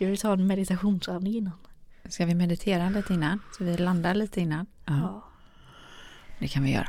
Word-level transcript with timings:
Ska 0.00 0.06
vi 0.06 0.16
ta 0.16 0.32
en 0.32 0.46
meditationsövning 0.46 1.34
innan? 1.34 1.52
Ska 2.08 2.26
vi 2.26 2.34
meditera 2.34 2.90
lite 2.90 3.14
innan? 3.14 3.38
Så 3.58 3.64
vi 3.64 3.76
landar 3.76 4.14
lite 4.14 4.40
innan? 4.40 4.66
Ja. 4.84 5.24
Det 6.38 6.48
kan 6.48 6.62
vi 6.62 6.72
göra. 6.72 6.88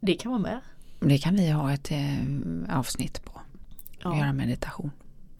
Det 0.00 0.14
kan 0.14 0.32
vara 0.32 0.42
med. 0.42 0.60
Det 1.00 1.18
kan 1.18 1.36
vi 1.36 1.50
ha 1.50 1.72
ett 1.72 1.90
eh, 1.90 2.78
avsnitt 2.78 3.24
på. 3.24 3.40
Ja. 4.02 4.18
Göra 4.18 4.32
meditation. 4.32 4.90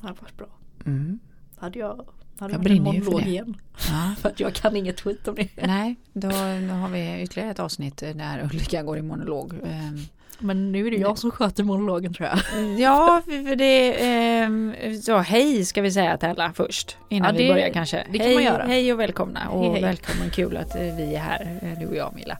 Det 0.00 0.06
hade 0.06 0.20
varit 0.20 0.36
bra. 0.36 0.48
Mm. 0.86 1.18
Hade 1.56 1.78
jag, 1.78 2.06
hade 2.38 2.54
Jag 2.54 2.62
brinner 2.62 2.92
ju 2.92 3.02
för 3.02 3.20
det. 3.20 3.28
igen. 3.28 3.56
Ja. 3.88 4.14
För 4.18 4.28
att 4.28 4.40
jag 4.40 4.54
kan 4.54 4.76
inget 4.76 5.00
skit 5.00 5.28
om 5.28 5.34
det. 5.34 5.66
Nej, 5.66 5.96
då, 6.12 6.28
då 6.68 6.74
har 6.74 6.88
vi 6.88 7.22
ytterligare 7.22 7.50
ett 7.50 7.60
avsnitt 7.60 7.96
där 7.96 8.42
Ulrika 8.44 8.82
går 8.82 8.98
i 8.98 9.02
monolog. 9.02 9.54
Men 10.38 10.72
nu 10.72 10.86
är 10.86 10.90
det 10.90 10.96
jag 10.96 11.18
som 11.18 11.30
sköter 11.30 11.64
monologen 11.64 12.14
tror 12.14 12.28
jag. 12.28 12.38
Ja, 12.78 13.22
för 13.24 13.56
det 13.56 14.04
ehm, 14.06 14.74
så 15.02 15.18
hej 15.18 15.64
ska 15.64 15.82
vi 15.82 15.90
säga 15.90 16.16
till 16.18 16.28
alla 16.28 16.52
först 16.52 16.96
innan 17.08 17.34
Ja, 17.34 17.38
vi 17.38 17.46
det- 17.46 17.52
börjar 17.54 17.68
kanske. 17.72 18.06
det 18.12 18.18
kan 18.18 18.26
hej, 18.26 18.34
man 18.34 18.44
göra. 18.44 18.64
hej 18.64 18.92
och 18.92 19.00
välkomna 19.00 19.48
och 19.50 19.62
Hej, 19.64 19.72
hej. 19.72 19.82
välkommen 19.82 20.30
kul 20.30 20.56
att 20.56 20.74
eh, 20.76 20.80
vi 20.82 21.14
är 21.14 21.18
här, 21.20 21.58
eh, 21.62 21.78
du 21.80 21.86
och 21.86 21.96
jag 21.96 22.14
Milla. 22.14 22.38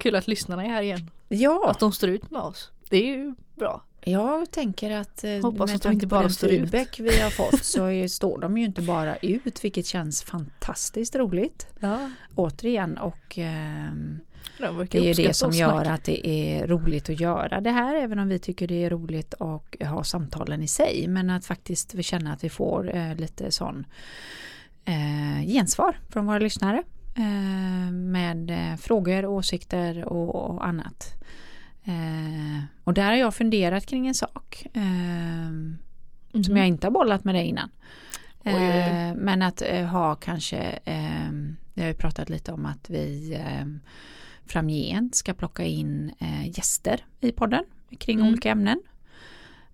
Kul 0.00 0.16
att 0.16 0.28
lyssnarna 0.28 0.64
är 0.64 0.68
här 0.68 0.82
igen. 0.82 1.10
Ja, 1.28 1.70
Att 1.70 1.78
de 1.78 1.92
står 1.92 2.10
ut 2.10 2.30
med 2.30 2.40
oss. 2.42 2.70
Det 2.88 2.96
är 2.96 3.06
ju 3.06 3.34
bra. 3.54 3.82
jag 4.04 4.50
tänker 4.50 4.90
att 4.90 5.24
eh, 5.24 5.30
Hoppas 5.42 5.70
med 5.70 5.82
tanke 5.82 5.94
inte 5.94 6.06
på 6.06 6.10
bara 6.10 6.22
den 6.22 6.30
feedback 6.30 7.00
vi 7.00 7.20
har 7.20 7.30
fått 7.30 7.64
så 7.64 8.08
står 8.08 8.38
de 8.38 8.58
ju 8.58 8.64
inte 8.64 8.82
bara 8.82 9.16
ut 9.16 9.64
vilket 9.64 9.86
känns 9.86 10.22
fantastiskt 10.22 11.16
roligt. 11.16 11.66
Ja. 11.80 12.10
Återigen 12.34 12.98
och 12.98 13.38
verkar 14.60 15.00
Det 15.00 15.10
är 15.10 15.14
ju 15.14 15.26
det 15.26 15.34
som 15.34 15.52
gör 15.52 15.84
att 15.84 16.04
det 16.04 16.28
är 16.28 16.66
roligt 16.66 17.10
att 17.10 17.20
göra 17.20 17.60
det 17.60 17.70
här, 17.70 17.96
även 17.96 18.18
om 18.18 18.28
vi 18.28 18.38
tycker 18.38 18.68
det 18.68 18.84
är 18.84 18.90
roligt 18.90 19.34
att 19.34 19.88
ha 19.88 20.04
samtalen 20.04 20.62
i 20.62 20.68
sig. 20.68 21.08
Men 21.08 21.30
att 21.30 21.46
faktiskt 21.46 21.94
vi 21.94 22.02
känner 22.02 22.32
att 22.32 22.44
vi 22.44 22.50
får 22.50 22.96
eh, 22.96 23.14
lite 23.14 23.50
sån 23.50 23.86
eh, 24.84 25.46
gensvar 25.46 25.98
från 26.08 26.26
våra 26.26 26.38
lyssnare. 26.38 26.82
Eh, 27.16 27.92
med 27.92 28.50
eh, 28.50 28.76
frågor, 28.76 29.26
åsikter 29.26 30.04
och, 30.04 30.66
annat. 30.66 31.14
Eh, 31.84 32.62
och 32.84 32.94
där 32.94 33.04
har 33.06 33.16
jag 33.16 33.34
funderat 33.34 33.86
kring 33.86 34.06
en 34.06 34.14
sak. 34.14 34.66
Mhm. 36.32 36.44
som 36.44 36.56
jag 36.56 36.66
inte 36.66 36.86
har 36.86 36.92
bollat 36.92 37.24
med 37.24 37.34
dig 37.34 37.46
innan. 37.46 37.70
Oj, 38.44 38.54
oj, 38.54 38.84
oj. 38.90 39.14
Men 39.16 39.42
att 39.42 39.62
ha 39.90 40.14
kanske, 40.14 40.58
eh, 40.84 41.30
vi 41.74 41.82
har 41.82 41.88
ju 41.88 41.94
pratat 41.94 42.28
lite 42.30 42.52
om 42.52 42.66
att 42.66 42.90
vi 42.90 43.34
eh, 43.34 43.66
framgent 44.46 45.14
ska 45.14 45.34
plocka 45.34 45.64
in 45.64 46.12
gäster 46.44 47.04
i 47.20 47.32
podden 47.32 47.64
kring 47.98 48.18
Mm. 48.18 48.28
olika 48.32 48.50
ämnen. 48.50 48.82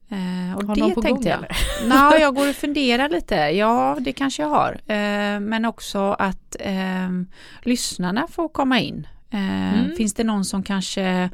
Eh, 0.09 0.57
och 0.57 0.62
Har 0.65 0.75
det 0.75 0.81
någon 0.81 0.95
på 0.95 1.03
tänkte 1.03 1.31
gång 1.31 1.45
jag. 1.49 1.57
Nej, 1.89 2.21
jag 2.21 2.35
går 2.35 2.49
och 2.49 2.55
funderar 2.57 3.09
lite. 3.09 3.35
Ja, 3.35 3.97
det 4.01 4.12
kanske 4.12 4.43
jag 4.43 4.49
har. 4.49 4.73
Eh, 4.87 5.41
men 5.41 5.65
också 5.65 6.12
att 6.12 6.56
eh, 6.61 7.11
lyssnarna 7.62 8.27
får 8.31 8.49
komma 8.49 8.81
in. 8.81 9.06
Eh, 9.31 9.67
Mm. 9.75 9.97
Finns 9.97 10.15
det 10.15 10.25
någon 10.25 10.44
som 10.44 10.62
kanske 10.62 11.31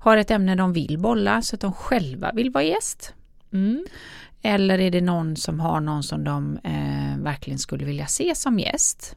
har 0.00 0.16
ett 0.16 0.30
ämne 0.30 0.54
de 0.54 0.72
vill 0.72 0.98
bolla 0.98 1.42
så 1.42 1.54
att 1.56 1.60
de 1.60 1.72
själva 1.72 2.32
vill 2.32 2.50
vara 2.50 2.64
gäst? 2.64 3.14
Mm. 3.52 3.84
Eller 4.42 4.78
är 4.78 4.90
det 4.90 5.00
någon 5.00 5.36
som 5.36 5.60
har 5.60 5.80
någon 5.80 6.02
som 6.02 6.24
de 6.24 6.58
eh, 6.64 7.22
verkligen 7.24 7.58
skulle 7.58 7.84
vilja 7.84 8.06
se 8.06 8.34
som 8.34 8.58
gäst? 8.58 9.16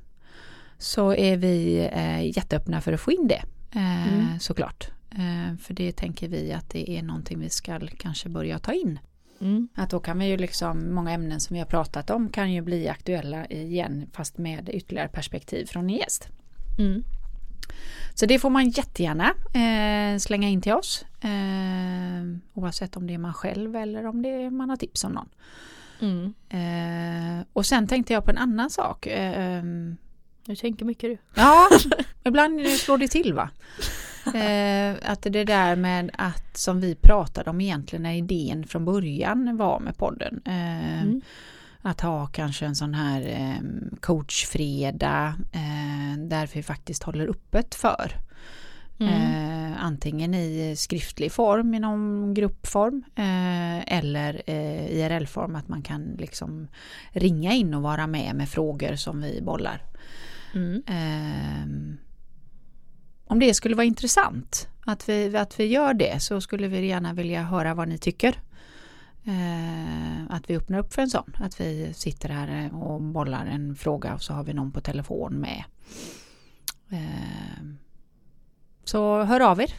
Så 0.78 1.14
är 1.16 1.38
vi 1.38 1.90
eh, 1.94 2.26
jätteöppna 2.38 2.82
för 2.82 2.94
att 2.94 3.02
få 3.02 3.12
in 3.12 3.28
det 3.28 3.42
Mm. 3.76 4.40
såklart. 4.40 4.88
Eh, 5.12 5.58
för 5.58 5.74
det 5.74 5.92
tänker 5.92 6.28
vi 6.28 6.54
att 6.54 6.70
det 6.70 6.90
är 6.98 7.02
någonting 7.04 7.40
vi 7.40 7.50
ska 7.50 7.80
kanske 7.98 8.30
börja 8.30 8.60
ta 8.60 8.74
in. 8.74 9.00
Mm. 9.42 9.68
Att 9.76 9.90
då 9.90 10.00
kan 10.00 10.20
vi 10.20 10.26
ju 10.26 10.38
liksom, 10.38 10.94
många 10.94 11.12
ämnen 11.12 11.40
som 11.40 11.54
vi 11.54 11.60
har 11.60 11.68
pratat 11.68 12.10
om 12.10 12.30
kan 12.30 12.52
ju 12.54 12.62
bli 12.62 12.88
aktuella 12.90 13.46
igen 13.46 14.10
fast 14.14 14.38
med 14.38 14.70
ytterligare 14.74 15.08
perspektiv 15.08 15.66
från 15.66 15.90
en 15.90 15.96
gäst. 15.96 16.28
Mm. 16.80 17.04
Så 18.14 18.26
det 18.26 18.40
får 18.40 18.50
man 18.50 18.70
jättegärna 18.70 19.34
eh, 19.54 20.18
slänga 20.20 20.50
in 20.50 20.62
till 20.62 20.74
oss. 20.74 21.06
Eh, 21.22 22.38
oavsett 22.54 22.98
om 22.98 23.08
det 23.08 23.14
är 23.14 23.18
man 23.18 23.34
själv 23.34 23.76
eller 23.76 24.06
om 24.06 24.22
det 24.22 24.30
är 24.30 24.50
man 24.50 24.70
har 24.70 24.78
tips 24.78 25.04
om 25.04 25.12
någon. 25.12 25.30
Mm. 26.02 26.34
Eh, 26.50 27.46
och 27.54 27.66
sen 27.66 27.88
tänkte 27.88 28.14
jag 28.14 28.26
på 28.26 28.32
en 28.32 28.38
annan 28.38 28.70
sak. 28.70 29.08
Eh, 29.08 29.58
ehm, 29.58 29.98
Jag 30.46 30.58
tänker 30.58 30.86
mycket 30.86 31.10
du. 31.10 31.18
ja, 31.36 31.70
ibland 32.24 32.68
slår 32.68 32.98
det 32.98 33.08
till 33.08 33.34
va? 33.34 33.50
Eh, 34.36 34.96
att 35.12 35.22
det 35.22 35.44
där 35.44 35.76
med 35.76 36.12
att 36.18 36.58
som 36.58 36.82
vi 36.82 36.96
pratade 36.96 37.50
om 37.50 37.62
egentligen 37.62 38.04
när 38.04 38.14
idén 38.14 38.64
från 38.68 38.86
början 38.86 39.58
var 39.58 39.80
med 39.80 39.98
podden. 39.98 40.42
Eh, 40.46 40.82
Mm. 41.02 41.22
Att 41.82 42.02
ha 42.02 42.28
kanske 42.28 42.66
en 42.66 42.76
sån 42.76 42.94
här 42.94 43.22
eh, 43.22 43.62
coachfredag 44.00 45.34
eh, 45.52 46.20
där 46.20 46.50
vi 46.54 46.64
faktiskt 46.64 47.04
håller 47.04 47.28
öppet 47.28 47.76
för. 47.76 48.12
Mm. 49.00 49.74
Antingen 49.80 50.34
i 50.34 50.76
skriftlig 50.78 51.32
form, 51.32 51.74
i 51.74 51.80
någon 51.80 52.34
gruppform 52.34 53.04
eller 53.88 54.42
eh, 54.46 54.86
IRL-form 54.86 55.56
att 55.56 55.68
man 55.68 55.82
kan 55.82 56.16
liksom 56.20 56.68
ringa 57.12 57.54
in 57.54 57.74
och 57.74 57.82
vara 57.82 58.08
med 58.08 58.36
med 58.36 58.50
frågor 58.50 58.96
som 58.96 59.22
vi 59.22 59.42
bollar. 59.42 59.84
Mm. 60.54 60.84
Eh, 63.32 63.34
om 63.34 63.40
det 63.40 63.54
skulle 63.54 63.76
vara 63.76 63.86
intressant 63.86 64.68
att 64.86 65.10
vi, 65.10 65.38
att 65.38 65.60
vi 65.60 65.66
gör 65.66 65.94
det 65.94 66.20
så 66.22 66.42
skulle 66.42 66.68
vi 66.68 66.86
gärna 66.88 67.14
vilja 67.14 67.44
höra 67.44 67.74
vad 67.74 67.88
ni 67.88 67.98
tycker. 67.98 68.36
Eh, 69.24 70.24
att 70.30 70.50
vi 70.50 70.56
öppnar 70.58 70.80
upp 70.80 70.94
för 70.94 71.02
en 71.02 71.10
sån. 71.10 71.36
Att 71.40 71.60
vi 71.62 71.94
sitter 71.94 72.30
här 72.30 72.66
eh, 72.66 72.82
och 72.82 73.02
bollar 73.02 73.46
en 73.46 73.76
fråga 73.76 74.14
och 74.14 74.22
så 74.24 74.34
har 74.34 74.44
vi 74.44 74.54
någon 74.54 74.72
på 74.72 74.82
telefon 74.82 75.34
med. 75.34 75.64
Eh, 76.90 77.64
så 78.84 79.24
hör 79.24 79.40
av 79.40 79.62
er 79.62 79.74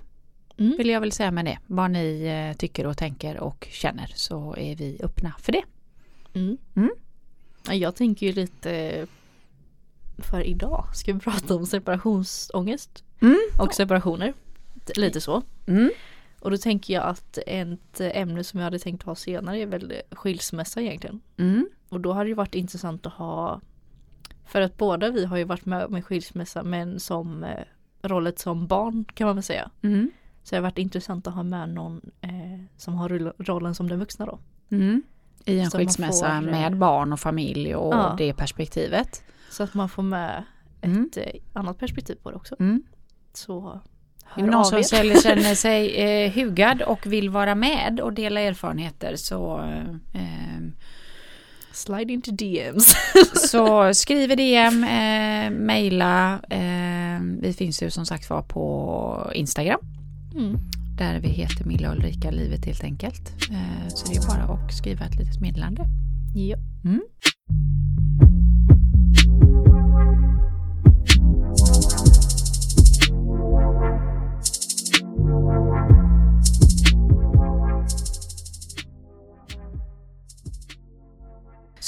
Mm. 0.59 0.77
vill 0.77 0.89
jag 0.89 1.01
väl 1.01 1.13
säga 1.13 1.31
med 1.31 1.45
det. 1.45 1.59
Vad 1.67 1.91
ni 1.91 2.23
eh, 2.25 2.57
tycker 2.57 2.87
och 2.87 2.97
tänker 2.97 3.39
och 3.41 3.69
känner 3.71 4.13
så 4.15 4.57
är 4.59 4.77
vi 4.77 5.01
öppna 5.03 5.35
för 5.39 5.53
det. 5.53 5.63
Mm. 6.35 6.59
Mm. 6.77 6.91
Ja, 7.67 7.75
Jag 7.75 7.97
tänker 7.97 8.27
ju 8.27 8.33
lite 8.33 9.07
för 10.19 10.41
idag 10.47 10.85
ska 10.95 11.13
vi 11.13 11.21
prata 11.21 11.55
om 11.55 11.67
separationsångest 11.67 13.05
Mm. 13.23 13.39
och 13.59 13.75
separationer. 13.75 14.33
Lite 14.97 15.21
så. 15.21 15.43
Mm. 15.67 15.91
Och 16.41 16.51
då 16.51 16.57
tänker 16.57 16.95
jag 16.95 17.03
att 17.05 17.39
ett 17.47 18.01
ämne 18.01 18.45
som 18.45 18.61
jag 18.61 18.65
hade 18.65 18.79
tänkt 18.79 19.03
ha 19.03 19.15
senare 19.15 19.59
är 19.59 19.67
väl 19.67 19.93
skilsmässa 20.11 20.81
egentligen. 20.81 21.21
Mm. 21.37 21.69
Och 21.89 22.01
då 22.01 22.13
hade 22.13 22.31
det 22.31 22.35
varit 22.35 22.55
intressant 22.55 23.07
att 23.07 23.13
ha 23.13 23.61
För 24.47 24.61
att 24.61 24.77
båda 24.77 25.11
vi 25.11 25.25
har 25.25 25.37
ju 25.37 25.45
varit 25.45 25.65
med 25.67 25.85
om 25.85 25.95
en 25.95 26.03
skilsmässa 26.03 26.63
men 26.63 27.01
som 27.01 27.45
eh, 27.45 27.65
rollet 28.03 28.39
som 28.39 28.67
barn 28.67 29.05
kan 29.15 29.27
man 29.27 29.37
väl 29.37 29.43
säga. 29.43 29.71
Mm. 29.83 30.11
Så 30.43 30.55
det 30.55 30.57
har 30.57 30.63
varit 30.63 30.79
intressant 30.79 31.27
att 31.27 31.35
ha 31.35 31.43
med 31.43 31.69
någon 31.69 32.01
eh, 32.21 32.31
som 32.77 32.95
har 32.95 33.09
roll- 33.09 33.33
rollen 33.39 33.75
som 33.75 33.89
den 33.89 33.99
vuxna 33.99 34.27
då. 34.27 34.39
Mm. 34.71 35.03
I 35.45 35.59
en 35.59 35.71
Så 35.71 35.79
skilsmässa 35.79 36.27
får, 36.29 36.35
eh, 36.35 36.41
med 36.53 36.77
barn 36.79 37.13
och 37.13 37.21
familj 37.21 37.75
och 37.77 37.95
Ja. 37.95 38.15
det 38.19 38.35
perspektivet. 38.35 39.23
Så 39.51 39.63
att 39.63 39.75
man 39.75 39.89
får 39.89 40.03
med 40.03 40.45
Mm. 40.81 41.07
ett 41.11 41.17
eh, 41.17 41.41
annat 41.53 41.79
perspektiv 41.79 42.15
på 42.23 42.31
det 42.31 42.37
också. 42.37 42.57
Mm. 42.61 42.83
Så 43.35 43.69
Är 43.69 44.41
hör 44.41 44.43
det 44.47 44.51
någon 44.51 44.65
som 44.65 44.79
er. 44.79 44.83
känner- 44.83 45.55
sig 45.55 45.97
eh, 46.25 46.33
hugad 46.35 46.83
och 46.83 47.07
vill 47.07 47.31
vara 47.31 47.55
med 47.55 48.01
och 48.01 48.13
dela 48.13 48.41
erfarenheter 48.41 49.17
så, 49.17 49.61
eh, 50.15 50.59
Slide 51.75 52.13
into 52.13 52.31
DMs. 52.31 52.95
så 53.51 53.95
skriv 53.95 54.37
DM, 54.37 54.85
eh, 54.85 55.51
mejla. 55.51 56.41
Eh, 56.51 57.21
vi 57.41 57.53
finns 57.59 57.83
ju 57.83 57.91
som 57.91 58.07
sagt 58.07 58.31
var 58.31 58.43
på 58.43 59.31
Instagram. 59.35 59.81
Mm. 60.35 60.57
Där 60.99 61.21
vi 61.21 61.29
heter 61.29 61.65
Milla 61.65 61.91
och 61.91 61.97
Ulrika 61.97 62.31
Livet 62.31 62.65
helt 62.65 62.85
enkelt. 62.85 63.33
Eh, 63.51 63.89
så 63.89 64.07
det 64.13 64.17
är 64.17 64.27
bara 64.27 64.55
att 64.55 64.75
skriva 64.75 65.05
ett 65.05 65.15
litet 65.19 65.41
meddelande. 65.41 65.83
Ja. 66.35 66.57
Mm. 66.85 67.03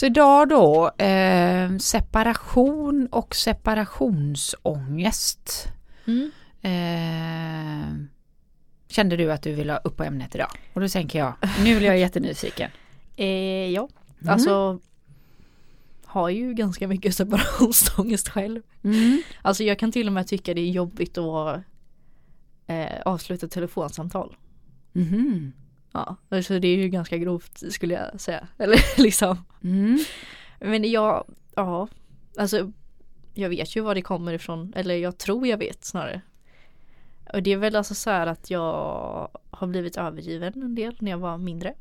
Så 0.04 0.08
idag 0.08 0.48
då, 0.48 0.90
eh, 1.04 1.76
separation 1.78 3.06
och 3.06 3.34
separationsångest. 3.34 5.68
Mm. 6.06 6.30
Eh, 6.62 7.88
kände 8.88 9.16
du 9.16 9.32
att 9.32 9.42
du 9.42 9.54
ville 9.54 9.72
ha 9.72 9.78
upp 9.78 9.96
på 9.96 10.04
ämnet 10.04 10.34
idag? 10.34 10.48
Och 10.74 10.80
då 10.80 10.88
tänker 10.88 11.18
jag, 11.18 11.32
nu 11.64 11.78
blir 11.78 11.88
jag 11.88 11.98
jättenyfiken. 11.98 12.70
Eh, 13.16 13.70
ja, 13.70 13.88
Mm. 14.22 14.34
alltså 14.34 14.80
har 16.04 16.28
ju 16.28 16.54
ganska 16.54 16.88
mycket 16.88 17.14
separationsångest 17.14 18.28
själv. 18.28 18.62
Mm. 18.82 19.22
Alltså 19.42 19.64
jag 19.64 19.78
kan 19.78 19.92
till 19.92 20.06
och 20.06 20.12
med 20.12 20.26
tycka 20.26 20.54
det 20.54 20.60
är 20.60 20.70
jobbigt 20.70 21.18
att 21.18 21.60
eh, 22.66 23.00
avsluta 23.04 23.48
telefonsamtal. 23.48 24.36
Mhm. 24.92 25.52
Ja, 25.94 26.16
alltså 26.28 26.58
det 26.58 26.68
är 26.68 26.76
ju 26.76 26.88
ganska 26.88 27.18
grovt 27.18 27.72
skulle 27.72 27.94
jag 27.94 28.20
säga. 28.20 28.48
Eller 28.58 29.00
liksom. 29.02 29.44
Mm. 29.62 29.98
Men 30.60 30.90
jag, 30.90 31.24
ja, 31.54 31.88
alltså 32.36 32.72
jag 33.34 33.48
vet 33.48 33.76
ju 33.76 33.80
var 33.80 33.94
det 33.94 34.02
kommer 34.02 34.32
ifrån. 34.32 34.72
Eller 34.76 34.94
jag 34.94 35.18
tror 35.18 35.46
jag 35.46 35.58
vet 35.58 35.84
snarare. 35.84 36.20
Och 37.32 37.42
det 37.42 37.52
är 37.52 37.56
väl 37.56 37.76
alltså 37.76 37.94
så 37.94 38.10
här 38.10 38.26
att 38.26 38.50
jag 38.50 39.28
har 39.50 39.66
blivit 39.66 39.96
övergiven 39.96 40.62
en 40.62 40.74
del 40.74 40.96
när 40.98 41.10
jag 41.10 41.18
var 41.18 41.38
mindre. 41.38 41.74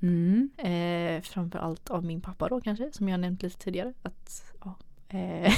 Mm. 0.00 0.50
Eh, 0.56 1.22
framförallt 1.22 1.90
av 1.90 2.04
min 2.04 2.20
pappa 2.20 2.48
då 2.48 2.60
kanske, 2.60 2.92
som 2.92 3.08
jag 3.08 3.20
nämnt 3.20 3.42
lite 3.42 3.58
tidigare. 3.58 3.92
Att, 4.02 4.54
ja, 4.64 4.74
eh, 5.08 5.52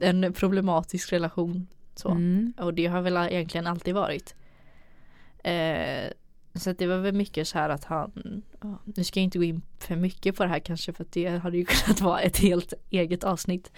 en 0.00 0.32
problematisk 0.32 1.12
relation. 1.12 1.66
Så. 1.94 2.08
Mm. 2.10 2.52
Och 2.58 2.74
det 2.74 2.86
har 2.86 3.00
väl 3.00 3.16
egentligen 3.16 3.66
alltid 3.66 3.94
varit. 3.94 4.34
Eh, 5.38 6.12
så 6.54 6.70
att 6.70 6.78
det 6.78 6.86
var 6.86 6.98
väl 6.98 7.14
mycket 7.14 7.48
så 7.48 7.58
här 7.58 7.68
att 7.68 7.84
han, 7.84 8.42
nu 8.84 9.04
ska 9.04 9.20
jag 9.20 9.24
inte 9.24 9.38
gå 9.38 9.44
in 9.44 9.62
för 9.78 9.96
mycket 9.96 10.36
på 10.36 10.42
det 10.42 10.48
här 10.48 10.58
kanske 10.58 10.92
för 10.92 11.04
att 11.04 11.12
det 11.12 11.28
hade 11.28 11.56
ju 11.56 11.64
kunnat 11.68 12.00
vara 12.00 12.20
ett 12.20 12.38
helt 12.38 12.72
eget 12.90 13.24
avsnitt. 13.24 13.72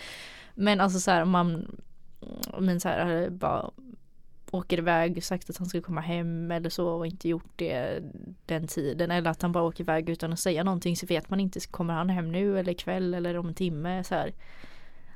Men 0.55 0.81
alltså 0.81 1.01
så 1.01 1.11
här 1.11 1.25
man, 1.25 1.81
men 2.59 2.81
så 2.81 2.89
här 2.89 3.05
hade 3.05 3.31
bara 3.31 3.71
åker 4.51 4.79
iväg, 4.79 5.25
sagt 5.25 5.51
att 5.51 5.57
han 5.57 5.67
ska 5.67 5.81
komma 5.81 6.01
hem 6.01 6.51
eller 6.51 6.71
så 6.71 6.89
och 6.89 7.07
inte 7.07 7.29
gjort 7.29 7.53
det 7.57 8.03
den 8.47 8.67
tiden 8.67 9.11
eller 9.11 9.31
att 9.31 9.43
han 9.43 9.53
bara 9.53 9.65
åker 9.65 9.85
iväg 9.85 10.11
utan 10.11 10.33
att 10.33 10.41
säga 10.41 10.65
någonting 10.65 10.97
så 10.97 11.07
vet 11.07 11.31
man 11.31 11.41
inte, 11.41 11.61
kommer 11.61 11.95
han 11.95 12.11
hem 12.11 12.33
nu 12.33 12.59
eller 12.59 12.73
ikväll 12.73 13.15
eller 13.15 13.37
om 13.37 13.49
en 13.49 13.55
timme 13.55 14.05
så 14.05 14.15
här. 14.15 14.33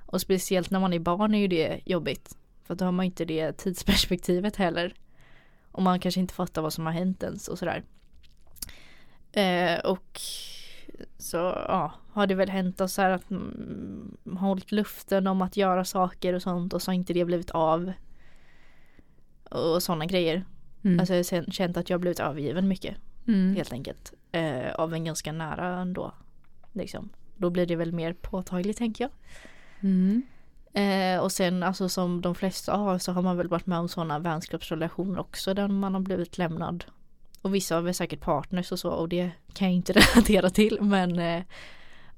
Och 0.06 0.20
speciellt 0.20 0.70
när 0.70 0.80
man 0.80 0.92
är 0.92 0.98
barn 0.98 1.34
är 1.34 1.38
ju 1.38 1.48
det 1.48 1.80
jobbigt. 1.84 2.36
För 2.64 2.74
då 2.74 2.84
har 2.84 2.92
man 2.92 3.06
inte 3.06 3.24
det 3.24 3.52
tidsperspektivet 3.52 4.56
heller. 4.56 4.94
Och 5.74 5.82
man 5.82 6.00
kanske 6.00 6.20
inte 6.20 6.34
fattar 6.34 6.62
vad 6.62 6.72
som 6.72 6.86
har 6.86 6.92
hänt 6.92 7.22
ens 7.22 7.48
och 7.48 7.58
sådär. 7.58 7.82
Eh, 9.32 9.78
och 9.78 10.20
så 11.18 11.36
ja, 11.36 11.92
har 12.12 12.26
det 12.26 12.34
väl 12.34 12.50
hänt 12.50 12.80
så 12.90 13.02
här 13.02 13.10
att 13.10 13.30
mm, 13.30 14.16
hållit 14.38 14.72
luften 14.72 15.26
om 15.26 15.42
att 15.42 15.56
göra 15.56 15.84
saker 15.84 16.32
och 16.34 16.42
sånt 16.42 16.72
och 16.72 16.82
så 16.82 16.90
har 16.90 16.94
inte 16.94 17.12
det 17.12 17.24
blivit 17.24 17.50
av. 17.50 17.92
Och 19.50 19.82
sådana 19.82 20.06
grejer. 20.06 20.44
Mm. 20.84 21.00
Alltså 21.00 21.14
jag 21.14 21.24
har 21.32 21.50
känt 21.52 21.76
att 21.76 21.90
jag 21.90 21.94
har 21.94 22.00
blivit 22.00 22.20
övergiven 22.20 22.68
mycket 22.68 22.96
Mm. 23.26 23.56
helt 23.56 23.72
enkelt. 23.72 24.12
Eh, 24.32 24.74
av 24.74 24.94
en 24.94 25.04
ganska 25.04 25.32
nära 25.32 25.80
ändå. 25.80 26.12
Liksom. 26.72 27.08
Då 27.36 27.50
blir 27.50 27.66
det 27.66 27.76
väl 27.76 27.92
mer 27.92 28.12
påtagligt 28.12 28.78
tänker 28.78 29.04
jag. 29.04 29.10
Mm. 29.90 30.22
Eh, 30.74 31.18
och 31.18 31.32
sen 31.32 31.62
alltså 31.62 31.88
som 31.88 32.20
de 32.20 32.34
flesta 32.34 32.76
har 32.76 32.98
så 32.98 33.12
har 33.12 33.22
man 33.22 33.36
väl 33.36 33.48
varit 33.48 33.66
med 33.66 33.78
om 33.78 33.88
sådana 33.88 34.18
vänskapsrelationer 34.18 35.18
också 35.18 35.54
där 35.54 35.68
man 35.68 35.94
har 35.94 36.00
blivit 36.00 36.38
lämnad. 36.38 36.84
Och 37.42 37.54
vissa 37.54 37.74
har 37.74 37.82
väl 37.82 37.94
säkert 37.94 38.20
partners 38.20 38.72
och 38.72 38.78
så 38.78 38.90
och 38.90 39.08
det 39.08 39.30
kan 39.52 39.68
jag 39.68 39.74
inte 39.74 39.92
relatera 40.14 40.50
till 40.50 40.78
men 40.80 41.18
eh, 41.18 41.42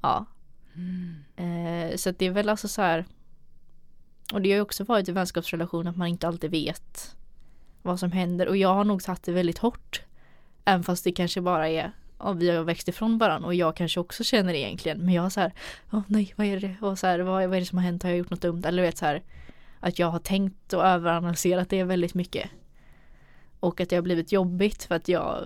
ja. 0.00 0.26
Mm. 0.74 1.24
Eh, 1.36 1.96
så 1.96 2.10
att 2.10 2.18
det 2.18 2.26
är 2.26 2.30
väl 2.30 2.48
alltså 2.48 2.68
så 2.68 2.82
här. 2.82 3.04
Och 4.32 4.42
det 4.42 4.50
har 4.50 4.56
ju 4.56 4.62
också 4.62 4.84
varit 4.84 5.08
i 5.08 5.12
vänskapsrelation 5.12 5.86
att 5.86 5.96
man 5.96 6.08
inte 6.08 6.28
alltid 6.28 6.50
vet 6.50 7.16
vad 7.82 8.00
som 8.00 8.12
händer 8.12 8.48
och 8.48 8.56
jag 8.56 8.74
har 8.74 8.84
nog 8.84 9.02
tagit 9.02 9.22
det 9.22 9.32
väldigt 9.32 9.58
hårt. 9.58 10.02
Även 10.64 10.84
fast 10.84 11.04
det 11.04 11.12
kanske 11.12 11.40
bara 11.40 11.68
är 11.68 11.92
ja, 12.18 12.32
vi 12.32 12.50
har 12.50 12.64
växt 12.64 12.88
ifrån 12.88 13.18
varandra 13.18 13.46
och 13.46 13.54
jag 13.54 13.76
kanske 13.76 14.00
också 14.00 14.24
känner 14.24 14.52
det 14.52 14.58
egentligen. 14.58 14.98
Men 14.98 15.14
jag 15.14 15.22
har 15.22 15.30
så 15.30 15.40
här, 15.40 15.52
åh 15.92 16.02
nej 16.06 16.34
vad 16.36 16.46
är 16.46 16.60
det? 16.60 16.76
Och 16.80 16.98
så 16.98 17.06
här, 17.06 17.18
vad, 17.18 17.48
vad 17.48 17.56
är 17.56 17.60
det 17.60 17.66
som 17.66 17.78
har 17.78 17.84
hänt? 17.84 18.02
Har 18.02 18.10
jag 18.10 18.18
gjort 18.18 18.30
något 18.30 18.40
dumt? 18.40 18.62
Eller 18.66 18.82
vet 18.82 18.98
så 18.98 19.06
här, 19.06 19.22
att 19.80 19.98
jag 19.98 20.06
har 20.06 20.18
tänkt 20.18 20.72
och 20.72 20.84
överanalyserat 20.84 21.70
det 21.70 21.84
väldigt 21.84 22.14
mycket. 22.14 22.50
Och 23.60 23.80
att 23.80 23.88
det 23.88 23.96
har 23.96 24.02
blivit 24.02 24.32
jobbigt 24.32 24.84
för 24.84 24.94
att 24.94 25.08
jag, 25.08 25.44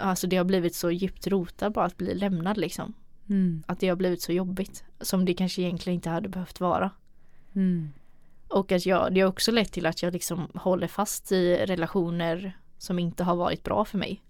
alltså 0.00 0.26
det 0.26 0.36
har 0.36 0.44
blivit 0.44 0.74
så 0.74 0.90
djupt 0.90 1.26
rotat 1.26 1.72
bara 1.72 1.84
att 1.84 1.96
bli 1.96 2.14
lämnad 2.14 2.56
liksom. 2.56 2.94
Mm. 3.28 3.62
Att 3.66 3.80
det 3.80 3.88
har 3.88 3.96
blivit 3.96 4.22
så 4.22 4.32
jobbigt. 4.32 4.84
Som 5.00 5.24
det 5.24 5.34
kanske 5.34 5.62
egentligen 5.62 5.94
inte 5.94 6.10
hade 6.10 6.28
behövt 6.28 6.60
vara. 6.60 6.90
Mm. 7.54 7.88
Och 8.48 8.72
att 8.72 8.86
jag, 8.86 9.14
det 9.14 9.20
har 9.20 9.28
också 9.28 9.52
lett 9.52 9.72
till 9.72 9.86
att 9.86 10.02
jag 10.02 10.12
liksom 10.12 10.48
håller 10.54 10.88
fast 10.88 11.32
i 11.32 11.56
relationer 11.56 12.58
som 12.78 12.98
inte 12.98 13.24
har 13.24 13.36
varit 13.36 13.62
bra 13.62 13.84
för 13.84 13.98
mig. 13.98 14.22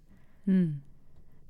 Mm. 0.46 0.80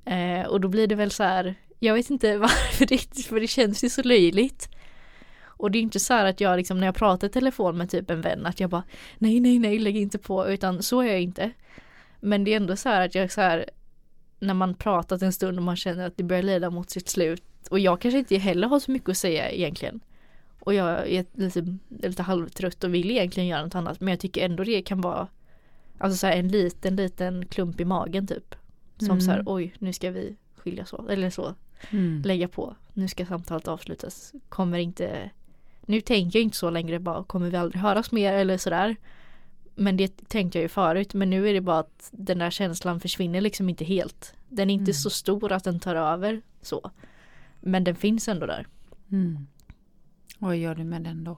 Eh, 0.07 0.47
och 0.47 0.61
då 0.61 0.69
blir 0.69 0.87
det 0.87 0.95
väl 0.95 1.11
så 1.11 1.23
här, 1.23 1.55
jag 1.79 1.95
vet 1.95 2.11
inte 2.11 2.39
varför 2.39 2.87
riktigt, 2.87 3.27
för 3.27 3.41
det 3.41 3.47
känns 3.47 3.85
ju 3.85 3.89
så 3.89 4.03
löjligt. 4.03 4.69
Och 5.59 5.71
det 5.71 5.79
är 5.79 5.81
inte 5.81 6.01
så 6.01 6.15
här 6.15 6.25
att 6.25 6.41
jag 6.41 6.57
liksom 6.57 6.81
när 6.81 6.87
jag 6.87 6.95
pratar 6.95 7.27
i 7.27 7.31
telefon 7.31 7.79
med 7.79 7.91
typ 7.91 8.11
en 8.11 8.21
vän 8.21 8.47
att 8.47 8.61
jag 8.61 8.71
bara 8.71 8.83
nej 9.19 9.41
nej 9.41 9.59
nej 9.59 9.79
lägg 9.79 9.97
inte 9.97 10.19
på 10.19 10.49
utan 10.49 10.83
så 10.83 11.01
är 11.01 11.07
jag 11.07 11.21
inte. 11.21 11.51
Men 12.21 12.45
det 12.45 12.53
är 12.53 12.57
ändå 12.57 12.77
så 12.77 12.89
här 12.89 13.07
att 13.07 13.15
jag 13.15 13.33
så 13.33 13.41
här 13.41 13.71
när 14.39 14.55
man 14.55 14.75
pratat 14.75 15.23
en 15.23 15.33
stund 15.33 15.59
och 15.59 15.65
man 15.65 15.77
känner 15.77 16.07
att 16.07 16.17
det 16.17 16.25
börjar 16.25 16.43
leda 16.43 16.71
mot 16.71 16.91
sitt 16.91 17.09
slut 17.09 17.43
och 17.71 17.79
jag 17.79 18.01
kanske 18.01 18.19
inte 18.19 18.37
heller 18.37 18.69
har 18.69 18.81
så 18.81 18.91
mycket 18.91 19.09
att 19.09 19.17
säga 19.17 19.51
egentligen. 19.51 20.01
Och 20.61 20.75
jag 20.75 21.13
är 21.13 21.25
lite, 21.33 21.77
lite 21.89 22.23
halvtrött 22.23 22.85
och 22.85 22.95
vill 22.95 23.11
egentligen 23.11 23.49
göra 23.49 23.65
något 23.65 23.75
annat 23.75 24.01
men 24.01 24.09
jag 24.09 24.21
tycker 24.21 24.45
ändå 24.45 24.65
det 24.65 24.83
kan 24.83 25.01
vara 25.01 25.29
Alltså 25.99 26.19
så 26.19 26.27
här 26.27 26.37
en 26.37 26.49
liten 26.49 26.97
liten 26.97 27.47
klump 27.47 27.81
i 27.81 27.85
magen 27.85 28.27
typ. 28.27 28.55
Som 28.99 29.07
Mm. 29.11 29.21
så 29.21 29.31
här 29.31 29.43
oj 29.47 29.75
nu 29.79 29.93
ska 29.93 30.11
vi 30.11 30.37
skiljas 30.57 30.93
åt 30.93 31.09
eller 31.11 31.31
så 31.31 31.55
Mm. 31.91 32.23
lägga 32.25 32.49
på. 32.49 32.77
Nu 32.93 33.09
ska 33.09 33.27
samtalet 33.27 33.69
avslutas. 33.69 34.33
Kommer 34.49 34.79
inte 34.79 35.31
Nu 35.89 36.01
tänker 36.01 36.39
jag 36.39 36.45
inte 36.45 36.57
så 36.57 36.71
längre 36.71 36.99
bara 36.99 37.25
kommer 37.25 37.51
vi 37.51 37.57
aldrig 37.57 37.83
höras 37.83 38.13
mer 38.13 38.33
eller 38.33 38.59
sådär. 38.59 38.97
Men 39.75 39.97
det 39.97 40.29
tänkte 40.29 40.59
jag 40.59 40.63
ju 40.63 40.69
förut 40.69 41.15
men 41.15 41.31
nu 41.31 41.49
är 41.49 41.53
det 41.55 41.61
bara 41.61 41.79
att 41.79 42.09
den 42.13 42.39
där 42.39 42.51
känslan 42.51 43.01
försvinner 43.01 43.41
liksom 43.41 43.69
inte 43.69 43.85
helt. 43.85 44.35
Den 44.49 44.71
är 44.71 44.75
inte 44.75 44.83
Mm. 44.91 44.95
så 44.95 45.11
stor 45.11 45.53
att 45.53 45.65
den 45.65 45.81
tar 45.81 45.95
över 45.95 46.43
så. 46.63 46.91
Men 47.61 47.85
den 47.85 47.95
finns 47.97 48.29
ändå 48.29 48.47
där. 48.47 48.67
Mm. 49.13 49.47
Vad 50.39 50.57
gör 50.57 50.75
du 50.75 50.85
med 50.85 51.03
den 51.03 51.25
då? 51.25 51.37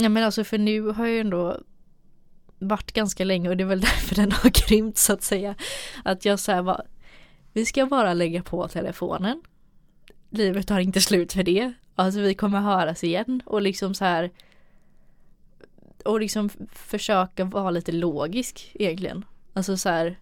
Ja 0.00 0.08
men 0.08 0.24
alltså 0.24 0.44
för 0.44 0.58
nu 0.58 0.80
har 0.80 1.06
jag 1.06 1.14
ju 1.14 1.20
ändå 1.20 1.60
varit 2.60 2.92
ganska 2.92 3.24
länge 3.24 3.48
och 3.48 3.56
det 3.56 3.64
är 3.64 3.68
väl 3.68 3.80
därför 3.90 4.14
den 4.14 4.32
har 4.32 4.50
krympt 4.50 4.98
så 4.98 5.12
att 5.12 5.22
säga. 5.22 5.54
Att 6.04 6.24
jag 6.24 6.38
så 6.38 6.52
här 6.52 6.62
bara 6.62 6.82
Vi 7.52 7.66
ska 7.66 7.86
bara 7.86 8.14
lägga 8.14 8.42
på 8.42 8.68
telefonen. 8.68 9.42
Livet 10.30 10.66
tar 10.66 10.80
inte 10.80 11.00
slut 11.00 11.32
för 11.32 11.42
det. 11.42 11.72
Alltså 11.94 12.20
vi 12.20 12.34
kommer 12.34 12.60
höras 12.60 13.04
igen 13.04 13.42
och 13.46 13.62
liksom 13.62 13.94
så 13.94 14.04
här 14.04 14.30
och 16.04 16.20
liksom 16.20 16.50
försöka 16.72 17.44
vara 17.44 17.70
lite 17.70 17.92
logisk 17.92 18.70
egentligen. 18.74 19.24
Alltså 19.52 19.76
så 19.76 19.88
här 19.88 20.18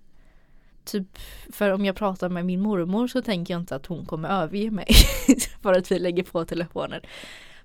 Typ 0.85 1.19
för 1.53 1.71
om 1.71 1.85
jag 1.85 1.97
pratar 1.97 2.29
med 2.29 2.47
min 2.47 2.61
mormor 2.61 3.09
så 3.09 3.23
tänker 3.23 3.55
jag 3.55 3.61
inte 3.61 3.77
att 3.77 3.87
hon 3.87 4.07
kommer 4.07 4.29
överge 4.29 4.71
mig 4.71 4.87
för 5.63 5.73
att 5.73 5.91
vi 5.91 5.99
lägger 5.99 6.23
på 6.23 6.45
telefonen. 6.45 7.01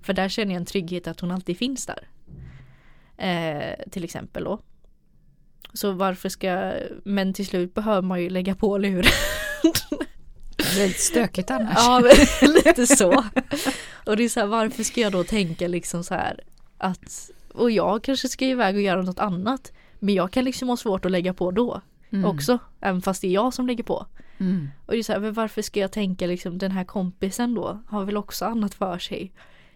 För 0.00 0.12
där 0.12 0.28
känner 0.28 0.52
jag 0.52 0.60
en 0.60 0.66
trygghet 0.66 1.06
att 1.06 1.20
hon 1.20 1.30
alltid 1.30 1.58
finns 1.58 1.86
där. 1.86 2.08
Eh, 3.16 3.90
till 3.90 4.04
exempel 4.04 4.44
då. 4.44 4.60
Så 5.72 5.92
varför 5.92 6.28
ska, 6.28 6.72
men 7.04 7.32
till 7.34 7.46
slut 7.46 7.74
behöver 7.74 8.02
man 8.02 8.22
ju 8.22 8.30
lägga 8.30 8.54
på 8.54 8.78
luren. 8.78 9.04
Det 10.56 10.74
blir 10.74 10.86
lite 10.86 11.00
stökigt 11.00 11.50
annars. 11.50 11.74
ja, 11.76 12.00
men, 12.00 12.52
lite 12.64 12.86
så. 12.86 13.24
Och 14.06 14.16
det 14.16 14.24
är 14.24 14.28
så 14.28 14.40
här, 14.40 14.46
varför 14.46 14.82
ska 14.82 15.00
jag 15.00 15.12
då 15.12 15.24
tänka 15.24 15.68
liksom 15.68 16.04
så 16.04 16.14
här 16.14 16.40
att, 16.78 17.30
och 17.52 17.70
jag 17.70 18.04
kanske 18.04 18.28
ska 18.28 18.44
iväg 18.44 18.74
och 18.76 18.82
göra 18.82 19.02
något 19.02 19.18
annat. 19.18 19.72
Men 19.98 20.14
jag 20.14 20.30
kan 20.30 20.44
liksom 20.44 20.68
ha 20.68 20.76
svårt 20.76 21.04
att 21.04 21.10
lägga 21.10 21.34
på 21.34 21.50
då 21.50 21.80
Mm. 22.10 22.24
också, 22.30 22.58
även 22.80 23.02
fast 23.02 23.20
det 23.22 23.26
är 23.28 23.32
jag 23.32 23.54
som 23.54 23.66
lägger 23.66 23.84
på. 23.84 24.06
Mm. 24.40 24.70
Och 24.86 24.92
det 24.92 24.98
är 24.98 25.02
så 25.02 25.12
här, 25.12 25.20
men 25.20 25.32
varför 25.32 25.62
ska 25.62 25.80
jag 25.80 25.92
tänka 25.92 26.26
liksom 26.26 26.58
den 26.58 26.70
här 26.70 26.84
kompisen 26.84 27.54
då 27.54 27.80
har 27.88 28.04
väl 28.04 28.16
också 28.16 28.44
annat 28.44 28.74
för 28.74 28.98
sig. 28.98 29.32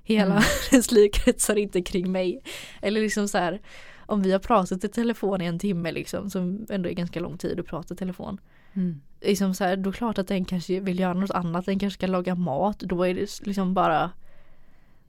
Hela 0.09 0.33
Mm. 0.35 0.43
ens 0.71 0.93
liv 0.93 1.11
kretsar 1.13 1.59
inte 1.59 1.83
kring 1.83 2.13
mig. 2.13 2.43
Eller 2.83 3.01
liksom 3.01 3.29
så 3.29 3.39
här 3.39 3.61
om 4.07 4.23
vi 4.23 4.33
har 4.33 4.39
pratat 4.39 4.85
i 4.85 4.89
telefon 4.89 5.41
i 5.43 5.45
en 5.45 5.59
timme 5.59 5.93
liksom 5.93 6.31
som 6.31 6.67
ändå 6.71 6.89
är 6.89 6.93
ganska 6.93 7.21
lång 7.21 7.39
tid 7.39 7.61
att 7.61 7.67
prata 7.67 7.95
i 7.95 7.97
telefon. 7.97 8.41
Mm. 8.73 9.01
Liksom 9.21 9.55
så 9.55 9.65
här, 9.65 9.77
då 9.77 9.89
är 9.91 9.93
det 9.93 9.99
klart 9.99 10.19
att 10.19 10.29
den 10.29 10.45
kanske 10.45 10.81
vill 10.81 10.99
göra 10.99 11.15
något 11.15 11.31
annat, 11.31 11.67
den 11.67 11.79
kanske 11.79 11.99
ska 11.99 12.07
laga 12.07 12.35
mat. 12.35 12.79
Då 12.79 13.03
är 13.03 13.15
det 13.15 13.47
liksom 13.47 13.75
bara 13.75 14.11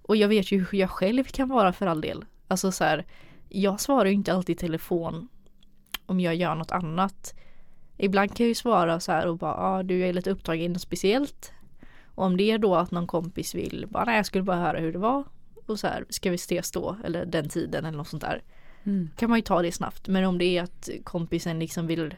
Och 0.02 0.16
jag 0.16 0.28
vet 0.28 0.52
ju 0.52 0.66
hur 0.66 0.80
jag 0.80 0.90
själv 0.90 1.24
kan 1.24 1.50
vara 1.50 1.74
för 1.74 1.88
all 1.88 2.02
del. 2.02 2.26
Alltså 2.48 2.72
så 2.72 2.84
här, 2.84 3.06
jag 3.50 3.80
svarar 3.80 4.06
ju 4.06 4.14
inte 4.14 4.34
alltid 4.34 4.56
i 4.56 4.60
telefon 4.60 5.28
om 6.06 6.20
jag 6.20 6.36
gör 6.36 6.56
något 6.56 6.72
annat. 6.72 7.34
Ibland 7.98 8.36
kan 8.36 8.44
jag 8.44 8.48
ju 8.50 8.56
svara 8.56 9.00
så 9.00 9.12
här 9.12 9.28
och 9.28 9.38
bara, 9.38 9.52
ja 9.52 9.80
ah, 9.80 9.84
du 9.84 10.00
är 10.02 10.14
lite 10.14 10.32
upptagen 10.32 10.62
i 10.62 10.68
något 10.68 10.82
speciellt. 10.82 11.52
Och 12.20 12.26
om 12.26 12.38
det 12.38 12.52
är 12.52 12.58
då 12.58 12.76
att 12.76 12.92
någon 12.92 13.08
kompis 13.08 13.56
vill, 13.56 13.86
bara 13.90 14.06
nej 14.06 14.16
jag 14.16 14.26
skulle 14.26 14.44
bara 14.44 14.58
höra 14.58 14.80
hur 14.80 14.94
det 14.94 15.00
var. 15.00 15.24
Och 15.66 15.80
så 15.80 15.88
här, 15.88 16.06
ska 16.10 16.30
vi 16.30 16.36
ses 16.36 16.72
då? 16.72 16.98
Eller 17.04 17.26
den 17.26 17.50
tiden 17.50 17.86
eller 17.86 17.98
något 17.98 18.08
sånt 18.08 18.22
där. 18.22 18.44
Mm. 18.84 19.10
Kan 19.18 19.30
man 19.30 19.40
ju 19.40 19.44
ta 19.44 19.62
det 19.62 19.72
snabbt. 19.72 20.08
Men 20.08 20.26
om 20.26 20.38
det 20.38 20.46
är 20.46 20.64
att 20.64 20.90
kompisen 21.04 21.60
liksom 21.60 21.88
vill 21.88 22.16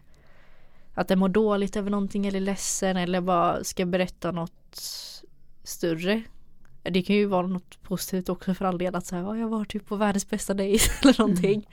att 0.94 1.08
den 1.08 1.20
mår 1.20 1.30
dåligt 1.30 1.76
över 1.76 1.90
någonting 1.90 2.28
eller 2.28 2.40
är 2.40 2.44
ledsen 2.44 2.98
eller 2.98 3.22
bara 3.22 3.64
ska 3.64 3.86
berätta 3.86 4.32
något 4.32 4.82
större. 5.64 6.22
Det 6.84 7.02
kan 7.02 7.16
ju 7.16 7.26
vara 7.26 7.48
något 7.48 7.84
positivt 7.84 8.30
också 8.30 8.54
för 8.54 8.66
all 8.66 8.78
del 8.78 8.96
att 8.96 9.06
säga, 9.06 9.22
ja, 9.22 9.38
jag 9.38 9.50
var 9.50 9.66
typ 9.66 9.86
på 9.86 9.96
världens 9.96 10.30
bästa 10.30 10.54
dejt 10.54 10.86
eller 11.02 11.20
någonting. 11.20 11.54
Mm. 11.54 11.66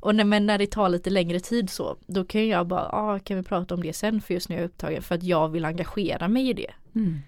Och 0.00 0.14
när, 0.14 0.24
men 0.24 0.46
när 0.46 0.58
det 0.58 0.66
tar 0.66 0.88
lite 0.88 1.10
längre 1.10 1.40
tid 1.40 1.70
så, 1.70 1.96
då 2.06 2.24
kan 2.24 2.48
jag 2.48 2.66
bara, 2.66 2.88
ja 2.92 3.18
kan 3.18 3.36
vi 3.36 3.42
prata 3.42 3.74
om 3.74 3.82
det 3.82 3.92
sen 3.92 4.20
för 4.20 4.34
just 4.34 4.48
nu 4.48 4.54
är 4.54 4.58
jag 4.58 4.66
upptagen 4.66 5.02
för 5.02 5.14
att 5.14 5.22
jag 5.22 5.48
vill 5.48 5.64
engagera 5.64 6.28
mig 6.28 6.48
i 6.48 6.52
det. 6.52 6.70
Mm. 6.94 7.20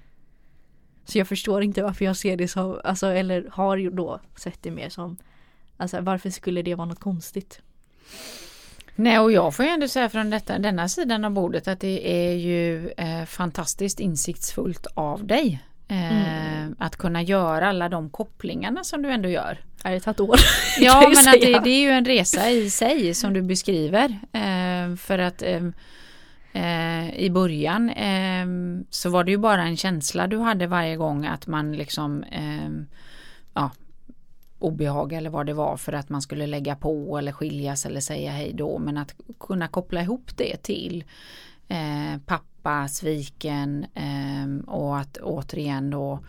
Så 1.08 1.18
jag 1.18 1.28
förstår 1.28 1.62
inte 1.62 1.82
varför 1.82 2.04
jag 2.04 2.16
ser 2.16 2.36
det 2.36 2.48
som, 2.48 2.80
alltså 2.84 3.06
eller 3.06 3.46
har 3.52 3.76
ju 3.76 3.90
då 3.90 4.20
sett 4.36 4.62
det 4.62 4.70
mer 4.70 4.88
som, 4.88 5.16
alltså 5.76 6.00
varför 6.00 6.30
skulle 6.30 6.62
det 6.62 6.74
vara 6.74 6.88
något 6.88 7.00
konstigt? 7.00 7.60
Nej 8.94 9.18
och 9.18 9.32
jag 9.32 9.54
får 9.54 9.64
ju 9.64 9.70
ändå 9.70 9.88
säga 9.88 10.08
från 10.08 10.30
detta, 10.30 10.58
denna 10.58 10.88
sidan 10.88 11.24
av 11.24 11.30
bordet 11.30 11.68
att 11.68 11.80
det 11.80 12.28
är 12.28 12.32
ju 12.32 12.88
eh, 12.90 13.24
fantastiskt 13.24 14.00
insiktsfullt 14.00 14.86
av 14.94 15.26
dig. 15.26 15.62
Eh, 15.88 16.66
Att 16.78 16.96
kunna 16.96 17.22
göra 17.22 17.68
alla 17.68 17.88
de 17.88 18.10
kopplingarna 18.10 18.84
som 18.84 19.02
du 19.02 19.10
ändå 19.10 19.28
gör. 19.28 19.58
Det 19.82 19.88
har 19.88 20.00
tagit 20.00 20.20
år. 20.20 20.36
Ja 20.80 21.00
men 21.14 21.28
att 21.28 21.40
det, 21.40 21.58
det 21.64 21.70
är 21.70 21.80
ju 21.80 21.90
en 21.90 22.04
resa 22.04 22.50
i 22.50 22.70
sig 22.70 23.14
som 23.14 23.32
du 23.32 23.42
beskriver. 23.42 24.18
Eh, 24.32 24.96
för 24.96 25.18
att 25.18 25.42
eh, 26.56 27.18
i 27.18 27.30
början 27.30 27.90
eh, 27.90 28.46
så 28.90 29.10
var 29.10 29.24
det 29.24 29.30
ju 29.30 29.38
bara 29.38 29.62
en 29.62 29.76
känsla 29.76 30.26
du 30.26 30.38
hade 30.38 30.66
varje 30.66 30.96
gång 30.96 31.26
att 31.26 31.46
man 31.46 31.72
liksom 31.72 32.22
eh, 32.22 32.70
ja, 33.54 33.70
obehag 34.58 35.12
eller 35.12 35.30
vad 35.30 35.46
det 35.46 35.54
var 35.54 35.76
för 35.76 35.92
att 35.92 36.08
man 36.08 36.22
skulle 36.22 36.46
lägga 36.46 36.76
på 36.76 37.18
eller 37.18 37.32
skiljas 37.32 37.86
eller 37.86 38.00
säga 38.00 38.30
hej 38.30 38.52
då. 38.54 38.78
Men 38.78 38.96
att 38.96 39.14
kunna 39.40 39.68
koppla 39.68 40.02
ihop 40.02 40.36
det 40.36 40.56
till 40.56 41.04
eh, 41.68 42.20
pappa, 42.26 42.88
sviken 42.88 43.86
eh, 43.94 44.66
och 44.66 44.98
att 44.98 45.16
återigen 45.16 45.90
då 45.90 46.20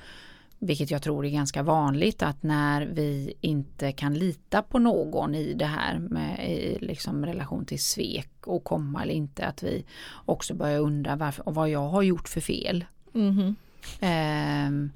vilket 0.60 0.92
jag 0.92 1.02
tror 1.02 1.26
är 1.26 1.30
ganska 1.30 1.64
vanligt 1.64 2.22
att 2.22 2.44
när 2.44 2.86
vi 2.86 3.34
inte 3.42 3.92
kan 3.92 4.14
lita 4.14 4.62
på 4.62 4.80
någon 4.80 5.36
i 5.36 5.54
det 5.54 5.66
här 5.66 6.00
med 6.00 6.52
i 6.52 6.78
liksom 6.82 7.26
relation 7.26 7.66
till 7.66 7.84
svek 7.84 8.32
och 8.48 8.64
komma 8.64 9.04
eller 9.04 9.14
inte 9.14 9.46
att 9.46 9.64
vi 9.64 9.86
också 10.26 10.54
börjar 10.54 10.80
undra 10.80 11.16
varför, 11.16 11.48
och 11.48 11.56
vad 11.56 11.70
jag 11.70 11.90
har 11.90 12.02
gjort 12.02 12.30
för 12.30 12.42
fel. 12.42 12.86
Mhm. 13.12 13.56
Ehm, 14.00 14.92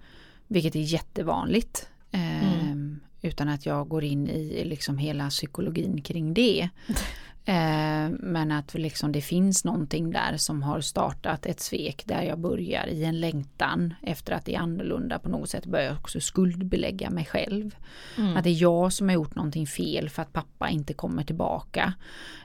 vilket 0.48 0.76
är 0.76 0.80
jättevanligt. 0.80 1.90
Ehm, 2.12 3.00
Utan 3.22 3.50
att 3.50 3.66
jag 3.66 3.88
går 3.88 4.04
in 4.04 4.28
i 4.30 4.64
liksom 4.64 4.98
hela 4.98 5.30
psykologin 5.30 6.02
kring 6.02 6.34
det. 6.34 6.70
Ehm, 7.46 8.18
men 8.20 8.52
att 8.52 8.74
liksom 8.74 9.12
det 9.12 9.22
finns 9.22 9.66
någonting 9.66 10.12
där 10.12 10.38
som 10.38 10.64
har 10.64 10.82
startat 10.82 11.46
ett 11.46 11.60
svek 11.60 12.04
där 12.06 12.22
jag 12.22 12.40
börjar 12.40 12.88
i 12.88 13.04
en 13.04 13.20
längtan 13.20 13.94
efter 14.02 14.34
att 14.34 14.46
det 14.46 14.56
är 14.56 14.60
annorlunda 14.60 15.20
på 15.20 15.30
något 15.30 15.50
sätt 15.50 15.66
börjar 15.66 15.86
jag 15.86 15.98
också 15.98 16.20
skuldbelägga 16.20 17.10
mig 17.10 17.26
själv. 17.26 17.76
Mm. 18.18 18.38
Att 18.38 18.44
det 18.44 18.50
är 18.50 18.62
jag 18.62 18.94
som 18.94 19.08
har 19.08 19.14
gjort 19.14 19.36
någonting 19.36 19.68
fel 19.68 20.10
för 20.10 20.22
att 20.22 20.34
pappa 20.34 20.70
inte 20.70 20.94
kommer 20.94 21.24
tillbaka. 21.24 21.94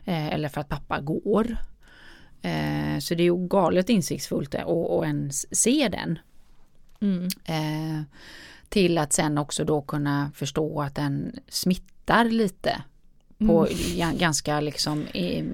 Eh, 0.04 0.26
eller 0.26 0.48
för 0.48 0.60
att 0.60 0.68
pappa 0.68 1.00
går. 1.00 1.56
Eh, 2.42 2.98
så 2.98 3.14
det 3.14 3.22
är 3.22 3.24
ju 3.24 3.48
galet 3.48 3.88
insiktsfullt 3.88 4.54
att 4.54 4.66
att 4.66 5.04
ens 5.04 5.56
se 5.56 5.88
den. 5.88 6.18
Mm. 7.00 7.24
Eh, 7.44 8.02
till 8.68 8.98
att 8.98 9.12
sen 9.12 9.38
också 9.38 9.64
då 9.64 9.82
kunna 9.82 10.30
förstå 10.34 10.80
att 10.82 10.94
den 10.94 11.32
smittar 11.48 12.24
lite. 12.24 12.82
På 13.38 13.66
ga- 13.66 14.18
ganska 14.18 14.60
liksom 14.60 15.06
eh, 15.14 15.44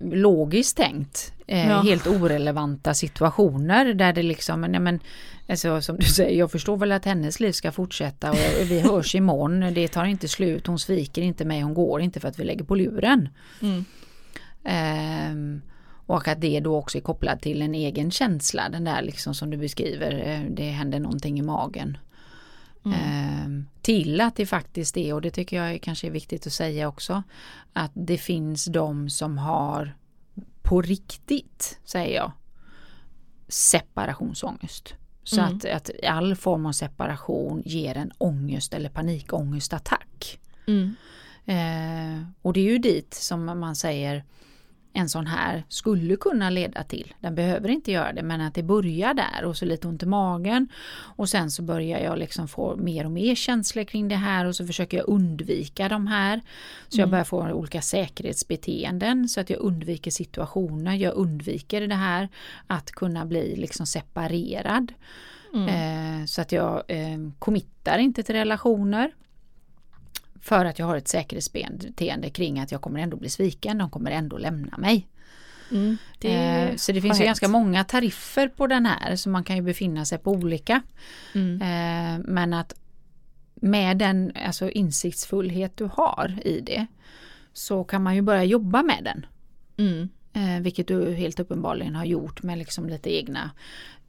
logiskt 0.00 0.76
tänkt. 0.76 1.32
Eh, 1.46 1.68
Ja. 1.68 1.80
Helt 1.80 2.06
orelevanta 2.06 2.94
situationer 2.94 3.94
där 3.94 4.12
det 4.12 4.22
liksom, 4.22 4.60
nej 4.60 4.80
men 4.80 5.00
alltså, 5.48 5.80
som 5.80 5.96
du 5.96 6.06
säger, 6.06 6.38
jag 6.38 6.50
förstår 6.50 6.76
väl 6.76 6.92
att 6.92 7.04
hennes 7.04 7.40
liv 7.40 7.52
ska 7.52 7.72
fortsätta 7.72 8.30
och 8.30 8.36
vi 8.70 8.80
hörs 8.80 9.14
imorgon. 9.14 9.74
Det 9.74 9.88
tar 9.88 10.04
inte 10.04 10.28
slut, 10.28 10.66
hon 10.66 10.78
sviker 10.78 11.22
inte 11.22 11.44
mig, 11.44 11.60
hon 11.60 11.74
går 11.74 12.00
inte 12.00 12.20
för 12.20 12.28
att 12.28 12.38
vi 12.38 12.44
lägger 12.44 12.64
på 12.64 12.74
luren. 12.74 13.28
Mm. 13.62 13.84
Ehm, 14.64 15.62
och 16.06 16.28
att 16.28 16.40
det 16.40 16.60
då 16.60 16.76
också 16.76 16.98
är 16.98 17.02
kopplat 17.02 17.42
till 17.42 17.62
en 17.62 17.74
egen 17.74 18.10
känsla, 18.10 18.68
den 18.68 18.84
där 18.84 19.02
liksom 19.02 19.34
som 19.34 19.50
du 19.50 19.56
beskriver, 19.56 20.12
eh, 20.28 20.40
det 20.50 20.70
händer 20.70 21.00
någonting 21.00 21.38
i 21.38 21.42
magen. 21.42 21.96
Ehm, 22.84 23.66
till 23.82 24.20
att 24.20 24.36
det 24.36 24.46
faktiskt 24.46 24.96
är, 24.96 25.14
och 25.14 25.22
det 25.22 25.30
tycker 25.30 25.64
jag 25.64 25.82
kanske 25.82 26.06
är 26.06 26.10
viktigt 26.10 26.46
att 26.46 26.52
säga 26.52 26.88
också, 26.88 27.22
att 27.72 27.90
det 27.94 28.18
finns 28.18 28.64
de 28.64 29.10
som 29.10 29.38
har 29.38 29.96
på 30.62 30.82
riktigt, 30.82 31.78
säger 31.84 32.16
jag, 32.16 32.32
separationsångest. 33.48 34.94
Så 35.24 35.40
Mm. 35.40 35.56
att, 35.56 35.64
att 35.64 35.90
all 36.08 36.36
form 36.36 36.66
av 36.66 36.72
separation 36.72 37.62
ger 37.64 37.96
en 37.96 38.12
ångest 38.18 38.74
eller 38.74 38.88
panikångestattack. 38.90 40.40
Mm. 40.66 40.94
Eh, 41.44 42.24
och 42.42 42.52
det 42.52 42.60
är 42.60 42.64
ju 42.72 42.78
dit 42.78 43.14
som 43.14 43.44
man 43.44 43.76
säger 43.76 44.24
en 44.92 45.08
sån 45.08 45.26
här 45.26 45.64
skulle 45.68 46.16
kunna 46.16 46.50
leda 46.50 46.84
till. 46.84 47.14
Den 47.20 47.34
behöver 47.34 47.68
inte 47.68 47.92
göra 47.92 48.12
det 48.12 48.22
men 48.22 48.40
att 48.40 48.54
det 48.54 48.62
börjar 48.62 49.14
där 49.14 49.44
och 49.44 49.56
så 49.56 49.64
lite 49.64 49.88
ont 49.88 50.02
i 50.02 50.06
magen. 50.06 50.68
Och 51.16 51.28
sen 51.28 51.50
så 51.50 51.62
börjar 51.62 52.00
jag 52.00 52.18
liksom 52.18 52.48
få 52.48 52.76
mer 52.76 53.04
och 53.04 53.10
mer 53.10 53.34
känslor 53.34 53.84
kring 53.84 54.08
det 54.08 54.16
här 54.16 54.44
och 54.44 54.56
så 54.56 54.66
försöker 54.66 54.96
jag 54.96 55.08
undvika 55.08 55.88
de 55.88 56.06
här. 56.06 56.40
Så 56.88 57.00
jag 57.00 57.10
börjar 57.10 57.24
få 57.24 57.50
olika 57.52 57.82
säkerhetsbeteenden 57.82 59.28
så 59.28 59.40
att 59.40 59.50
jag 59.50 59.60
undviker 59.60 60.10
situationer. 60.10 60.94
Jag 60.94 61.14
undviker 61.14 61.86
det 61.86 61.94
här 61.94 62.28
att 62.66 62.90
kunna 62.90 63.26
bli 63.26 63.56
liksom 63.56 63.86
separerad. 63.86 64.92
Eh, 65.54 66.24
så 66.26 66.40
att 66.40 66.52
jag 66.52 66.82
eh, 66.88 67.18
committar 67.38 67.98
inte 67.98 68.22
till 68.22 68.34
relationer. 68.34 69.12
För 70.42 70.64
att 70.64 70.78
jag 70.78 70.86
har 70.86 70.96
ett 70.96 71.08
säkerhetsbeteende 71.08 72.30
kring 72.30 72.60
att 72.60 72.72
jag 72.72 72.80
kommer 72.80 73.00
ändå 73.00 73.16
bli 73.16 73.28
sviken, 73.28 73.78
de 73.78 73.90
kommer 73.90 74.10
ändå 74.10 74.38
lämna 74.38 74.78
mig. 74.78 75.08
Mm. 75.70 75.96
Det 76.18 76.34
Eh, 76.34 76.76
så 76.76 76.92
det 76.92 77.00
finns 77.00 77.20
ju 77.20 77.24
ganska 77.24 77.48
många 77.48 77.84
tariffer 77.84 78.48
på 78.48 78.66
den 78.66 78.86
här 78.86 79.16
så 79.16 79.28
man 79.28 79.44
kan 79.44 79.56
ju 79.56 79.62
befinna 79.62 80.04
sig 80.04 80.18
på 80.18 80.30
olika. 80.30 80.82
Mm. 81.34 81.62
Eh, 81.62 82.24
men 82.28 82.54
att 82.54 82.74
med 83.54 83.98
den 83.98 84.32
alltså, 84.46 84.70
insiktsfullhet 84.70 85.76
du 85.76 85.84
har 85.84 86.38
i 86.44 86.60
det 86.60 86.86
så 87.52 87.84
kan 87.84 88.02
man 88.02 88.14
ju 88.14 88.22
börja 88.22 88.44
jobba 88.44 88.82
med 88.82 89.04
den. 89.04 89.26
Mm. 89.76 90.08
Eh, 90.32 90.62
vilket 90.62 90.88
du 90.88 91.14
helt 91.14 91.40
uppenbarligen 91.40 91.94
har 91.94 92.04
gjort 92.04 92.42
med 92.42 92.58
liksom 92.58 92.88
lite 92.88 93.14
egna 93.14 93.50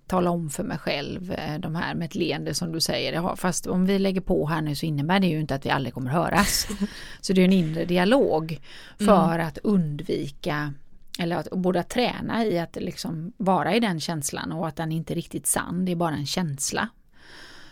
tala 0.08 0.30
om 0.30 0.50
för 0.50 0.64
mig 0.64 0.78
själv 0.78 1.32
eh, 1.32 1.60
de 1.60 1.76
här 1.76 1.96
med 1.96 2.06
ett 2.06 2.16
leende 2.16 2.54
som 2.54 2.72
du 2.72 2.80
säger. 2.80 3.14
Ja, 3.14 3.36
fast 3.36 3.68
om 3.68 3.86
vi 3.86 4.00
lägger 4.00 4.22
på 4.22 4.48
här 4.48 4.62
nu 4.62 4.76
så 4.76 4.86
innebär 4.86 5.20
det 5.20 5.28
ju 5.28 5.40
inte 5.40 5.56
att 5.56 5.66
vi 5.66 5.70
aldrig 5.70 5.94
kommer 5.94 6.12
höras. 6.12 6.68
så 7.22 7.34
det 7.34 7.42
är 7.42 7.46
en 7.46 7.54
inre 7.54 7.86
dialog 7.86 8.60
för 8.98 9.40
att 9.40 9.58
undvika 9.58 10.74
eller 11.20 11.36
att 11.36 11.50
både 11.52 11.84
träna 11.84 12.46
i 12.46 12.60
att 12.60 12.76
liksom 12.76 13.34
vara 13.38 13.76
i 13.76 13.80
den 13.80 14.00
känslan 14.00 14.52
och 14.52 14.68
att 14.68 14.76
den 14.76 14.92
inte 14.92 15.14
är 15.14 15.16
riktigt 15.16 15.48
sann, 15.48 15.86
det 15.86 15.92
är 15.92 15.96
bara 15.96 16.16
en 16.16 16.26
känsla. 16.26 16.90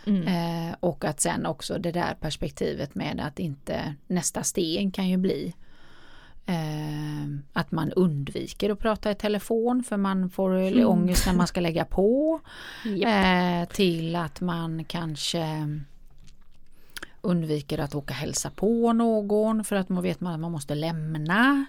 Mm. 0.06 0.26
Eh, 0.26 0.74
och 0.80 1.04
att 1.04 1.20
sen 1.20 1.46
också 1.46 1.78
det 1.78 1.92
där 1.92 2.14
perspektivet 2.20 2.94
med 2.94 3.20
att 3.26 3.38
inte 3.38 3.94
nästa 4.06 4.42
steg 4.42 4.94
kan 4.94 5.08
ju 5.08 5.16
bli 5.16 5.54
att 7.52 7.72
man 7.72 7.92
undviker 7.92 8.70
att 8.70 8.78
prata 8.78 9.10
i 9.10 9.14
telefon 9.14 9.82
för 9.88 9.96
man 9.96 10.30
får 10.30 10.54
mm. 10.58 10.86
ångest 10.86 11.26
när 11.26 11.34
man 11.34 11.46
ska 11.46 11.60
lägga 11.60 11.84
på. 11.84 12.40
Japp. 12.84 13.68
Eh, 13.68 13.74
till 13.74 14.16
att 14.16 14.40
man 14.40 14.84
kanske 14.84 15.68
undviker 17.20 17.78
att 17.78 17.94
åka 17.94 18.14
hälsa 18.14 18.50
på 18.50 18.92
någon 18.92 19.64
för 19.64 19.76
att 19.76 19.88
man 19.88 20.02
vet 20.02 20.20
man 20.20 20.34
att 20.34 20.40
man 20.40 20.52
måste 20.52 20.74
lämna. 20.74 21.66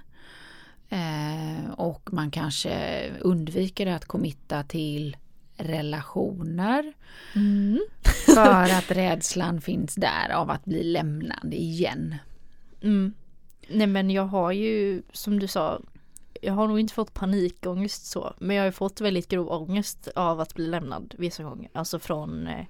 Eh, 0.89 1.71
och 1.71 2.13
man 2.13 2.31
kanske 2.31 3.03
undviker 3.19 3.87
att 3.87 4.05
committa 4.05 4.63
till 4.63 5.17
relationer. 5.57 6.93
Mm. 7.35 7.79
För 8.25 8.63
att 8.77 8.91
rädslan 8.91 9.61
finns 9.61 9.95
där 9.95 10.29
av 10.33 10.49
att 10.49 10.65
bli 10.65 10.83
lämnad 10.83 11.53
igen. 11.53 12.15
Mm. 12.81 13.13
Nej 13.73 13.87
men 13.87 14.09
jag 14.09 14.25
har 14.25 14.51
ju 14.51 15.01
som 15.11 15.39
du 15.39 15.47
sa 15.47 15.81
Jag 16.41 16.53
har 16.53 16.67
nog 16.67 16.79
inte 16.79 16.93
fått 16.93 17.13
panikångest 17.13 18.05
så 18.05 18.33
Men 18.39 18.55
jag 18.55 18.63
har 18.63 18.67
ju 18.67 18.71
fått 18.71 19.01
väldigt 19.01 19.27
grov 19.27 19.47
ångest 19.47 20.07
av 20.15 20.39
att 20.39 20.55
bli 20.55 20.67
lämnad 20.67 21.15
vissa 21.17 21.43
gånger 21.43 21.69
Alltså 21.73 21.99
från 21.99 22.47
eh, 22.47 22.65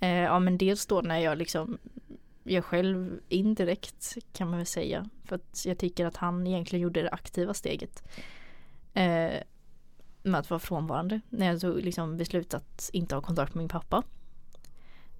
eh, 0.00 0.24
Ja 0.24 0.38
men 0.38 0.58
dels 0.58 0.86
då 0.86 1.00
när 1.00 1.18
jag 1.18 1.38
liksom 1.38 1.78
Jag 2.42 2.64
själv 2.64 3.20
indirekt 3.28 4.16
kan 4.32 4.48
man 4.48 4.56
väl 4.56 4.66
säga 4.66 5.08
För 5.24 5.36
att 5.36 5.62
jag 5.66 5.78
tycker 5.78 6.06
att 6.06 6.16
han 6.16 6.46
egentligen 6.46 6.82
gjorde 6.82 7.02
det 7.02 7.10
aktiva 7.10 7.54
steget 7.54 8.02
eh, 8.94 9.42
med 10.22 10.40
att 10.40 10.50
vara 10.50 10.60
frånvarande. 10.60 11.20
När 11.28 11.46
jag 11.46 11.60
tog 11.60 11.82
liksom 11.82 12.16
beslut 12.16 12.54
att 12.54 12.90
inte 12.92 13.14
ha 13.14 13.22
kontakt 13.22 13.54
med 13.54 13.62
min 13.62 13.68
pappa. 13.68 14.02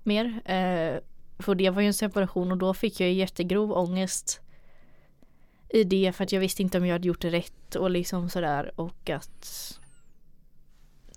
Mer. 0.03 0.27
Eh, 0.45 1.01
för 1.39 1.55
det 1.55 1.71
var 1.71 1.83
ju 1.83 1.87
en 1.87 1.95
separation 1.95 2.53
och 2.53 2.59
då 2.59 2.75
fick 2.75 3.01
jag 3.01 3.13
jättegrov 3.13 3.73
ångest 3.73 4.41
i 5.73 5.85
det 5.85 6.13
för 6.17 6.25
att 6.25 6.33
jag 6.33 6.41
visste 6.41 6.63
inte 6.63 6.79
om 6.79 6.87
jag 6.87 6.95
hade 6.95 7.09
gjort 7.09 7.21
det 7.21 7.31
rätt 7.31 7.75
och 7.75 7.91
liksom 7.91 8.29
sådär 8.31 8.73
och 8.81 9.11
att 9.11 9.77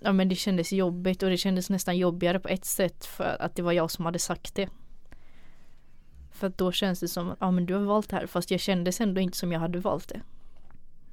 Ja 0.00 0.12
men 0.12 0.28
det 0.28 0.34
kändes 0.34 0.72
jobbigt 0.72 1.22
och 1.22 1.30
det 1.30 1.36
kändes 1.36 1.70
nästan 1.70 1.98
jobbigare 1.98 2.40
på 2.40 2.48
ett 2.48 2.64
sätt 2.64 3.04
för 3.06 3.36
att 3.42 3.56
det 3.56 3.62
var 3.62 3.72
jag 3.72 3.90
som 3.90 4.04
hade 4.04 4.18
sagt 4.18 4.54
det. 4.54 4.68
För 6.32 6.46
att 6.46 6.58
då 6.58 6.72
känns 6.72 7.00
det 7.00 7.08
som, 7.08 7.36
ja 7.40 7.50
men 7.50 7.66
du 7.66 7.74
har 7.74 7.80
valt 7.80 8.08
det 8.08 8.16
här 8.16 8.26
fast 8.26 8.50
jag 8.50 8.60
kändes 8.60 9.00
ändå 9.00 9.20
inte 9.20 9.38
som 9.38 9.52
jag 9.52 9.60
hade 9.60 9.78
valt 9.78 10.08
det. 10.08 10.20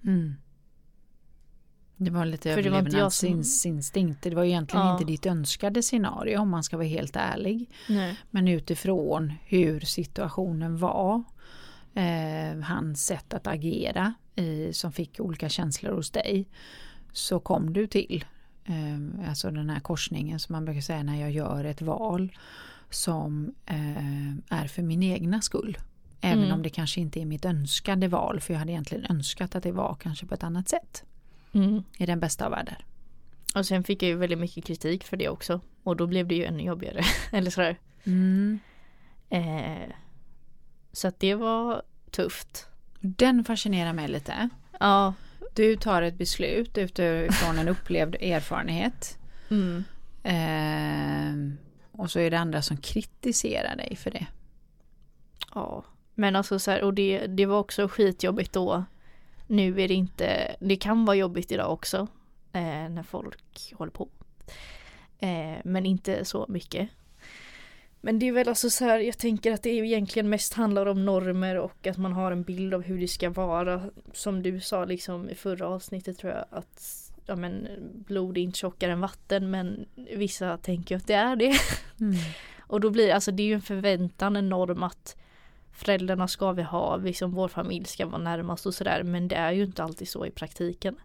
Mm. 0.03 0.35
Det 1.97 2.11
var 2.11 2.25
lite 2.25 2.53
som- 2.53 2.59
överlevnadsinstinkt. 2.59 4.21
Det 4.23 4.35
var 4.35 4.43
egentligen 4.43 4.85
Ja. 4.85 4.93
inte 4.93 5.05
ditt 5.05 5.25
önskade 5.25 5.83
scenario 5.83 6.37
om 6.39 6.49
man 6.49 6.63
ska 6.63 6.77
vara 6.77 6.87
helt 6.87 7.15
ärlig. 7.15 7.69
Nej. 7.89 8.17
Men 8.31 8.47
utifrån 8.47 9.33
hur 9.45 9.79
situationen 9.79 10.77
var, 10.77 11.23
eh, 11.93 12.59
hans 12.63 13.05
sätt 13.05 13.33
att 13.33 13.47
agera 13.47 14.13
i, 14.35 14.73
som 14.73 14.91
fick 14.91 15.19
olika 15.19 15.49
känslor 15.49 15.91
hos 15.91 16.11
dig, 16.11 16.45
så 17.11 17.39
kom 17.39 17.73
du 17.73 17.87
till 17.87 18.25
eh, 18.65 19.29
alltså 19.29 19.51
den 19.51 19.69
här 19.69 19.79
korsningen 19.79 20.39
som 20.39 20.53
man 20.53 20.65
brukar 20.65 20.81
säga 20.81 21.03
när 21.03 21.21
jag 21.21 21.31
gör 21.31 21.63
ett 21.63 21.81
val 21.81 22.37
som 22.89 23.53
eh, 23.65 24.57
är 24.59 24.67
för 24.67 24.81
min 24.81 25.03
egna 25.03 25.41
skull. 25.41 25.77
Även 26.21 26.43
Mm. 26.43 26.53
om 26.53 26.61
det 26.61 26.69
kanske 26.69 27.01
inte 27.01 27.21
är 27.21 27.25
mitt 27.25 27.45
önskade 27.45 28.07
val, 28.07 28.39
för 28.39 28.53
jag 28.53 28.59
hade 28.59 28.71
egentligen 28.71 29.05
önskat 29.09 29.55
att 29.55 29.63
det 29.63 29.71
var 29.71 29.97
kanske 30.01 30.25
på 30.25 30.33
ett 30.33 30.43
annat 30.43 30.69
sätt. 30.69 31.03
Mm. 31.53 31.83
I 31.97 32.05
den 32.05 32.19
bästa 32.19 32.45
av 32.45 32.51
världar. 32.51 32.85
Och 33.55 33.65
sen 33.65 33.83
fick 33.83 34.03
jag 34.03 34.09
ju 34.09 34.15
väldigt 34.15 34.39
mycket 34.39 34.65
kritik 34.65 35.03
för 35.03 35.17
det 35.17 35.29
också. 35.29 35.61
Och 35.83 35.95
då 35.97 36.07
blev 36.07 36.27
det 36.27 36.35
ju 36.35 36.43
ännu 36.45 36.63
jobbigare. 36.63 37.01
Eller 37.31 37.51
sådär. 37.51 37.77
Mm. 38.03 38.59
Eh, 39.29 39.89
så 40.91 41.07
att 41.07 41.19
det 41.19 41.35
var 41.35 41.81
tufft. 42.11 42.67
Den 42.99 43.43
fascinerar 43.43 43.93
mig 43.93 44.07
lite. 44.07 44.49
Ja. 44.79 45.13
Du 45.53 45.75
tar 45.75 46.01
ett 46.01 46.17
beslut 46.17 46.77
utifrån 46.77 47.57
en 47.59 47.67
upplevd 47.67 48.15
erfarenhet. 48.15 49.17
Mm. 49.49 49.83
Ehm, 50.23 51.57
och 51.91 52.11
så 52.11 52.19
är 52.19 52.31
det 52.31 52.39
andra 52.39 52.61
som 52.61 52.77
kritiserar 52.77 53.75
dig 53.75 53.95
för 53.95 54.11
det. 54.11 54.27
Ja. 55.53 55.83
Men 56.15 56.35
alltså 56.35 56.59
så 56.59 56.71
här, 56.71 56.83
och 56.83 56.93
det, 56.93 57.27
det 57.27 57.45
var 57.45 57.59
också 57.59 57.87
skitjobbigt 57.87 58.53
då. 58.53 58.85
Nu 59.47 59.81
är 59.81 59.87
det 59.87 59.93
inte, 59.93 60.55
det 60.59 60.75
kan 60.75 61.05
vara 61.05 61.17
jobbigt 61.17 61.51
idag 61.51 61.73
också. 61.73 62.07
Eh, 62.53 62.89
när 62.89 63.03
folk 63.03 63.73
håller 63.77 63.91
på. 63.91 64.09
Eh, 65.19 65.57
men 65.63 65.85
inte 65.85 66.25
så 66.25 66.45
mycket. 66.49 66.89
Men 68.03 68.19
det 68.19 68.27
är 68.27 68.31
väl 68.31 68.49
alltså 68.49 68.69
så 68.69 68.85
här, 68.85 68.99
jag 68.99 69.17
tänker 69.17 69.51
att 69.51 69.63
det 69.63 69.69
egentligen 69.69 70.29
mest 70.29 70.53
handlar 70.53 70.85
om 70.85 71.05
normer 71.05 71.57
och 71.57 71.87
att 71.87 71.97
man 71.97 72.13
har 72.13 72.31
en 72.31 72.43
bild 72.43 72.73
av 72.73 72.81
hur 72.81 72.99
det 72.99 73.07
ska 73.07 73.29
vara. 73.29 73.81
Som 74.13 74.43
du 74.43 74.59
sa 74.59 74.85
liksom 74.85 75.29
i 75.29 75.35
förra 75.35 75.67
avsnittet 75.67 76.17
tror 76.17 76.33
jag 76.33 76.45
att 76.49 77.11
ja 77.25 77.35
men 77.35 77.67
blod 78.07 78.37
är 78.37 78.41
inte 78.41 78.59
tjockare 78.59 78.91
än 78.91 79.01
vatten 79.01 79.51
men 79.51 79.85
vissa 80.15 80.57
tänker 80.57 80.95
att 80.95 81.07
det 81.07 81.13
är 81.13 81.35
det. 81.35 81.53
Och 82.59 82.81
då 82.81 82.89
blir 82.89 83.07
det, 83.07 83.13
alltså 83.13 83.31
det 83.31 83.43
är 83.43 83.47
ju 83.47 83.53
en 83.53 83.61
förväntan, 83.61 84.35
en 84.35 84.49
norm 84.49 84.83
att 84.83 85.17
föräldrarna 85.71 86.27
ska 86.27 86.51
vi 86.51 86.63
ha, 86.63 86.95
liksom 86.95 87.31
vår 87.31 87.47
familj 87.47 87.85
ska 87.85 88.05
vara 88.05 88.21
närmast 88.21 88.65
och 88.65 88.73
sådär 88.73 89.03
men 89.03 89.27
det 89.27 89.35
är 89.35 89.51
ju 89.51 89.63
inte 89.63 89.83
alltid 89.83 90.09
så 90.09 90.25
i 90.25 90.31
praktiken. 90.31 90.95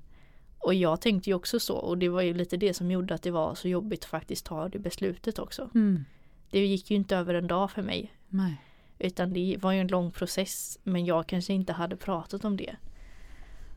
Och 0.58 0.74
jag 0.74 1.00
tänkte 1.00 1.30
ju 1.30 1.34
också 1.34 1.60
så 1.60 1.76
och 1.76 1.98
det 1.98 2.08
var 2.08 2.22
ju 2.22 2.34
lite 2.34 2.56
det 2.56 2.74
som 2.74 2.90
gjorde 2.90 3.14
att 3.14 3.22
det 3.22 3.30
var 3.30 3.54
så 3.54 3.68
jobbigt 3.68 4.04
att 4.04 4.10
faktiskt 4.10 4.46
ta 4.46 4.68
det 4.68 4.78
beslutet 4.78 5.38
också. 5.38 5.70
Mm. 5.74 6.04
Det 6.50 6.66
gick 6.66 6.90
ju 6.90 6.96
inte 6.96 7.16
över 7.16 7.34
en 7.34 7.46
dag 7.46 7.70
för 7.70 7.82
mig 7.82 8.12
Nej. 8.28 8.56
utan 8.98 9.32
det 9.32 9.56
var 9.60 9.72
ju 9.72 9.80
en 9.80 9.88
lång 9.88 10.10
process 10.10 10.78
men 10.82 11.04
jag 11.04 11.26
kanske 11.26 11.52
inte 11.52 11.72
hade 11.72 11.96
pratat 11.96 12.44
om 12.44 12.56
det 12.56 12.76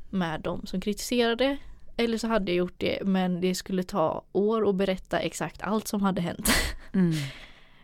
med 0.09 0.41
de 0.41 0.65
som 0.65 0.81
kritiserade 0.81 1.57
eller 1.97 2.17
så 2.17 2.27
hade 2.27 2.51
jag 2.51 2.57
gjort 2.57 2.79
det 2.79 2.99
men 3.05 3.41
det 3.41 3.55
skulle 3.55 3.83
ta 3.83 4.23
år 4.31 4.69
att 4.69 4.75
berätta 4.75 5.19
exakt 5.19 5.61
allt 5.61 5.87
som 5.87 6.01
hade 6.01 6.21
hänt. 6.21 6.49
Mm. 6.93 7.13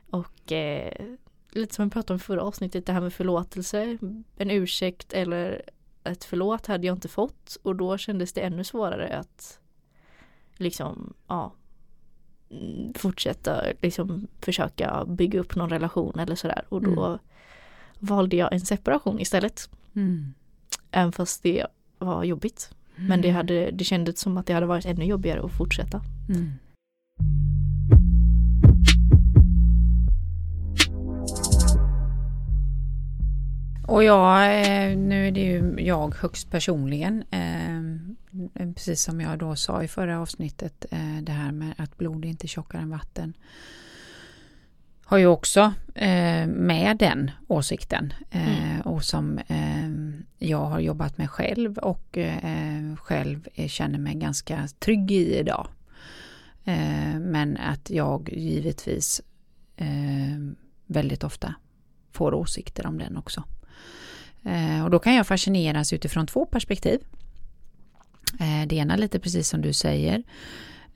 Och 0.10 0.52
eh, 0.52 1.06
lite 1.52 1.76
som 1.76 1.86
vi 1.86 1.92
pratade 1.92 2.14
om 2.14 2.18
i 2.18 2.20
förra 2.20 2.42
avsnittet, 2.42 2.86
det 2.86 2.94
här 2.94 3.02
med 3.02 3.14
förlåtelse, 3.14 3.98
en 4.38 4.52
ursäkt 4.52 5.14
eller 5.14 5.62
ett 6.04 6.24
förlåt 6.24 6.66
hade 6.66 6.88
jag 6.88 6.96
inte 6.96 7.08
fått 7.08 7.58
och 7.64 7.76
då 7.76 7.98
kändes 7.98 8.34
det 8.34 8.42
ännu 8.42 8.64
svårare 8.64 9.18
att 9.18 9.60
liksom, 10.58 11.14
ja, 11.28 11.54
fortsätta 12.96 13.62
liksom 13.82 14.28
försöka 14.42 15.06
bygga 15.08 15.40
upp 15.40 15.56
någon 15.56 15.70
relation 15.70 16.20
eller 16.20 16.36
sådär 16.36 16.64
och 16.70 16.82
då 16.82 17.06
Mm. 17.06 17.20
valde 18.00 18.36
jag 18.36 18.54
en 18.54 18.62
separation 18.62 19.20
istället. 19.20 19.70
Mm. 19.96 20.34
Även 20.92 21.12
fast 21.12 21.44
det 21.44 21.66
var 21.98 22.24
jobbigt. 22.24 22.70
Men 22.96 23.22
det, 23.22 23.30
hade, 23.30 23.72
det 23.72 23.84
kändes 23.84 24.20
som 24.20 24.38
att 24.38 24.46
det 24.46 24.54
hade 24.54 24.66
varit 24.66 24.86
ännu 24.86 25.06
jobbigare 25.06 25.42
att 25.46 25.58
fortsätta. 25.58 26.02
Mm. 26.30 26.52
Och 33.88 34.04
jag, 34.04 34.60
eh, 34.60 34.98
nu 34.98 35.28
är 35.28 35.32
det 35.32 35.40
ju 35.40 35.76
jag 35.80 36.16
högst 36.16 36.52
personligen, 36.52 37.24
eh, 37.32 37.95
precis 38.76 39.02
som 39.02 39.22
jag 39.22 39.40
då 39.40 39.56
sa 39.56 39.84
i 39.84 39.88
förra 39.88 40.22
avsnittet, 40.22 40.86
eh, 40.92 41.18
det 41.22 41.32
här 41.32 41.52
med 41.52 41.74
att 41.78 41.98
blod 41.98 42.26
är 42.26 42.30
inte 42.30 42.48
tjockare 42.48 42.82
än 42.82 42.90
vatten, 42.90 43.34
har 45.06 45.18
ju 45.18 45.26
också 45.26 45.74
eh, 45.96 46.48
med 46.48 46.98
den 46.98 47.32
åsikten 47.48 48.14
eh, 48.32 48.80
och 48.84 49.04
som 49.04 49.38
eh, 49.38 49.90
jag 50.48 50.66
har 50.66 50.80
jobbat 50.80 51.18
med 51.18 51.30
själv 51.30 51.78
och 51.78 52.18
eh, 52.18 52.96
själv 52.96 53.48
känner 53.68 54.00
mig 54.00 54.16
ganska 54.16 54.68
trygg 54.80 55.12
i 55.12 55.40
idag. 55.40 55.68
Eh, 56.64 57.20
men 57.20 57.58
att 57.58 57.90
jag 57.90 58.30
givetvis 58.34 59.22
väldigt 60.86 61.24
ofta 61.24 61.56
får 62.12 62.34
åsikter 62.34 62.88
om 62.88 62.98
den 62.98 63.18
också. 63.18 63.44
Och 64.84 64.92
då 64.92 65.00
kan 65.00 65.16
jag 65.16 65.28
fascineras 65.28 65.94
utifrån 65.94 66.28
två 66.28 66.46
perspektiv. 66.46 67.00
Eh, 68.40 68.68
det 68.68 68.76
ena 68.76 68.96
lite 68.96 69.20
precis 69.20 69.50
som 69.50 69.62
du 69.62 69.74
säger. 69.74 70.24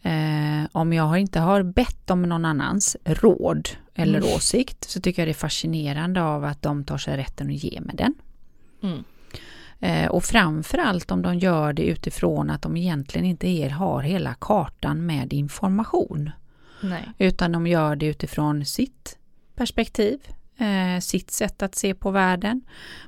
Eh, 0.02 0.68
om 0.72 0.94
jag 0.94 1.18
inte 1.20 1.40
har 1.40 1.64
bett 1.64 2.10
om 2.12 2.22
någon 2.22 2.46
annans 2.46 2.98
råd 3.06 3.70
eller 3.96 4.20
Mm. 4.20 4.34
åsikt 4.36 4.90
så 4.90 5.02
tycker 5.02 5.22
jag 5.22 5.28
det 5.28 5.32
är 5.32 5.34
fascinerande 5.34 6.24
av 6.24 6.44
att 6.44 6.62
de 6.62 6.84
tar 6.84 6.98
sig 6.98 7.18
rätten 7.18 7.48
att 7.48 7.64
ge 7.64 7.82
mig 7.82 7.96
den. 7.96 8.14
Mm. 8.84 9.04
Eh, 9.80 10.10
och 10.12 10.24
framförallt 10.24 11.12
om 11.12 11.22
de 11.22 11.40
gör 11.40 11.74
det 11.74 11.84
utifrån 11.84 12.50
att 12.50 12.62
de 12.62 12.78
egentligen 12.78 13.26
inte 13.26 13.48
är, 13.48 13.70
har 13.70 14.02
hela 14.02 14.34
kartan 14.34 15.06
med 15.06 15.34
information. 15.34 16.32
Nej. 16.82 17.10
Utan 17.18 17.52
de 17.52 17.68
gör 17.68 17.96
det 17.96 18.06
utifrån 18.06 18.66
sitt 18.66 19.18
perspektiv, 19.56 20.20
sitt 21.02 21.32
sätt 21.32 21.62
att 21.62 21.76
se 21.76 21.94
på 21.94 22.12
världen, 22.12 22.62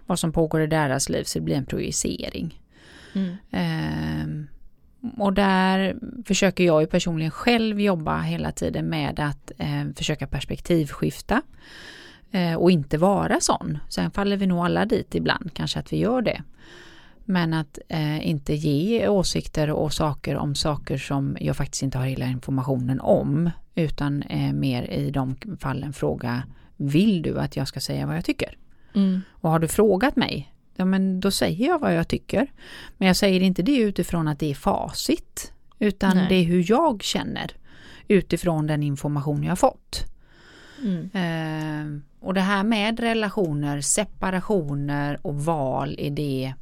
vad 0.05 0.19
som 0.19 0.31
pågår 0.31 0.61
i 0.61 0.67
deras 0.67 1.09
liv, 1.09 1.23
så 1.23 1.39
det 1.39 1.45
blir 1.45 1.55
en 1.55 1.65
projicering. 1.65 2.60
Mm. 3.13 3.35
Eh, 3.51 4.47
och 5.17 5.33
där 5.33 5.95
försöker 6.25 6.63
jag 6.63 6.81
ju 6.81 6.87
personligen 6.87 7.31
själv 7.31 7.79
jobba 7.79 8.21
hela 8.21 8.51
tiden 8.51 8.85
med 8.85 9.19
att 9.19 9.51
eh, 9.57 9.93
försöka 9.95 10.27
perspektivskifta 10.27 11.41
eh, 12.31 12.55
och 12.55 12.71
inte 12.71 12.97
vara 12.97 13.39
sån. 13.39 13.77
Sen 13.89 14.11
faller 14.11 14.37
vi 14.37 14.47
nog 14.47 14.65
alla 14.65 14.85
dit 14.85 15.15
ibland, 15.15 15.53
kanske 15.53 15.79
att 15.79 15.93
vi 15.93 15.97
gör 15.97 16.21
det. 16.21 16.43
Men 17.25 17.53
att 17.53 17.79
eh, 17.87 18.27
inte 18.27 18.53
ge 18.53 19.07
åsikter 19.07 19.69
och 19.69 19.93
saker 19.93 20.35
om 20.35 20.55
saker 20.55 20.97
som 20.97 21.37
jag 21.39 21.57
faktiskt 21.57 21.83
inte 21.83 21.97
har 21.97 22.05
hela 22.05 22.25
informationen 22.25 22.99
om. 22.99 23.49
Utan 23.75 24.21
eh, 24.23 24.53
mer 24.53 24.83
i 24.83 25.11
de 25.11 25.35
fallen 25.59 25.93
fråga, 25.93 26.43
vill 26.77 27.21
du 27.21 27.39
att 27.39 27.55
jag 27.55 27.67
ska 27.67 27.79
säga 27.79 28.05
vad 28.05 28.15
jag 28.15 28.25
tycker? 28.25 28.57
Mm. 28.95 29.21
Och 29.31 29.49
har 29.49 29.59
du 29.59 29.67
frågat 29.67 30.15
mig, 30.15 30.53
ja 30.75 30.85
men 30.85 31.19
då 31.19 31.31
säger 31.31 31.67
jag 31.67 31.79
vad 31.79 31.95
jag 31.95 32.07
tycker. 32.07 32.51
Men 32.97 33.07
jag 33.07 33.15
säger 33.15 33.41
inte 33.41 33.61
det 33.61 33.77
utifrån 33.77 34.27
att 34.27 34.39
det 34.39 34.51
är 34.51 34.55
facit. 34.55 35.53
Utan 35.79 36.17
Nej. 36.17 36.25
det 36.29 36.35
är 36.35 36.43
hur 36.43 36.65
jag 36.71 37.03
känner 37.03 37.51
utifrån 38.07 38.67
den 38.67 38.83
information 38.83 39.43
jag 39.43 39.59
fått. 39.59 40.05
Mm. 40.81 41.09
Eh, 41.13 42.01
och 42.19 42.33
det 42.33 42.41
här 42.41 42.63
med 42.63 42.99
relationer, 42.99 43.81
separationer 43.81 45.19
och 45.21 45.45
val 45.45 45.95
i 45.99 46.09
det. 46.09 46.53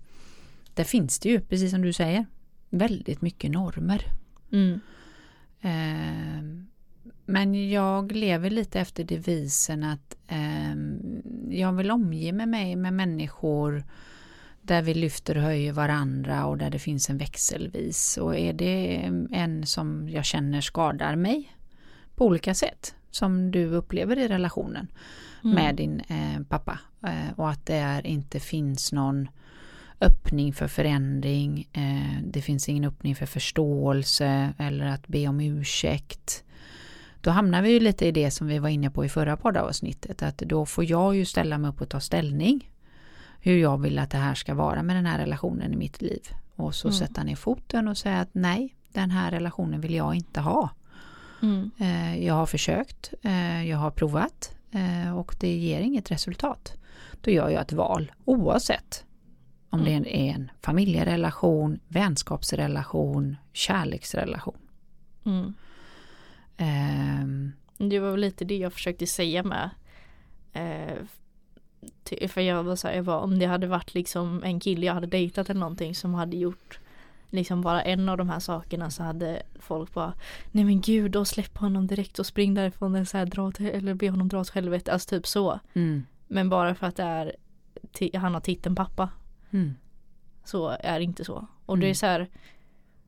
Där 0.73 0.83
finns 0.83 1.19
det 1.19 1.29
ju, 1.29 1.41
precis 1.41 1.71
som 1.71 1.81
du 1.81 1.93
säger, 1.93 2.25
väldigt 2.69 3.21
mycket 3.21 3.51
normer. 3.51 4.05
Mm. 4.51 4.79
Eh, 5.61 6.68
men 7.29 7.69
jag 7.69 8.11
lever 8.11 8.49
lite 8.49 8.79
efter 8.79 9.03
devisen 9.03 9.83
att 9.83 10.15
eh, 10.27 10.75
jag 11.49 11.73
vill 11.73 11.91
omge 11.91 12.31
med 12.31 12.47
mig 12.47 12.75
med 12.75 12.93
människor 12.93 13.83
där 14.61 14.81
vi 14.81 14.93
lyfter 14.93 15.37
och 15.37 15.43
höjer 15.43 15.73
varandra 15.73 16.45
och 16.45 16.57
där 16.57 16.69
det 16.69 16.79
finns 16.79 17.09
en 17.09 17.17
växelvis. 17.17 18.17
Och 18.17 18.35
är 18.35 18.53
det 18.53 18.95
en 19.31 19.65
som 19.65 20.09
jag 20.09 20.25
känner 20.25 20.61
skadar 20.61 21.15
mig 21.15 21.55
på 22.15 22.25
olika 22.25 22.53
sätt 22.53 22.95
som 23.11 23.51
du 23.51 23.65
upplever 23.65 24.19
i 24.19 24.27
relationen 24.27 24.87
Mm. 25.43 25.55
med 25.55 25.75
din 25.75 25.99
eh, 25.99 26.43
pappa 26.49 26.79
eh, 27.03 27.33
och 27.35 27.49
att 27.49 27.65
det 27.65 27.75
är, 27.75 28.07
inte 28.07 28.39
finns 28.39 28.91
någon 28.91 29.29
öppning 30.01 30.53
för 30.53 30.67
förändring, 30.67 31.67
eh, 31.73 32.23
det 32.23 32.41
finns 32.41 32.69
ingen 32.69 32.85
öppning 32.85 33.15
för 33.15 33.25
förståelse 33.25 34.53
eller 34.57 34.85
att 34.85 35.07
be 35.07 35.27
om 35.27 35.39
ursäkt. 35.39 36.43
Då 37.21 37.31
hamnar 37.31 37.61
vi 37.61 37.71
ju 37.71 37.79
lite 37.79 38.05
i 38.05 38.11
det 38.11 38.31
som 38.31 38.47
vi 38.47 38.59
var 38.59 38.69
inne 38.69 38.89
på 38.89 39.05
i 39.05 39.09
förra 39.09 39.37
poddavsnittet, 39.37 40.23
att 40.23 40.37
då 40.37 40.65
får 40.65 40.85
jag 40.85 41.15
ju 41.15 41.25
ställa 41.25 41.57
mig 41.57 41.69
upp 41.69 41.81
och 41.81 41.89
ta 41.89 41.99
ställning 41.99 42.71
hur 43.41 43.57
jag 43.57 43.77
vill 43.81 43.99
att 43.99 44.09
det 44.11 44.17
här 44.17 44.35
ska 44.35 44.53
vara 44.53 44.83
med 44.83 44.95
den 44.95 45.05
här 45.05 45.17
relationen 45.19 45.73
i 45.73 45.77
mitt 45.77 46.01
liv. 46.01 46.21
Och 46.55 46.75
så 46.75 46.87
Mm. 46.87 46.97
sätta 46.97 47.23
ner 47.23 47.35
foten 47.35 47.87
och 47.87 47.97
säga 47.97 48.19
att 48.19 48.29
nej, 48.31 48.75
den 48.93 49.11
här 49.11 49.31
relationen 49.31 49.81
vill 49.81 49.93
jag 49.93 50.15
inte 50.15 50.39
ha. 50.39 50.69
Mm. 51.41 51.71
Eh, 51.77 52.25
Jag 52.25 52.33
har 52.33 52.45
försökt, 52.45 53.13
eh, 53.21 53.69
jag 53.69 53.77
har 53.77 53.91
provat 53.91 54.55
eh, 54.71 55.17
och 55.17 55.35
det 55.39 55.55
ger 55.57 55.79
inget 55.79 56.11
resultat. 56.11 56.73
Då 57.21 57.31
gör 57.31 57.49
jag 57.49 57.61
ett 57.61 57.73
val 57.73 58.11
oavsett 58.25 59.05
om 59.69 59.83
det 59.83 59.91
är 59.91 60.05
en 60.07 60.51
familjerelation, 60.61 61.79
vänskapsrelation, 61.87 63.35
kärleksrelation. 63.53 64.57
Mm. 65.25 65.53
Ehm, 66.59 67.51
Det 67.77 67.99
var 67.99 68.11
väl 68.11 68.19
lite 68.19 68.45
det 68.45 68.57
jag 68.57 68.73
försökte 68.73 69.07
säga 69.07 69.43
med. 69.43 69.69
Eh, 70.53 70.97
för 72.27 72.41
jag 72.41 72.63
var 72.63 72.75
så 72.75 72.87
här, 72.87 72.95
jag 72.95 73.03
var, 73.03 73.19
om 73.19 73.39
det 73.39 73.45
hade 73.45 73.67
varit 73.67 73.93
liksom 73.93 74.43
en 74.43 74.59
kille 74.59 74.85
jag 74.85 74.93
hade 74.93 75.07
dejtat 75.07 75.49
eller 75.49 75.59
någonting 75.59 75.95
som 75.95 76.13
hade 76.13 76.37
gjort 76.37 76.79
liksom 77.29 77.61
bara 77.61 77.81
en 77.81 78.09
av 78.09 78.17
de 78.17 78.29
här 78.29 78.39
sakerna 78.39 78.89
så 78.89 79.03
hade 79.03 79.43
folk 79.59 79.93
bara 79.93 80.13
Nej 80.51 80.63
men 80.63 80.81
gud 80.81 81.11
då 81.11 81.25
släpp 81.25 81.57
honom 81.57 81.87
direkt 81.87 82.19
och 82.19 82.25
spring 82.25 82.53
därifrån 82.53 82.95
eller, 82.95 83.05
så 83.05 83.17
här, 83.17 83.25
dra 83.25 83.51
till, 83.51 83.65
eller 83.65 83.93
be 83.93 84.09
honom 84.09 84.27
dra 84.27 84.39
åt 84.39 84.49
helvete, 84.49 84.91
alltså 84.93 85.09
typ 85.09 85.27
så. 85.27 85.59
mm, 85.73 86.05
Men 86.27 86.49
bara 86.49 86.75
för 86.75 86.87
att 86.87 86.95
det 86.95 87.03
är 87.03 87.35
han 88.19 88.33
har 88.33 88.41
titeln 88.41 88.75
pappa 88.75 89.09
mm, 89.51 89.75
så 90.43 90.67
är 90.79 90.99
det 90.99 91.03
inte 91.05 91.25
så. 91.25 91.47
Och 91.65 91.77
det 91.77 91.85
är 91.85 91.87
Mm. 91.87 91.95
så 91.95 92.05
här 92.05 92.27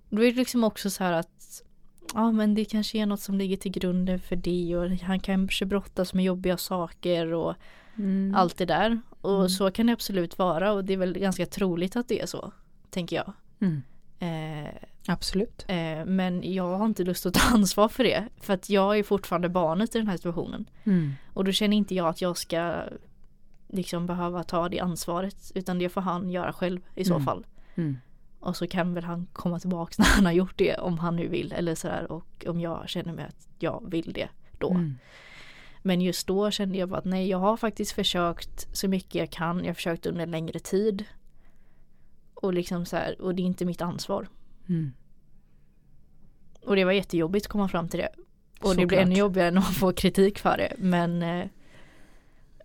Då 0.10 0.24
är 0.24 0.32
det 0.32 0.38
liksom 0.38 0.64
också 0.64 0.90
så 0.90 1.04
här 1.04 1.14
att 1.14 1.62
Ja 2.13 2.32
men 2.32 2.54
det 2.56 2.65
kanske 2.65 2.97
är 2.97 3.06
något 3.06 3.19
som 3.19 3.38
ligger 3.38 3.58
till 3.58 3.71
grunden 3.71 4.19
för 4.19 4.36
det 4.36 4.76
och 4.78 4.89
han 4.89 5.19
kanske 5.19 5.65
brottas 5.65 6.13
med 6.13 6.26
jobbiga 6.26 6.58
saker 6.58 7.34
och 7.34 7.56
mm, 7.97 8.36
allt 8.36 8.58
det 8.58 8.65
där. 8.65 9.00
Och 9.21 9.36
Mm. 9.36 9.50
så 9.50 9.71
kan 9.71 9.88
det 9.88 9.93
absolut 9.93 10.38
vara 10.38 10.71
och 10.71 10.86
det 10.86 10.93
är 10.93 10.97
väl 10.97 11.13
ganska 11.19 11.45
troligt 11.45 11.95
att 11.95 12.08
det 12.08 12.21
är 12.21 12.26
så. 12.26 12.52
Tänker 12.89 13.15
jag. 13.15 13.34
mm, 13.60 13.82
Eh, 14.19 14.74
absolut. 15.08 15.65
eh, 15.67 16.06
men 16.06 16.54
jag 16.54 16.78
har 16.78 16.86
inte 16.86 17.04
lust 17.04 17.26
att 17.26 17.34
ta 17.34 17.47
ansvar 17.56 17.88
för 17.88 18.04
det. 18.04 18.28
För 18.41 18.54
att 18.54 18.69
jag 18.69 19.00
är 19.00 19.04
fortfarande 19.04 19.50
barnet 19.50 19.95
i 19.95 19.97
den 19.97 20.08
här 20.08 20.17
situationen. 20.17 20.69
Mm, 20.84 21.12
Och 21.34 21.43
då 21.45 21.52
känner 21.52 21.78
inte 21.78 21.95
jag 21.95 22.08
att 22.08 22.21
jag 22.21 22.38
ska 22.38 22.84
liksom 23.69 24.06
behöva 24.08 24.43
ta 24.43 24.69
det 24.69 24.80
ansvaret. 24.80 25.52
Utan 25.56 25.80
det 25.80 25.89
får 25.89 26.02
han 26.02 26.30
göra 26.32 26.54
själv 26.54 26.80
i 26.95 27.04
så 27.06 27.13
Mm. 27.13 27.26
fall. 27.26 27.45
Mm, 28.41 28.49
Och 28.49 28.58
så 28.58 28.67
kan 28.67 28.93
väl 28.93 29.04
han 29.04 29.27
komma 29.34 29.60
tillbaks 29.60 29.97
när 29.99 30.06
han 30.06 30.25
har 30.25 30.32
gjort 30.34 30.58
det 30.58 30.75
om 30.75 30.97
han 30.97 31.15
nu 31.15 31.27
vill 31.27 31.51
eller 31.54 31.75
sådär 31.75 32.12
och 32.12 32.45
om 32.47 32.60
jag 32.60 32.89
känner 32.89 33.13
mig 33.13 33.25
att 33.25 33.47
jag 33.60 33.84
vill 33.91 34.13
det 34.13 34.30
då. 34.60 34.69
mm, 34.69 34.97
Men 35.82 36.01
just 36.01 36.27
då 36.27 36.51
kände 36.51 36.77
jag 36.77 36.89
bara 36.89 36.99
att 36.99 37.06
nej 37.06 37.30
jag 37.30 37.38
har 37.38 37.58
faktiskt 37.58 37.91
försökt 37.91 38.67
så 38.77 38.88
mycket 38.88 39.15
jag 39.15 39.30
kan. 39.30 39.58
Jag 39.60 39.65
har 39.65 39.73
försökt 39.73 40.06
under 40.06 40.23
en 40.23 40.32
längre 40.32 40.60
tid. 40.60 41.06
Och 42.34 42.54
liksom 42.54 42.86
så 42.86 42.95
här, 42.95 43.21
och 43.21 43.36
det 43.36 43.41
är 43.41 43.45
inte 43.45 43.65
mitt 43.65 43.82
ansvar. 43.82 44.27
mm. 44.69 44.93
Och 46.65 46.75
det 46.75 46.84
var 46.86 46.91
jättejobbigt 46.91 47.45
att 47.45 47.51
komma 47.51 47.67
fram 47.67 47.88
till 47.89 47.99
det. 47.99 48.10
Och 48.62 48.69
det 48.75 48.86
blir 48.86 48.97
Såklart. 48.97 48.99
ännu 49.06 49.15
jobbigare 49.15 49.51
när 49.51 49.62
man 49.62 49.71
får 49.73 49.93
kritik 49.93 50.39
för 50.39 50.58
det. 50.58 50.73
Men 50.77 51.23
eh, 51.23 51.45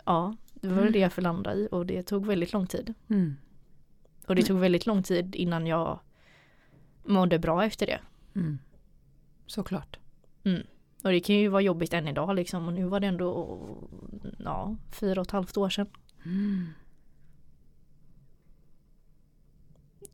ja, 0.04 0.36
det 0.54 0.68
var 0.68 0.82
väl 0.82 0.92
det 0.92 0.98
jag 0.98 1.12
får 1.12 1.22
landa 1.22 1.54
i 1.54 1.68
och 1.70 1.86
det 1.86 2.02
tog 2.02 2.26
väldigt 2.26 2.52
lång 2.52 2.66
tid. 2.66 2.94
Mm, 3.08 3.36
Och 4.26 4.34
det 4.34 4.42
tog 4.42 4.58
väldigt 4.58 4.86
lång 4.86 5.02
tid 5.02 5.34
innan 5.36 5.66
jag 5.66 5.98
mådde 7.04 7.38
bra 7.38 7.64
efter 7.64 7.86
det. 7.86 8.00
mm. 8.34 8.58
Såklart. 9.46 9.98
Och 11.04 11.10
det 11.10 11.20
kan 11.20 11.36
ju 11.36 11.48
vara 11.48 11.62
jobbigt 11.62 11.92
än 11.92 12.08
idag 12.08 12.36
liksom 12.36 12.66
och 12.66 12.72
nu 12.72 12.84
var 12.84 13.00
det 13.00 13.06
ändå 13.06 13.58
ja, 14.38 14.76
fyra 14.90 15.20
och 15.20 15.26
ett 15.26 15.30
halvt 15.30 15.56
år 15.56 15.68
sedan. 15.68 15.86
Mm, 16.24 16.66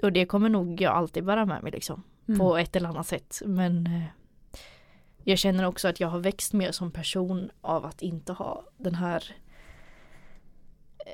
Och 0.03 0.13
det 0.13 0.27
kommer 0.27 0.49
nog 0.49 0.81
jag 0.81 0.93
alltid 0.93 1.25
bära 1.25 1.47
med 1.47 1.63
mig 1.63 1.73
liksom. 1.73 2.03
mm, 2.29 2.39
På 2.41 2.57
ett 2.57 2.77
eller 2.77 2.89
annat 2.89 3.07
sätt. 3.07 3.43
Men 3.47 3.87
eh, 3.87 4.03
jag 5.25 5.39
känner 5.39 5.65
också 5.67 5.89
att 5.89 6.01
jag 6.01 6.09
har 6.09 6.19
växt 6.19 6.53
mer 6.53 6.73
som 6.73 6.91
person 6.91 7.51
av 7.61 7.85
att 7.85 8.03
inte 8.03 8.33
ha 8.33 8.65
den 8.77 8.95
här 8.95 9.25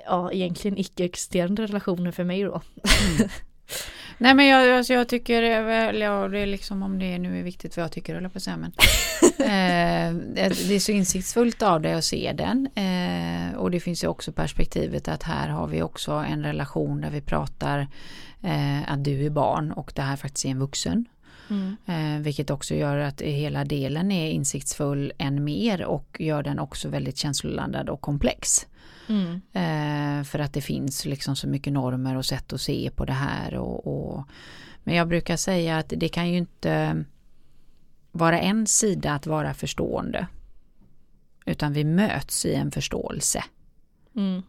ja, 0.07 0.33
egentligen 0.33 0.79
icke-existerande 0.79 1.67
relationen 1.67 2.13
för 2.13 2.25
mig 2.25 2.43
då. 2.43 2.63
Nej 4.19 4.35
men 4.35 4.47
jag, 4.47 4.71
alltså 4.71 4.93
jag 4.93 5.09
tycker 5.09 5.63
väl, 5.63 6.01
ja, 6.01 6.29
det 6.29 6.39
är 6.39 6.47
liksom 6.47 6.83
om 6.83 6.99
det 6.99 7.19
nu 7.19 7.39
är 7.39 7.43
viktigt 7.43 7.77
vad 7.77 7.85
jag 7.85 7.93
tycker 7.93 8.15
eller 8.15 8.29
på 8.29 8.39
att 8.39 8.43
säga 8.43 8.57
men 8.57 8.73
eh, 9.39 10.15
det 10.35 10.69
det 10.69 10.75
är 10.75 10.81
så 10.81 10.93
insiktsfullt 10.93 11.63
av 11.63 11.81
dig 11.81 11.93
att 11.93 12.05
se 12.05 12.33
den 12.33 12.69
eh, 12.75 13.57
och 13.57 13.71
det 13.71 13.81
finns 13.81 14.05
ju 14.05 14.09
också 14.09 14.33
perspektivet 14.33 15.09
att 15.09 15.23
här 15.23 15.49
har 15.49 15.67
vi 15.67 15.83
också 15.83 16.13
en 16.13 16.43
relation 16.43 17.01
där 17.01 17.11
vi 17.11 17.21
pratar 17.21 17.89
eh, 18.43 18.93
att 18.93 19.05
du 19.05 19.27
är 19.27 19.31
barn 19.31 19.73
och 19.73 19.93
det 19.95 20.03
här 20.03 20.17
faktiskt 20.17 20.45
är 20.45 20.51
en 20.51 20.59
vuxen 20.59 21.07
Mm. 21.51 21.77
eh, 21.87 22.23
vilket 22.23 22.51
också 22.51 22.75
gör 22.75 22.99
att 22.99 23.21
hela 23.21 23.65
delen 23.65 24.13
är 24.13 24.31
insiktsfull 24.31 25.13
än 25.19 25.45
mer 25.45 25.85
och 25.85 26.17
gör 26.21 26.43
den 26.43 26.59
också 26.59 26.89
väldigt 26.89 27.17
känsloladdad 27.17 27.89
och 27.89 28.01
komplex. 28.01 28.67
Mm. 29.09 29.41
Eh, 29.53 30.25
för 30.25 30.39
att 30.39 30.53
det 30.53 30.61
finns 30.61 31.05
liksom 31.05 31.37
så 31.37 31.49
mycket 31.49 31.73
normer 31.73 32.17
och 32.17 32.27
sätt 32.27 32.53
att 32.53 32.61
se 32.61 32.91
på 32.95 33.05
det 33.05 33.13
här. 33.13 33.55
Och, 33.55 33.87
och, 33.87 34.25
men 34.85 34.95
jag 34.95 35.09
brukar 35.09 35.37
säga 35.37 35.79
att 35.79 35.93
det 35.97 36.09
kan 36.09 36.31
ju 36.31 36.37
inte 36.37 37.05
vara 38.13 38.41
en 38.41 38.67
sida 38.67 39.13
att 39.13 39.27
vara 39.27 39.55
förstående. 39.55 40.27
Utan 41.47 41.73
vi 41.73 41.85
möts 41.85 42.47
i 42.47 42.55
en 42.55 42.71
förståelse. 42.71 43.45
Mm. 44.17 44.43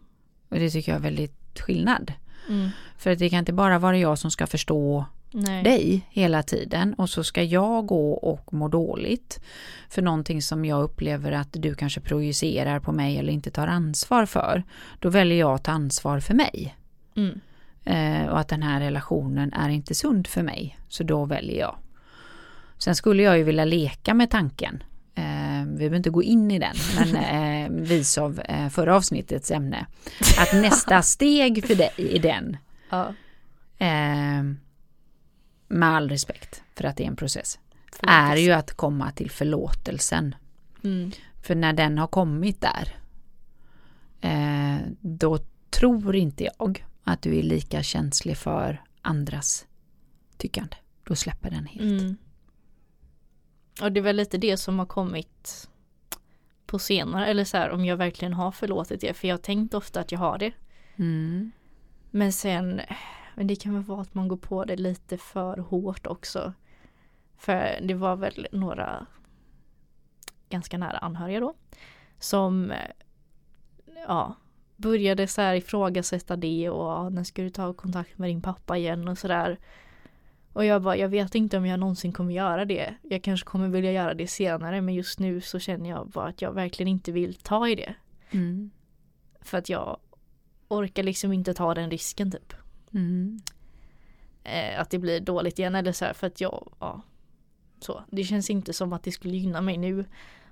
Och 0.48 0.56
det 0.56 0.70
tycker 0.70 0.92
jag 0.92 0.98
är 0.98 1.02
väldigt 1.02 1.60
skillnad. 1.60 2.12
Mm. 2.48 2.68
För 2.98 3.10
att 3.10 3.18
det 3.18 3.30
kan 3.30 3.38
inte 3.38 3.52
bara 3.52 3.78
vara 3.78 3.98
jag 3.98 4.18
som 4.18 4.30
ska 4.30 4.46
förstå 4.46 5.06
Nej. 5.32 5.62
dig 5.62 6.06
hela 6.10 6.42
tiden 6.42 6.94
och 6.94 7.10
så 7.10 7.24
ska 7.24 7.42
jag 7.42 7.86
gå 7.86 8.12
och 8.12 8.54
må 8.54 8.68
dåligt 8.68 9.40
för 9.88 10.02
någonting 10.02 10.42
som 10.42 10.64
jag 10.64 10.82
upplever 10.82 11.32
att 11.32 11.48
du 11.52 11.74
kanske 11.74 12.00
projicerar 12.00 12.80
på 12.80 12.92
mig 12.92 13.18
eller 13.18 13.32
inte 13.32 13.50
tar 13.50 13.66
ansvar 13.66 14.26
för. 14.26 14.62
Då 14.98 15.08
väljer 15.08 15.38
jag 15.38 15.54
att 15.54 15.64
ta 15.64 15.72
ansvar 15.72 16.20
för 16.20 16.34
mig. 16.34 16.76
Mm. 17.16 17.40
Eh, 17.84 18.28
och 18.28 18.40
att 18.40 18.48
den 18.48 18.62
här 18.62 18.80
relationen 18.80 19.52
är 19.52 19.68
inte 19.68 19.94
sund 19.94 20.26
för 20.26 20.42
mig. 20.42 20.78
Så 20.88 21.02
då 21.02 21.24
väljer 21.24 21.60
jag. 21.60 21.76
Sen 22.78 22.94
skulle 22.96 23.22
jag 23.22 23.38
ju 23.38 23.44
vilja 23.44 23.64
leka 23.64 24.14
med 24.14 24.30
tanken. 24.30 24.82
Eh, 25.14 25.66
vi 25.66 25.76
behöver 25.76 25.96
inte 25.96 26.10
gå 26.10 26.22
in 26.22 26.50
i 26.50 26.58
den, 26.58 26.74
men 26.96 27.16
eh, 27.64 27.70
vis 27.70 28.18
av 28.18 28.40
eh, 28.44 28.68
förra 28.68 28.96
avsnittets 28.96 29.50
ämne. 29.50 29.86
Att 30.38 30.52
nästa 30.52 31.02
steg 31.16 31.66
för 31.66 31.74
dig 31.74 31.92
i 31.96 32.18
den 32.18 32.56
Ja. 32.90 33.14
Med 35.70 35.88
all 35.88 36.08
respekt 36.08 36.62
för 36.74 36.84
att 36.84 36.96
det 36.96 37.04
är 37.04 37.08
en 37.08 37.16
process, 37.16 37.58
är 38.02 38.36
ju 38.36 38.52
att 38.52 38.72
komma 38.72 39.10
till 39.10 39.30
förlåtelsen. 39.30 40.34
Mm. 40.84 41.10
För 41.42 41.54
när 41.54 41.72
den 41.72 41.98
har 41.98 42.06
kommit 42.06 42.60
där, 42.60 42.96
eh, 44.20 44.86
då 45.00 45.38
tror 45.70 46.16
inte 46.16 46.44
jag 46.44 46.84
att 47.04 47.22
du 47.22 47.38
är 47.38 47.42
lika 47.42 47.82
känslig 47.82 48.36
för 48.36 48.84
andras 49.02 49.66
tyckande. 50.36 50.76
Då 51.04 51.14
släpper 51.14 51.50
den 51.50 51.66
helt. 51.66 52.02
Mm. 52.02 52.16
Och 53.82 53.92
det 53.92 54.00
är 54.00 54.04
väl 54.04 54.16
lite 54.16 54.38
det 54.38 54.56
som 54.56 54.78
har 54.78 54.86
kommit 54.86 55.68
på 56.66 56.78
senare, 56.78 57.26
eller 57.26 57.44
så 57.44 57.56
här 57.56 57.70
om 57.70 57.84
jag 57.84 57.96
verkligen 57.96 58.32
har 58.32 58.52
förlåtit 58.52 59.00
det, 59.00 59.14
för 59.14 59.28
jag 59.28 59.32
har 59.32 59.42
tänkt 59.42 59.74
ofta 59.74 60.00
att 60.00 60.12
jag 60.12 60.18
har 60.18 60.38
det. 60.38 60.52
Mm. 60.96 61.50
Men 62.10 62.32
sen, 62.32 62.80
men 63.40 63.46
det 63.46 63.56
kan 63.56 63.74
väl 63.74 63.82
vara 63.82 64.00
att 64.00 64.14
man 64.14 64.28
går 64.28 64.36
på 64.36 64.64
det 64.64 64.76
lite 64.76 65.18
för 65.18 65.58
hårt 65.58 66.06
också. 66.06 66.52
För 67.36 67.78
det 67.82 67.94
var 67.94 68.16
väl 68.16 68.46
några 68.52 69.06
ganska 70.48 70.78
nära 70.78 70.98
anhöriga 70.98 71.40
då. 71.40 71.54
Som 72.18 72.72
ja, 74.08 74.34
började 74.76 75.26
så 75.26 75.40
här 75.40 75.54
ifrågasätta 75.54 76.36
det 76.36 76.70
och 76.70 76.90
ja, 76.90 77.08
när 77.08 77.24
ska 77.24 77.42
du 77.42 77.50
ta 77.50 77.72
kontakt 77.72 78.18
med 78.18 78.30
din 78.30 78.42
pappa 78.42 78.76
igen 78.78 79.08
och 79.08 79.18
sådär. 79.18 79.58
Och 80.52 80.64
jag 80.64 80.82
bara, 80.82 80.96
jag 80.96 81.08
vet 81.08 81.34
inte 81.34 81.58
om 81.58 81.66
jag 81.66 81.80
någonsin 81.80 82.12
kommer 82.12 82.34
göra 82.34 82.64
det. 82.64 82.94
Jag 83.02 83.22
kanske 83.22 83.46
kommer 83.46 83.68
vilja 83.68 83.92
göra 83.92 84.14
det 84.14 84.26
senare 84.26 84.80
men 84.80 84.94
just 84.94 85.18
nu 85.18 85.40
så 85.40 85.58
känner 85.58 85.90
jag 85.90 86.08
bara 86.08 86.28
att 86.28 86.42
jag 86.42 86.52
verkligen 86.52 86.88
inte 86.88 87.12
vill 87.12 87.34
ta 87.34 87.68
i 87.68 87.74
det. 87.74 87.94
Mm. 88.30 88.70
För 89.40 89.58
att 89.58 89.68
jag 89.68 89.98
orkar 90.68 91.02
liksom 91.02 91.32
inte 91.32 91.54
ta 91.54 91.74
den 91.74 91.90
risken 91.90 92.30
typ. 92.30 92.54
Mm. 92.94 93.40
eh, 94.44 94.80
att 94.80 94.90
det 94.90 94.98
blir 94.98 95.20
dåligt 95.20 95.58
igen 95.58 95.74
eller 95.74 95.92
så 95.92 96.04
här 96.04 96.12
för 96.12 96.26
att 96.26 96.40
jag, 96.40 96.72
ja. 96.80 97.02
Så, 97.80 98.04
det 98.10 98.24
känns 98.24 98.50
inte 98.50 98.72
som 98.72 98.92
att 98.92 99.02
det 99.02 99.12
skulle 99.12 99.36
gynna 99.36 99.60
mig 99.60 99.76
nu. 99.76 100.04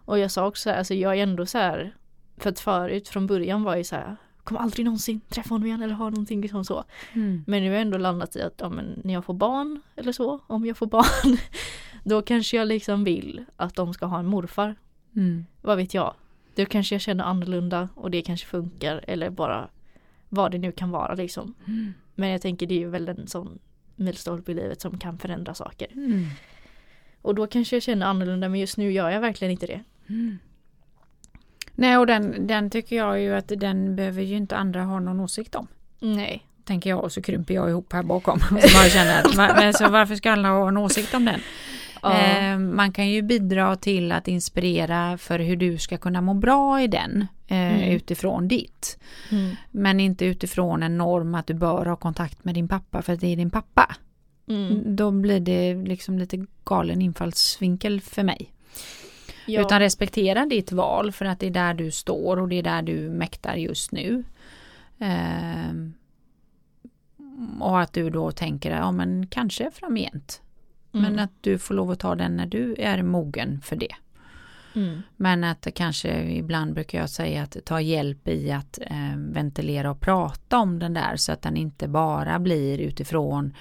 Och 0.05 0.19
jag 0.19 0.31
sa 0.31 0.47
också 0.47 0.63
så 0.63 0.71
här, 0.71 0.79
alltså 0.79 0.95
jag 0.95 1.19
är 1.19 1.23
ändå 1.23 1.47
så 1.47 1.59
här, 1.59 1.97
för 2.37 2.51
att 2.51 2.61
förut 2.61 3.09
från 3.09 3.27
början 3.27 3.63
var 3.63 3.77
jag 3.77 3.87
så 3.87 3.97
här, 3.97 4.17
kommer 4.45 4.61
aldrig 4.61 4.85
någonsin 4.85 5.21
träffa 5.29 5.55
honom 5.55 5.67
igen 5.67 5.83
eller 5.83 5.95
ha 5.95 6.11
någonting 6.11 6.41
liksom 6.41 6.65
så. 6.65 6.85
Mm. 7.13 7.45
Men 7.47 7.63
nu 7.63 7.69
har 7.69 7.75
jag 7.75 7.83
ändå 7.83 7.99
landat 7.99 8.37
i 8.37 8.43
att 8.43 8.55
ja, 8.57 8.69
men 8.69 9.01
när 9.05 9.15
jag 9.15 9.25
får 9.25 9.35
barn 9.35 9.81
eller 9.97 10.13
så, 10.13 10.41
om 10.47 10.67
jag 10.67 10.77
får 10.77 10.87
barn, 10.87 11.39
då 12.05 12.23
kanske 12.23 12.57
jag 12.57 12.69
liksom 12.69 13.05
vill 13.05 13.45
att 13.57 13.75
de 13.75 13.95
ska 13.95 14.07
ha 14.07 14.19
en 14.19 14.27
morfar. 14.27 14.77
Mm. 15.17 15.47
Vad 15.63 15.77
vet 15.77 15.95
jag? 15.95 16.15
Då 16.55 16.67
kanske 16.67 16.95
jag 16.95 17.03
känner 17.03 17.25
annorlunda 17.25 17.89
och 17.95 18.11
det 18.11 18.23
kanske 18.23 18.47
funkar 18.47 19.05
eller 19.07 19.31
bara 19.31 19.69
vad 20.29 20.51
det 20.51 20.59
nu 20.59 20.73
kan 20.73 20.91
vara 20.91 21.15
liksom. 21.15 21.55
Mm. 21.67 21.95
Men 22.19 22.29
jag 22.29 22.43
tänker 22.43 22.67
det 22.67 22.75
är 22.75 22.79
ju 22.79 22.89
väl 22.89 23.09
en 23.09 23.27
sån 23.27 23.59
milstolpe 23.97 24.53
i 24.53 24.55
livet 24.55 24.81
som 24.81 24.99
kan 24.99 25.19
förändra 25.19 25.55
saker. 25.55 25.93
Mm. 25.93 26.27
Och 27.23 27.35
då 27.35 27.47
kanske 27.47 27.77
jag 27.77 27.83
känner 27.83 28.07
annorlunda 28.07 28.49
men 28.49 28.61
just 28.61 28.77
nu 28.77 28.93
gör 28.93 29.11
jag 29.11 29.21
verkligen 29.21 29.53
inte 29.53 29.67
det. 29.67 29.81
Mm. 30.09 30.39
Nej, 31.75 31.97
och 31.97 32.07
den, 32.07 32.47
den 32.47 32.71
tycker 32.71 32.97
jag 32.97 33.21
ju 33.21 33.35
att 33.35 33.53
den 33.57 33.97
behöver 33.97 34.23
ju 34.23 34.37
inte 34.37 34.57
andra 34.57 34.83
ha 34.83 35.01
någon 35.01 35.21
åsikt 35.21 35.55
om. 35.55 35.67
Nej. 35.99 36.47
Tänker 36.65 36.91
jag 36.91 37.05
och 37.05 37.13
så 37.13 37.23
krymper 37.23 37.55
jag 37.55 37.71
ihop 37.71 37.93
här 37.93 38.03
bakom. 38.03 38.41
Så 38.49 38.55
bara 38.55 38.89
känner 38.89 39.23
att, 39.23 39.37
men 39.37 39.75
så 39.75 39.89
varför 39.89 40.15
ska 40.15 40.33
alla 40.33 40.49
ha 40.49 40.69
en 40.69 40.77
åsikt 40.77 41.15
om 41.15 41.25
den? 41.25 41.41
Ja. 42.03 42.19
Eh, 42.19 42.59
man 42.59 42.93
kan 42.93 43.09
ju 43.09 43.23
bidra 43.23 43.77
till 43.77 44.13
att 44.13 44.29
inspirera 44.29 45.19
för 45.19 45.39
hur 45.39 45.57
du 45.57 45.79
ska 45.79 45.99
kunna 45.99 46.21
må 46.21 46.35
bra 46.35 46.81
i 46.83 46.87
den 46.87 47.27
eh, 47.47 47.59
Mm. 47.59 47.91
utifrån 47.91 48.49
ditt. 48.49 48.99
Mm. 49.31 49.57
Men 49.71 50.01
inte 50.01 50.25
utifrån 50.25 50.83
en 50.83 50.99
norm 50.99 51.35
att 51.35 51.47
du 51.47 51.55
bör 51.55 51.87
ha 51.87 51.97
kontakt 51.97 52.45
med 52.45 52.55
din 52.55 52.69
pappa 52.69 53.03
för 53.03 53.13
att 53.13 53.21
det 53.21 53.33
är 53.33 53.37
din 53.37 53.51
pappa. 53.51 53.97
Mm. 54.49 54.97
Då 54.97 55.11
blir 55.11 55.41
det 55.41 55.75
liksom 55.75 56.19
lite 56.19 56.47
galen 56.65 57.03
infallsvinkel 57.03 58.01
för 58.01 58.23
mig. 58.23 58.53
Ja. 59.47 59.61
Utan 59.61 59.81
respektera 59.81 60.47
ditt 60.47 60.73
val 60.73 61.13
för 61.13 61.25
att 61.25 61.41
det 61.41 61.47
är 61.47 61.51
där 61.51 61.75
du 61.75 61.91
står 61.91 62.37
och 62.37 62.49
det 62.49 62.57
är 62.59 62.63
där 62.63 62.83
du 62.83 63.11
mäktar 63.11 63.55
just 63.55 63.93
nu. 63.93 64.25
Ehm, 64.99 65.95
och 67.61 67.81
att 67.81 67.93
du 67.93 68.11
då 68.11 68.31
tänker, 68.31 68.71
ja 68.71 68.93
men 68.93 69.27
kanske 69.27 69.71
framgent. 69.71 70.43
Mm. 70.95 71.13
Men 71.13 71.19
att 71.19 71.33
du 71.41 71.59
får 71.59 71.75
lov 71.75 71.91
att 71.91 72.01
ta 72.01 72.15
den 72.15 72.37
när 72.37 72.47
du 72.47 72.75
är 72.79 73.03
mogen 73.03 73.61
för 73.61 73.77
det. 73.77 73.95
Mm. 74.75 75.03
Men 75.17 75.45
att 75.45 75.67
kanske 75.75 76.23
ibland 76.23 76.75
brukar 76.75 76.99
jag 76.99 77.11
säga 77.11 77.43
att 77.43 77.57
ta 77.65 77.81
hjälp 77.81 78.29
i 78.29 78.51
att 78.51 78.79
eh, 78.83 79.17
ventilera 79.17 79.91
och 79.91 80.01
prata 80.01 80.59
om 80.59 80.79
den 80.79 80.95
där 80.95 81.17
så 81.17 81.33
att 81.33 81.43
den 81.43 81.57
inte 81.57 81.89
bara 81.89 82.39
blir 82.39 82.79
utifrån 82.79 83.55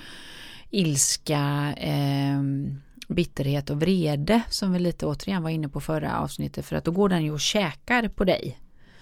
ilska, 0.69 1.73
eh, 1.77 2.41
bitterhet 3.07 3.69
och 3.69 3.79
vrede 3.79 4.41
som 4.49 4.73
vi 4.73 4.79
lite 4.79 5.05
återigen 5.05 5.43
var 5.43 5.49
inne 5.49 5.69
på 5.69 5.81
förra 5.81 6.19
avsnittet 6.19 6.65
för 6.65 6.75
att 6.75 6.85
då 6.85 6.91
går 6.91 7.09
den 7.09 7.23
ju 7.23 7.31
och 7.31 7.39
käkar 7.39 8.07
på 8.07 8.23
dig. 8.23 8.57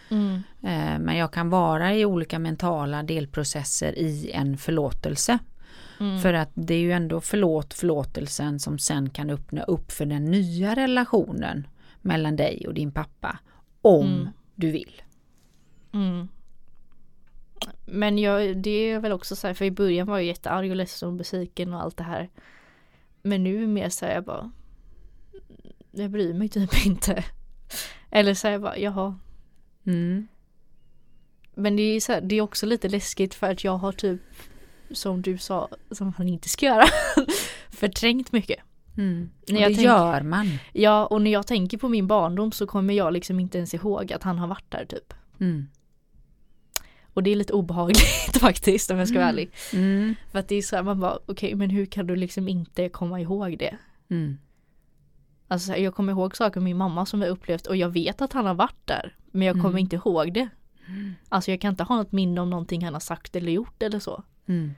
Mm. 0.10 0.34
Eh, 0.64 1.00
men 1.00 1.18
jag 1.18 1.34
kan 1.34 1.50
vara 1.50 1.96
i 1.96 2.06
olika 2.06 2.40
mentala 2.40 3.04
delprocesser 3.04 4.00
i 4.00 4.32
en 4.32 4.58
förlåtelse. 4.58 5.40
Mm. 6.00 6.20
För 6.20 6.34
att 6.34 6.50
det 6.54 6.74
är 6.74 6.80
ju 6.80 6.92
ändå 6.92 7.22
förlåt 7.22 7.74
förlåtelsen 7.74 8.60
som 8.60 8.80
sen 8.80 9.10
kan 9.10 9.30
öppna 9.30 9.64
upp 9.64 9.92
för 9.92 10.06
den 10.06 10.26
nya 10.26 10.76
relationen 10.76 11.68
mellan 12.02 12.36
dig 12.36 12.66
och 12.68 12.74
din 12.74 12.92
pappa. 12.92 13.40
Om 13.82 14.06
Mm. 14.06 14.30
du 14.56 14.72
vill. 14.72 15.02
Mm. 15.94 16.28
Men 17.86 18.18
jag, 18.18 18.58
det 18.58 18.70
är 18.70 19.00
väl 19.00 19.12
också 19.12 19.36
så 19.36 19.48
här, 19.48 19.54
för 19.54 19.66
i 19.66 19.72
början 19.72 20.08
var 20.08 20.18
jag 20.18 20.26
jättearg 20.26 20.70
och 20.70 20.76
ledsen 20.76 21.10
och 21.10 21.16
besviken 21.16 21.74
och 21.74 21.82
allt 21.82 21.98
det 21.98 22.04
här. 22.04 22.30
Men 23.22 23.44
nu 23.44 23.64
är 23.64 23.68
mer 23.68 23.90
så 23.90 24.06
här, 24.06 24.14
jag 24.14 24.24
bara 24.24 24.52
Jag 25.92 26.12
bryr 26.12 26.34
mig 26.34 26.50
typ 26.50 26.86
inte. 26.86 27.24
Eller 28.12 28.34
så 28.34 28.48
här, 28.48 28.52
jag 28.52 28.62
bara, 28.62 28.78
jaha. 28.78 29.20
Mm. 29.86 30.28
Men 31.56 31.76
det 31.76 31.82
är, 31.82 32.00
så 32.00 32.12
här, 32.12 32.22
det 32.22 32.36
är 32.36 32.42
också 32.42 32.66
lite 32.66 32.90
läskigt 32.90 33.34
för 33.34 33.52
att 33.52 33.64
jag 33.64 33.78
har 33.78 33.92
typ 33.92 34.22
Som 34.96 35.22
du 35.22 35.38
sa, 35.38 35.70
som 35.92 36.14
han 36.18 36.28
inte 36.28 36.50
ska 36.50 36.66
göra 36.66 36.86
Förträngt 37.70 38.32
mycket. 38.32 38.60
Mm. 38.98 39.30
Och 39.42 39.50
När 39.52 39.56
det 39.56 39.62
jag 39.62 39.68
tänker- 39.76 39.84
gör 39.84 40.22
man. 40.22 40.58
Ja, 40.74 41.06
och 41.06 41.22
när 41.22 41.32
jag 41.32 41.48
tänker 41.48 41.78
på 41.78 41.90
min 41.90 42.08
barndom 42.08 42.52
så 42.52 42.68
kommer 42.68 42.94
jag 42.94 43.14
liksom 43.14 43.40
inte 43.40 43.58
ens 43.58 43.74
ihåg 43.74 44.14
att 44.14 44.24
han 44.24 44.40
har 44.40 44.48
varit 44.48 44.72
där 44.72 44.86
typ. 44.86 45.14
Mm. 45.40 45.68
Och 47.14 47.24
det 47.24 47.30
är 47.32 47.36
lite 47.36 47.54
obehagligt 47.54 48.38
faktiskt 48.40 48.92
om 48.92 48.98
jag 48.98 49.08
ska 49.08 49.18
vara 49.18 49.30
ärlig. 49.30 49.50
Mm. 49.74 50.16
För 50.32 50.40
att 50.40 50.48
det 50.48 50.56
är 50.56 50.62
så 50.62 50.76
här, 50.76 50.84
man 50.84 51.00
bara 51.00 51.18
okej 51.26 51.56
men 51.56 51.70
hur 51.70 51.86
kan 51.86 52.08
du 52.08 52.16
liksom 52.16 52.48
inte 52.48 52.90
komma 52.90 53.22
ihåg 53.22 53.58
det? 53.60 53.78
Mm. 54.10 54.38
Alltså 55.48 55.76
jag 55.76 55.96
kommer 55.96 56.14
ihåg 56.14 56.36
saker 56.36 56.60
med 56.60 56.66
min 56.66 56.78
mamma 56.78 57.06
som 57.06 57.22
jag 57.22 57.30
upplevt 57.30 57.68
och 57.68 57.76
jag 57.76 57.90
vet 57.90 58.22
att 58.22 58.34
han 58.34 58.46
har 58.46 58.54
varit 58.54 58.86
där. 58.86 59.16
Men 59.32 59.48
jag 59.48 59.54
kommer 59.56 59.70
Mm. 59.70 59.78
inte 59.78 59.96
ihåg 59.96 60.34
det. 60.34 60.50
Alltså 61.30 61.52
jag 61.52 61.62
kan 61.62 61.70
inte 61.70 61.84
ha 61.84 61.96
något 61.96 62.12
minne 62.12 62.42
om 62.42 62.50
någonting 62.50 62.84
han 62.86 62.94
har 62.94 63.00
sagt 63.02 63.36
eller 63.36 63.52
gjort 63.52 63.84
eller 63.84 64.00
så. 64.00 64.24
Mm. 64.48 64.72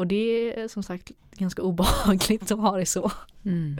Och 0.00 0.06
det 0.06 0.60
är 0.60 0.68
som 0.68 0.82
sagt 0.82 1.10
ganska 1.32 1.62
obehagligt 1.62 2.52
att 2.52 2.58
ha 2.58 2.76
det 2.76 2.86
så. 2.86 3.12
Mm. 3.44 3.78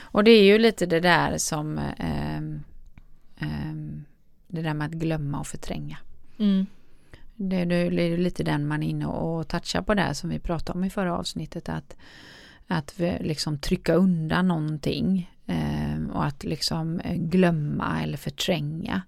Och 0.00 0.24
det 0.24 0.30
är 0.30 0.42
ju 0.42 0.58
lite 0.58 0.86
det 0.86 1.00
där 1.00 1.38
som 1.38 1.78
ehm, 1.98 2.62
ehm, 3.38 4.04
det 4.48 4.62
där 4.62 4.74
med 4.74 4.86
att 4.86 4.92
glömma 4.92 5.40
och 5.40 5.46
förtränga. 5.46 5.98
Mm. 6.38 6.66
Det, 7.34 7.56
är 7.56 8.16
lite 8.16 8.42
den 8.42 8.66
man 8.66 8.82
är 8.82 8.88
inne 8.88 9.06
och 9.06 9.48
touchar 9.48 9.82
på 9.82 9.94
där 9.94 10.12
som 10.12 10.30
vi 10.30 10.38
pratade 10.38 10.78
om 10.78 10.84
i 10.84 10.90
förra 10.90 11.18
avsnittet. 11.18 11.68
Att, 11.68 11.96
att 12.66 13.00
vi 13.00 13.18
liksom 13.20 13.58
trycka 13.58 13.94
undan 13.94 14.48
någonting 14.48 15.30
och 16.12 16.24
att 16.24 16.44
liksom 16.44 17.00
eh, 17.00 17.16
glömma 17.16 18.02
eller 18.02 18.16
förtränga. 18.16 19.02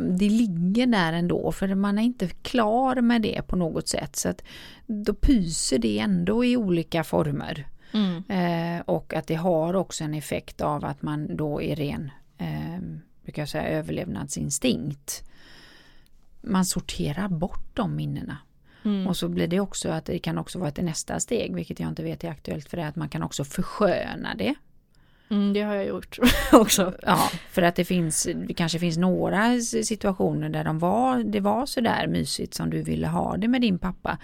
Det 0.00 0.28
ligger 0.28 0.86
där 0.86 1.12
ändå 1.12 1.52
för 1.52 1.74
man 1.74 1.98
är 1.98 2.02
inte 2.02 2.28
klar 2.28 3.00
med 3.00 3.22
det 3.22 3.42
på 3.46 3.56
något 3.56 3.88
sätt. 3.88 4.16
Så 4.16 4.28
att 4.28 4.42
då 4.86 5.14
pyser 5.14 5.78
det 5.78 5.98
ändå 5.98 6.44
i 6.44 6.56
olika 6.56 7.04
former. 7.04 7.66
Mm. 7.92 8.22
Eh, 8.28 8.80
och 8.80 9.14
att 9.14 9.26
det 9.26 9.34
har 9.34 9.74
också 9.74 10.04
en 10.04 10.14
effekt 10.14 10.60
av 10.60 10.84
att 10.84 11.02
man 11.02 11.36
då 11.36 11.62
är 11.62 11.76
ren 11.76 12.10
eh, 12.38 12.80
brukar 13.26 13.42
jag 13.42 13.48
säga, 13.48 13.68
överlevnadsinstinkt. 13.68 15.22
Man 16.40 16.64
sorterar 16.64 17.28
bort 17.28 17.76
de 17.76 17.96
minnena. 17.96 18.38
Mm. 18.84 19.06
Och 19.06 19.16
så 19.16 19.28
blir 19.28 19.46
det 19.46 19.60
också 19.60 19.88
att 19.88 20.04
det 20.04 20.18
kan 20.18 20.38
också 20.38 20.58
vara 20.58 20.68
ett 20.68 20.76
nästa 20.76 21.20
steg, 21.20 21.54
vilket 21.54 21.80
jag 21.80 21.88
inte 21.88 22.02
vet 22.02 22.24
är 22.24 22.30
aktuellt 22.30 22.68
för 22.68 22.76
det, 22.76 22.86
att 22.86 22.96
man 22.96 23.08
kan 23.08 23.22
också 23.22 23.44
försköna 23.44 24.34
det. 24.34 24.54
Mm, 25.28 25.52
det 25.52 25.62
har 25.62 25.74
jag 25.74 25.86
gjort 25.86 26.18
också. 26.52 26.94
Ja, 27.02 27.30
för 27.50 27.62
att 27.62 27.76
det 27.76 27.84
finns, 27.84 28.28
det 28.48 28.54
kanske 28.54 28.78
finns 28.78 28.96
några 28.96 29.60
situationer 29.60 30.48
där 30.48 30.64
de 30.64 30.78
var, 30.78 31.22
det 31.22 31.40
var 31.40 31.66
så 31.66 31.80
där 31.80 32.06
mysigt 32.06 32.54
som 32.54 32.70
du 32.70 32.82
ville 32.82 33.06
ha 33.06 33.36
det 33.36 33.48
med 33.48 33.60
din 33.60 33.78
pappa. 33.78 34.18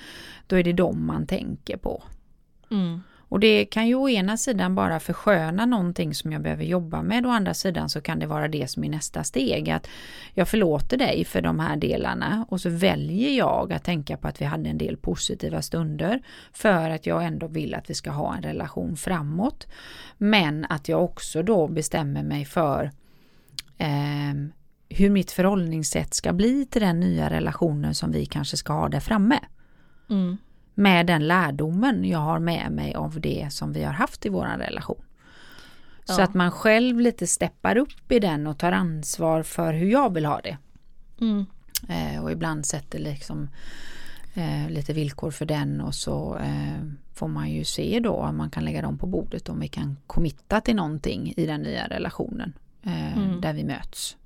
Då 0.46 0.56
är 0.56 0.62
det 0.64 0.72
dem 0.72 1.06
man 1.06 1.26
tänker 1.26 1.76
på. 1.76 2.02
Mm. 2.70 3.00
Och 3.32 3.40
det 3.40 3.64
kan 3.64 3.88
ju 3.88 3.94
å 3.94 4.08
ena 4.08 4.36
sidan 4.36 4.74
bara 4.74 5.00
försköna 5.00 5.66
någonting 5.66 6.14
som 6.14 6.32
jag 6.32 6.42
behöver 6.42 6.64
jobba 6.64 7.02
med, 7.02 7.26
å 7.26 7.28
andra 7.28 7.54
sidan 7.54 7.88
så 7.88 8.00
kan 8.00 8.18
det 8.18 8.26
vara 8.26 8.48
det 8.48 8.70
som 8.70 8.84
är 8.84 8.88
nästa 8.88 9.24
steg. 9.24 9.70
Att 9.70 9.88
jag 10.34 10.48
förlåter 10.48 10.96
dig 10.96 11.24
för 11.24 11.42
de 11.42 11.60
här 11.60 11.76
delarna 11.76 12.46
och 12.48 12.60
så 12.60 12.70
väljer 12.70 13.30
jag 13.30 13.72
att 13.72 13.84
tänka 13.84 14.16
på 14.16 14.28
att 14.28 14.40
vi 14.40 14.44
hade 14.44 14.70
en 14.70 14.78
del 14.78 14.96
positiva 14.96 15.62
stunder 15.62 16.22
för 16.52 16.90
att 16.90 17.06
jag 17.06 17.24
ändå 17.24 17.46
vill 17.46 17.74
att 17.74 17.90
vi 17.90 17.94
ska 17.94 18.10
ha 18.10 18.36
en 18.36 18.42
relation 18.42 18.96
framåt. 18.96 19.66
Men 20.18 20.64
att 20.68 20.88
jag 20.88 21.04
också 21.04 21.42
då 21.42 21.68
bestämmer 21.68 22.22
mig 22.22 22.44
för 22.44 22.90
eh, 23.78 24.34
hur 24.88 25.10
mitt 25.10 25.30
förhållningssätt 25.30 26.14
ska 26.14 26.32
bli 26.32 26.66
till 26.66 26.82
den 26.82 27.00
nya 27.00 27.30
relationen 27.30 27.94
som 27.94 28.12
vi 28.12 28.26
kanske 28.26 28.56
ska 28.56 28.72
ha 28.72 28.88
där 28.88 29.00
framme 29.00 29.38
Mm 30.10 30.38
med 30.74 31.06
den 31.06 31.26
lärdomen 31.28 32.04
jag 32.04 32.18
har 32.18 32.38
med 32.38 32.72
mig 32.72 32.94
av 32.94 33.20
det 33.20 33.48
som 33.52 33.72
vi 33.72 33.82
har 33.84 33.92
haft 33.92 34.26
i 34.26 34.28
vår 34.28 34.44
relation. 34.58 35.02
Så 36.04 36.20
Ja. 36.20 36.24
att 36.24 36.34
man 36.34 36.50
själv 36.50 37.00
lite 37.00 37.26
steppar 37.26 37.76
upp 37.76 38.12
i 38.12 38.18
den 38.18 38.46
och 38.46 38.58
tar 38.58 38.72
ansvar 38.72 39.42
för 39.42 39.72
hur 39.72 39.90
jag 39.90 40.14
vill 40.14 40.24
ha 40.24 40.40
det. 40.40 40.56
Mm. 41.20 41.46
Eh, 41.88 42.22
och 42.24 42.32
ibland 42.32 42.66
sätter 42.66 42.98
liksom 42.98 43.48
eh, 44.34 44.70
lite 44.70 44.92
villkor 44.92 45.30
för 45.30 45.46
den 45.46 45.80
och 45.80 45.94
så 45.94 46.36
eh, 46.36 46.82
får 47.14 47.28
man 47.28 47.50
ju 47.50 47.64
se 47.64 48.00
då 48.00 48.12
om 48.12 48.36
man 48.36 48.50
kan 48.50 48.64
lägga 48.64 48.82
dem 48.82 48.98
på 48.98 49.06
bordet 49.06 49.48
om 49.48 49.60
vi 49.60 49.68
kan 49.68 49.96
committa 50.06 50.60
till 50.60 50.76
någonting 50.76 51.34
i 51.36 51.46
den 51.46 51.60
nya 51.62 51.88
relationen 51.88 52.52
eh, 52.82 53.18
Mm. 53.18 53.40
där 53.40 53.52
vi 53.52 53.64
möts. 53.64 54.16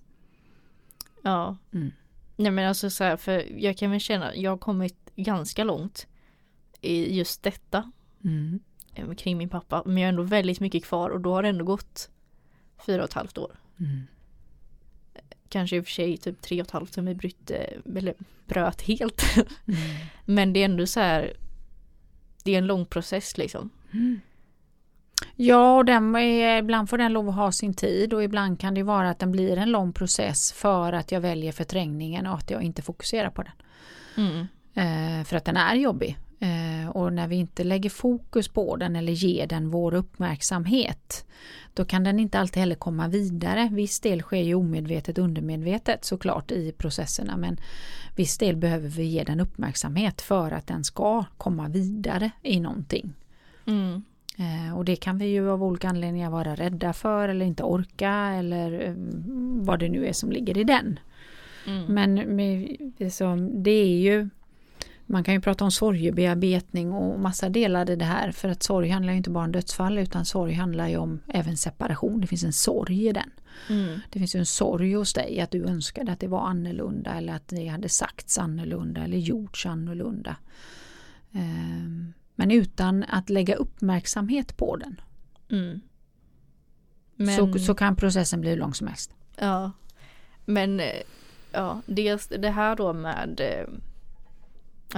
Ja. 1.22 1.56
Mm. 1.72 1.92
Nej 2.36 2.50
men 2.50 2.68
alltså 2.68 2.90
så 2.90 3.04
här, 3.04 3.16
för 3.16 3.60
jag 3.62 3.76
kan 3.76 3.90
väl 3.90 4.00
känna, 4.00 4.34
jag 4.36 4.50
har 4.50 4.58
kommit 4.58 4.96
ganska 5.16 5.64
långt 5.64 6.06
i 6.80 7.16
just 7.16 7.42
detta 7.42 7.92
Mm. 8.24 8.60
eh, 8.94 9.14
kring 9.14 9.38
min 9.38 9.48
pappa. 9.48 9.82
Men 9.86 9.96
jag 9.96 10.04
har 10.04 10.08
ändå 10.08 10.22
väldigt 10.22 10.60
mycket 10.60 10.84
kvar 10.84 11.10
och 11.10 11.20
då 11.20 11.32
har 11.32 11.42
det 11.42 11.48
ändå 11.48 11.64
gått 11.64 12.10
fyra 12.86 13.02
och 13.02 13.08
ett 13.08 13.14
halvt 13.14 13.38
år. 13.38 13.56
Mm. 13.80 14.06
Kanske 15.48 15.76
i 15.76 15.80
och 15.80 15.84
för 15.84 15.92
sig 15.92 16.16
typ 16.16 16.40
tre 16.42 16.60
och 16.60 16.66
ett 16.66 16.70
halvt 16.72 16.92
som 16.94 17.04
vi 17.06 17.14
brytte, 17.14 17.56
eller 17.96 18.14
bröt 18.46 18.82
helt. 18.82 19.22
Mm. 19.66 19.80
Men 20.24 20.52
det 20.52 20.60
är 20.60 20.64
ändå 20.64 20.86
så 20.86 21.00
här 21.00 21.36
det 22.44 22.54
är 22.54 22.58
en 22.58 22.66
lång 22.66 22.86
process 22.86 23.38
liksom. 23.38 23.70
Ja, 25.36 25.76
och 25.76 25.84
den 25.84 26.14
är, 26.16 26.58
ibland 26.58 26.90
får 26.90 26.98
den 26.98 27.12
lov 27.12 27.28
att 27.28 27.34
ha 27.34 27.52
sin 27.52 27.74
tid 27.74 28.14
och 28.14 28.24
ibland 28.24 28.60
kan 28.60 28.74
det 28.74 28.82
vara 28.82 29.10
att 29.10 29.18
den 29.18 29.32
blir 29.32 29.56
en 29.56 29.70
lång 29.70 29.92
process 29.92 30.52
för 30.52 30.92
att 30.92 31.12
jag 31.12 31.20
väljer 31.20 31.52
förträngningen 31.52 32.26
och 32.26 32.34
att 32.34 32.50
jag 32.50 32.62
inte 32.62 32.82
fokuserar 32.82 33.30
på 33.30 33.42
den. 33.42 33.52
Mm. 34.16 34.46
Eh, 34.74 35.24
för 35.24 35.36
att 35.36 35.44
den 35.44 35.56
är 35.56 35.74
jobbig. 35.74 36.18
Eh, 36.40 36.90
och 36.90 37.12
när 37.12 37.28
vi 37.28 37.36
inte 37.36 37.64
lägger 37.64 37.90
fokus 37.90 38.48
på 38.48 38.76
den 38.76 38.96
eller 38.96 39.12
ger 39.12 39.46
den 39.46 39.70
vår 39.70 39.94
uppmärksamhet 39.94 41.26
då 41.76 41.84
kan 41.84 42.04
den 42.04 42.20
inte 42.20 42.38
alltid 42.38 42.60
heller 42.60 42.74
komma 42.74 43.08
vidare. 43.08 43.68
Viss 43.72 44.00
del 44.00 44.22
sker 44.22 44.42
ju 44.42 44.54
omedvetet 44.54 45.18
undermedvetet 45.18 46.04
såklart 46.04 46.50
i 46.50 46.72
processerna 46.72 47.36
men 47.36 47.56
viss 48.16 48.38
del 48.38 48.56
behöver 48.56 48.88
vi 48.88 49.04
ge 49.04 49.24
den 49.24 49.40
uppmärksamhet 49.40 50.20
för 50.20 50.50
att 50.50 50.66
den 50.66 50.84
ska 50.84 51.24
komma 51.36 51.68
vidare 51.68 52.30
i 52.42 52.60
någonting. 52.60 53.14
Mm. 53.66 54.04
Eh, 54.38 54.76
och 54.76 54.84
det 54.84 54.96
kan 54.96 55.18
vi 55.18 55.26
ju 55.26 55.50
av 55.50 55.64
olika 55.64 55.88
anledningar 55.88 56.30
vara 56.30 56.54
rädda 56.54 56.92
för 56.92 57.28
eller 57.28 57.46
inte 57.46 57.62
orka 57.62 58.10
eller 58.12 58.88
eh, 58.88 58.94
vad 59.64 59.78
det 59.78 59.88
nu 59.88 60.06
är 60.06 60.12
som 60.12 60.32
ligger 60.32 60.58
i 60.58 60.64
den. 60.64 60.98
Mm. 61.66 61.84
Men 61.94 62.16
liksom, 62.98 63.62
det 63.62 63.70
är 63.70 63.98
ju 63.98 64.28
man 65.06 65.24
kan 65.24 65.34
ju 65.34 65.40
prata 65.40 65.64
om 65.64 65.70
sorgebearbetning 65.70 66.92
och 66.92 67.20
massa 67.20 67.48
delar 67.48 67.90
i 67.90 67.96
det 67.96 68.04
här 68.04 68.32
för 68.32 68.48
att 68.48 68.62
sorg 68.62 68.88
handlar 68.88 69.12
ju 69.12 69.16
inte 69.16 69.30
bara 69.30 69.44
om 69.44 69.52
dödsfall 69.52 69.98
utan 69.98 70.24
sorg 70.24 70.52
handlar 70.52 70.88
ju 70.88 70.96
om 70.96 71.20
även 71.28 71.56
separation. 71.56 72.20
Det 72.20 72.26
finns 72.26 72.44
en 72.44 72.52
sorg 72.52 73.06
i 73.06 73.12
den. 73.12 73.30
Mm. 73.70 74.00
Det 74.10 74.18
finns 74.18 74.34
ju 74.34 74.38
en 74.38 74.46
sorg 74.46 74.94
hos 74.94 75.12
dig 75.12 75.40
att 75.40 75.50
du 75.50 75.64
önskade 75.64 76.12
att 76.12 76.20
det 76.20 76.28
var 76.28 76.40
annorlunda 76.40 77.14
eller 77.14 77.32
att 77.32 77.48
det 77.48 77.66
hade 77.66 77.88
sagts 77.88 78.38
annorlunda 78.38 79.04
eller 79.04 79.18
gjorts 79.18 79.66
annorlunda. 79.66 80.36
Ehm, 81.32 82.12
Men 82.34 82.50
utan 82.50 83.04
att 83.08 83.30
lägga 83.30 83.54
uppmärksamhet 83.54 84.56
på 84.56 84.76
den 84.76 85.00
Mm. 85.50 85.80
Men, 87.16 87.36
så, 87.36 87.58
så 87.58 87.74
kan 87.74 87.96
processen 87.96 88.40
bli 88.40 88.50
hur 88.50 88.56
lång 88.56 88.74
som 88.74 88.86
helst. 88.86 89.14
ja. 89.38 89.72
Men 90.44 90.80
eh, 90.80 90.86
ja, 91.52 91.80
dels 91.86 92.28
det 92.28 92.50
här 92.50 92.76
då 92.76 92.92
med 92.92 93.40
eh, 93.40 93.74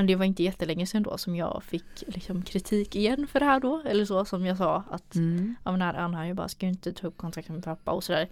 det 0.07 0.17
var 0.17 0.25
inte 0.25 0.43
jättelänge 0.43 0.87
sedan 0.87 1.03
då 1.03 1.19
som 1.19 1.37
jag 1.37 1.63
fick 1.63 1.85
liksom 2.07 2.43
kritik 2.43 2.97
igen 2.97 3.27
för 3.27 3.41
det 3.41 3.47
här 3.47 3.61
då. 3.61 3.83
Eller 3.87 4.05
så 4.05 4.25
som 4.25 4.47
jag 4.47 4.57
sa 4.57 4.85
att 4.91 5.15
Mm. 5.15 5.55
av 5.63 5.75
en 5.75 5.79
nära 5.79 5.99
anhörig 5.99 6.35
bara 6.35 6.49
ska 6.49 6.67
inte 6.67 6.93
ta 6.93 7.07
upp 7.07 7.17
kontakt 7.17 7.49
med 7.49 7.65
pappa 7.65 7.91
och 7.91 8.05
sådär. 8.05 8.29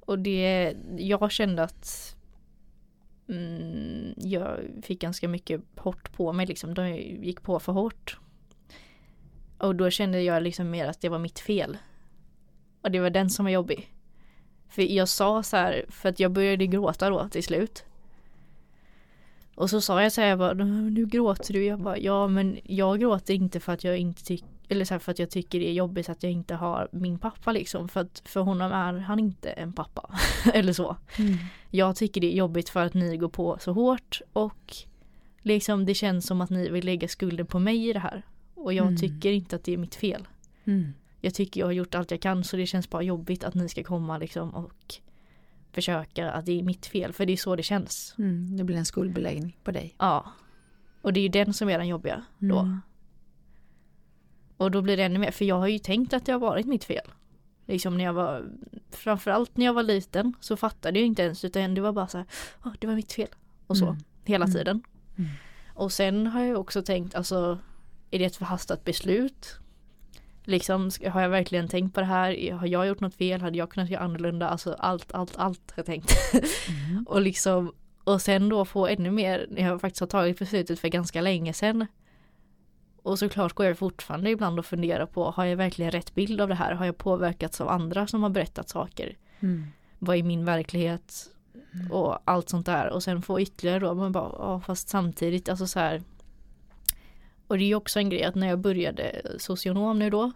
Och 0.00 0.18
det, 0.18 0.74
jag 0.98 1.32
kände 1.32 1.62
att 1.62 2.16
mm, 3.28 4.14
jag 4.16 4.58
fick 4.82 5.00
ganska 5.00 5.28
mycket 5.28 5.60
hårt 5.76 6.12
på 6.12 6.32
mig 6.32 6.46
liksom. 6.46 6.74
De 6.74 6.88
gick 6.96 7.42
på 7.42 7.60
för 7.60 7.72
hårt. 7.72 8.18
Och 9.58 9.74
då 9.74 9.90
kände 9.90 10.22
jag 10.22 10.42
liksom 10.42 10.70
mer 10.70 10.86
att 10.86 11.00
det 11.00 11.08
var 11.08 11.18
mitt 11.18 11.38
fel. 11.38 11.78
Och 12.82 12.90
det 12.90 13.00
var 13.00 13.10
den 13.10 13.30
som 13.30 13.44
var 13.44 13.52
jobbig. 13.52 13.94
För 14.68 14.82
jag 14.82 15.08
sa 15.08 15.42
så 15.42 15.56
här, 15.56 15.84
för 15.88 16.08
att 16.08 16.20
jag 16.20 16.32
började 16.32 16.66
gråta 16.66 17.10
då 17.10 17.28
till 17.28 17.44
slut. 17.44 17.84
Och 19.54 19.70
så 19.70 19.80
sa 19.80 20.02
jag 20.02 20.12
så 20.12 20.20
här, 20.20 20.28
jag 20.28 20.38
bara, 20.38 20.54
nu 20.54 21.06
gråter 21.06 21.52
du. 21.52 21.64
Jag 21.64 21.80
bara, 21.80 21.98
ja 21.98 22.28
men 22.28 22.58
jag 22.64 23.00
gråter 23.00 23.34
inte 23.34 23.60
för 23.60 23.72
att 23.72 23.84
jag 23.84 23.98
inte 23.98 24.24
tycker 24.24 24.48
eller 24.68 24.84
så 24.84 24.94
här, 24.94 24.98
för 24.98 25.12
att 25.12 25.18
jag 25.18 25.30
tycker 25.30 25.60
det 25.60 25.68
är 25.68 25.72
jobbigt 25.72 26.08
att 26.08 26.22
jag 26.22 26.32
inte 26.32 26.54
har 26.54 26.88
min 26.92 27.18
pappa 27.18 27.52
liksom. 27.52 27.88
För 27.88 28.00
att 28.00 28.22
för 28.24 28.40
honom 28.40 28.72
är 28.72 28.92
han 28.98 29.18
inte 29.18 29.50
en 29.50 29.72
pappa. 29.72 30.10
eller 30.54 30.72
så. 30.72 30.96
Mm. 31.18 31.34
Jag 31.70 31.96
tycker 31.96 32.20
det 32.20 32.32
är 32.34 32.36
jobbigt 32.36 32.68
för 32.68 32.80
att 32.84 32.94
ni 32.94 33.16
går 33.16 33.28
på 33.28 33.58
så 33.60 33.72
hårt 33.72 34.20
och 34.32 34.76
liksom 35.42 35.86
det 35.86 35.94
känns 35.94 36.26
som 36.26 36.40
att 36.40 36.50
ni 36.50 36.68
vill 36.68 36.84
lägga 36.84 37.08
skulden 37.08 37.46
på 37.46 37.58
mig 37.58 37.88
i 37.88 37.92
det 37.92 37.98
här. 37.98 38.22
Och 38.54 38.72
jag 38.72 38.86
Mm. 38.86 38.96
tycker 38.96 39.32
inte 39.32 39.56
att 39.56 39.64
det 39.64 39.72
är 39.72 39.76
mitt 39.76 39.94
fel. 39.94 40.28
Mm. 40.64 40.94
Jag 41.20 41.34
tycker 41.34 41.60
jag 41.60 41.66
har 41.66 41.72
gjort 41.72 41.94
allt 41.94 42.10
jag 42.10 42.20
kan 42.20 42.44
så 42.44 42.56
det 42.56 42.66
känns 42.66 42.90
bara 42.90 43.02
jobbigt 43.02 43.44
att 43.44 43.54
ni 43.54 43.68
ska 43.68 43.82
komma 43.84 44.18
liksom 44.18 44.50
och 44.54 44.94
försöka 45.74 46.30
att 46.32 46.46
det 46.46 46.58
är 46.58 46.62
mitt 46.62 46.86
fel. 46.86 47.12
För 47.12 47.26
det 47.26 47.32
är 47.32 47.36
så 47.36 47.56
det 47.56 47.62
känns. 47.62 48.14
Mm. 48.18 48.56
Det 48.56 48.64
blir 48.64 48.76
en 48.76 48.84
skuldbeläggning 48.84 49.58
på 49.64 49.70
dig. 49.70 49.94
Ja. 49.98 50.32
Och 51.02 51.12
det 51.12 51.20
är 51.20 51.22
ju 51.22 51.28
den 51.28 51.54
som 51.54 51.68
är 51.68 51.78
den 51.78 51.88
jobbiga 51.88 52.24
då. 52.38 52.58
Mm. 52.58 52.80
Och 54.56 54.70
då 54.70 54.82
blir 54.82 54.96
det 54.96 55.02
ännu 55.02 55.18
mer, 55.18 55.30
för 55.30 55.44
jag 55.44 55.58
har 55.58 55.66
ju 55.68 55.78
tänkt 55.78 56.12
att 56.12 56.26
det 56.26 56.32
har 56.32 56.38
varit 56.38 56.66
mitt 56.66 56.84
fel. 56.84 57.06
Liksom 57.66 57.96
när 57.98 58.04
jag 58.04 58.12
var, 58.12 58.44
framförallt 58.90 59.56
när 59.56 59.64
jag 59.66 59.72
var 59.74 59.82
liten 59.82 60.34
så 60.40 60.56
fattade 60.56 60.98
jag 60.98 61.06
inte 61.06 61.22
ens 61.22 61.44
utan 61.44 61.74
det 61.74 61.80
var 61.80 61.92
bara 61.92 62.08
så 62.08 62.18
här, 62.18 62.26
"Åh, 62.64 62.72
det 62.78 62.86
var 62.86 62.94
mitt 62.94 63.12
fel. 63.12 63.28
Och 63.66 63.76
så, 63.78 63.86
Mm. 63.86 63.96
hela 64.24 64.44
Mm. 64.44 64.54
tiden. 64.54 64.82
Mm. 65.18 65.30
Och 65.74 65.92
sen 65.92 66.26
har 66.26 66.42
jag 66.44 66.60
också 66.60 66.82
tänkt, 66.82 67.14
alltså 67.14 67.58
är 68.10 68.18
det 68.18 68.24
ett 68.24 68.36
förhastat 68.36 68.84
beslut? 68.84 69.58
Liksom, 70.44 70.90
har 71.10 71.20
jag 71.20 71.28
verkligen 71.28 71.68
tänkt 71.68 71.94
på 71.94 72.00
det 72.00 72.06
här? 72.06 72.52
Har 72.52 72.66
jag 72.66 72.86
gjort 72.86 73.00
något 73.00 73.14
fel? 73.14 73.40
Hade 73.40 73.58
jag 73.58 73.70
kunnat 73.70 73.90
göra 73.90 74.02
annorlunda? 74.02 74.48
Alltså 74.48 74.72
allt, 74.78 75.14
allt, 75.14 75.36
allt 75.36 75.70
har 75.70 75.74
jag 75.76 75.86
tänkt. 75.86 76.12
Mm. 76.68 77.04
och 77.08 77.20
liksom, 77.20 77.72
och 78.04 78.22
sen 78.22 78.48
då 78.48 78.64
få 78.64 78.86
ännu 78.86 79.10
mer, 79.10 79.46
när 79.50 79.62
jag 79.62 79.80
faktiskt 79.80 80.00
har 80.00 80.06
tagit 80.06 80.38
beslutet 80.38 80.80
för 80.80 80.88
ganska 80.88 81.20
länge 81.20 81.52
sedan. 81.52 81.86
Och 83.02 83.18
såklart 83.18 83.52
går 83.52 83.66
jag 83.66 83.78
fortfarande 83.78 84.30
ibland 84.30 84.58
och 84.58 84.66
funderar 84.66 85.06
på, 85.06 85.30
har 85.30 85.44
jag 85.44 85.56
verkligen 85.56 85.90
rätt 85.90 86.14
bild 86.14 86.40
av 86.40 86.48
det 86.48 86.54
här? 86.54 86.72
Har 86.72 86.86
jag 86.86 86.98
påverkats 86.98 87.60
av 87.60 87.68
andra 87.68 88.06
som 88.06 88.22
har 88.22 88.30
berättat 88.30 88.68
saker? 88.68 89.16
Mm. 89.40 89.66
Vad 89.98 90.16
är 90.16 90.22
min 90.22 90.44
verklighet? 90.44 91.30
Och 91.90 92.18
allt 92.24 92.48
sånt 92.48 92.66
där. 92.66 92.90
Och 92.90 93.02
sen 93.02 93.22
få 93.22 93.40
ytterligare 93.40 93.78
då, 93.78 93.94
man 93.94 94.12
bara, 94.12 94.32
ja 94.38 94.60
fast 94.60 94.88
samtidigt, 94.88 95.48
alltså 95.48 95.66
så 95.66 95.78
här. 95.78 96.02
Och 97.54 97.58
det 97.58 97.64
är 97.64 97.68
ju 97.68 97.74
också 97.74 97.98
en 97.98 98.10
grej 98.10 98.24
att 98.24 98.34
när 98.34 98.48
jag 98.48 98.58
började 98.58 99.36
socionom 99.38 99.98
nu 99.98 100.10
då. 100.10 100.32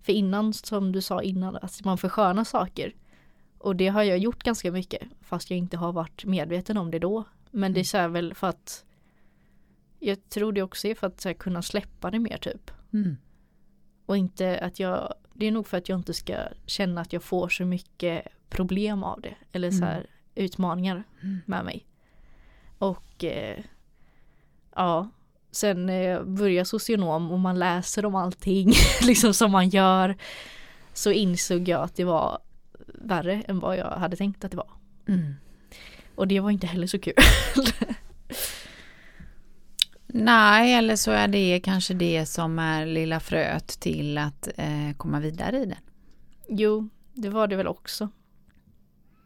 För 0.00 0.12
innan, 0.12 0.52
som 0.52 0.92
du 0.92 1.02
sa 1.02 1.22
innan, 1.22 1.56
att 1.56 1.84
man 1.84 1.98
förskönar 1.98 2.44
saker. 2.44 2.94
Och 3.58 3.76
det 3.76 3.88
har 3.88 4.02
jag 4.02 4.18
gjort 4.18 4.42
ganska 4.42 4.72
mycket. 4.72 5.02
Fast 5.20 5.50
jag 5.50 5.58
inte 5.58 5.76
har 5.76 5.92
varit 5.92 6.24
medveten 6.24 6.76
om 6.76 6.90
det 6.90 6.98
då. 6.98 7.24
Men 7.50 7.72
det 7.72 7.80
är 7.80 7.84
så 7.84 7.96
här 7.96 8.08
väl 8.08 8.34
för 8.34 8.46
att 8.46 8.84
jag 9.98 10.28
tror 10.28 10.52
det 10.52 10.62
också 10.62 10.88
är 10.88 10.94
för 10.94 11.06
att 11.06 11.24
här, 11.24 11.32
kunna 11.32 11.62
släppa 11.62 12.10
det 12.10 12.18
mer 12.18 12.38
typ. 12.38 12.70
Mm. 12.92 13.16
Och 14.06 14.16
inte 14.16 14.58
att 14.58 14.80
jag, 14.80 15.14
det 15.34 15.46
är 15.46 15.52
nog 15.52 15.66
för 15.66 15.76
att 15.76 15.88
jag 15.88 15.98
inte 15.98 16.14
ska 16.14 16.36
känna 16.66 17.00
att 17.00 17.12
jag 17.12 17.22
får 17.22 17.48
så 17.48 17.64
mycket 17.64 18.28
problem 18.48 19.04
av 19.04 19.20
det. 19.20 19.34
Eller 19.52 19.70
så 19.70 19.84
här 19.84 20.06
utmaningar 20.34 21.04
Mm. 21.22 21.38
med 21.46 21.64
mig. 21.64 21.86
Och 22.78 23.24
eh, 23.24 23.64
ja, 24.74 25.08
sen 25.56 25.88
eh, 25.88 26.22
börjar 26.22 26.64
socionom 26.64 27.32
och 27.32 27.38
man 27.38 27.58
läser 27.58 28.04
om 28.06 28.14
allting 28.14 28.72
liksom 29.02 29.34
som 29.34 29.52
man 29.52 29.68
gör. 29.68 30.16
Så 30.92 31.10
insåg 31.10 31.68
jag 31.68 31.82
att 31.82 31.96
det 31.96 32.04
var 32.04 32.38
värre 32.86 33.42
än 33.48 33.60
vad 33.60 33.76
jag 33.76 33.90
hade 33.90 34.16
tänkt 34.16 34.44
att 34.44 34.50
det 34.50 34.56
var. 34.56 34.70
Mm. 35.08 35.34
Och 36.14 36.28
det 36.28 36.40
var 36.40 36.50
inte 36.50 36.66
heller 36.66 36.86
så 36.86 36.98
kul. 36.98 37.14
Nej, 40.06 40.74
eller 40.74 40.96
så 40.96 41.10
är 41.10 41.28
det 41.28 41.60
kanske 41.64 41.94
det 41.94 42.26
som 42.26 42.58
är 42.58 42.86
lilla 42.86 43.20
fröet 43.20 43.66
till 43.66 44.18
att 44.18 44.48
eh, 44.56 44.96
komma 44.96 45.20
vidare 45.20 45.58
i 45.58 45.66
den. 45.66 45.78
jo, 46.48 46.88
det 47.14 47.28
var 47.28 47.46
det 47.46 47.56
väl 47.56 47.66
också. 47.66 48.08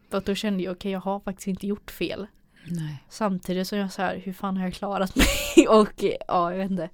För 0.09 0.17
att 0.17 0.25
då 0.25 0.35
kände 0.35 0.63
jag, 0.63 0.71
okej 0.71 0.91
jag 0.91 0.99
har 0.99 1.19
faktiskt 1.19 1.47
inte 1.47 1.67
gjort 1.67 1.91
fel. 1.91 2.27
Nej. 2.65 3.03
Samtidigt 3.09 3.67
som 3.67 3.77
jag 3.77 3.91
så 3.91 4.01
här, 4.01 4.21
hur 4.25 4.33
fan 4.33 4.57
har 4.57 4.63
jag 4.63 4.73
klarat 4.73 5.15
mig? 5.15 5.27
Och 5.69 6.03
ja, 6.27 6.51
jag 6.51 6.57
vet 6.57 6.71
inte. 6.71 6.89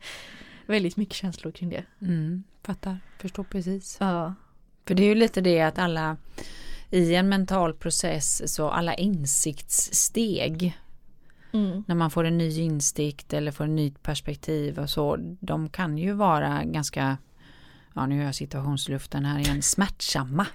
Väldigt 0.65 0.97
mycket 0.97 1.15
känslor 1.15 1.51
kring 1.51 1.69
det. 1.69 1.83
Mm, 2.01 2.43
fattar, 2.63 2.99
förstår 3.19 3.43
precis. 3.43 3.97
Ja. 3.99 4.33
För 4.85 4.95
det 4.95 5.03
är 5.03 5.07
ju 5.07 5.15
lite 5.15 5.41
det 5.41 5.61
att 5.61 5.79
alla 5.79 6.17
i 6.89 7.15
en 7.15 7.29
mental 7.29 7.73
process 7.73 8.53
så 8.53 8.69
alla 8.69 8.93
insiktssteg 8.95 10.77
Mm. 11.53 11.83
när 11.87 11.95
man 11.95 12.11
får 12.11 12.23
en 12.23 12.37
ny 12.37 12.59
insikt 12.59 13.33
eller 13.33 13.51
får 13.51 13.63
en 13.63 13.75
nytt 13.75 14.03
perspektiv 14.03 14.79
och 14.79 14.89
så 14.89 15.17
de 15.39 15.69
kan 15.69 15.97
ju 15.97 16.13
vara 16.13 16.63
ganska 16.63 17.17
ja 17.93 18.05
nu 18.05 18.17
gör 18.17 18.23
jag 18.25 18.35
situationsluften 18.35 19.25
här 19.25 19.39
igen 19.39 19.61
smärtsamma. 19.61 20.47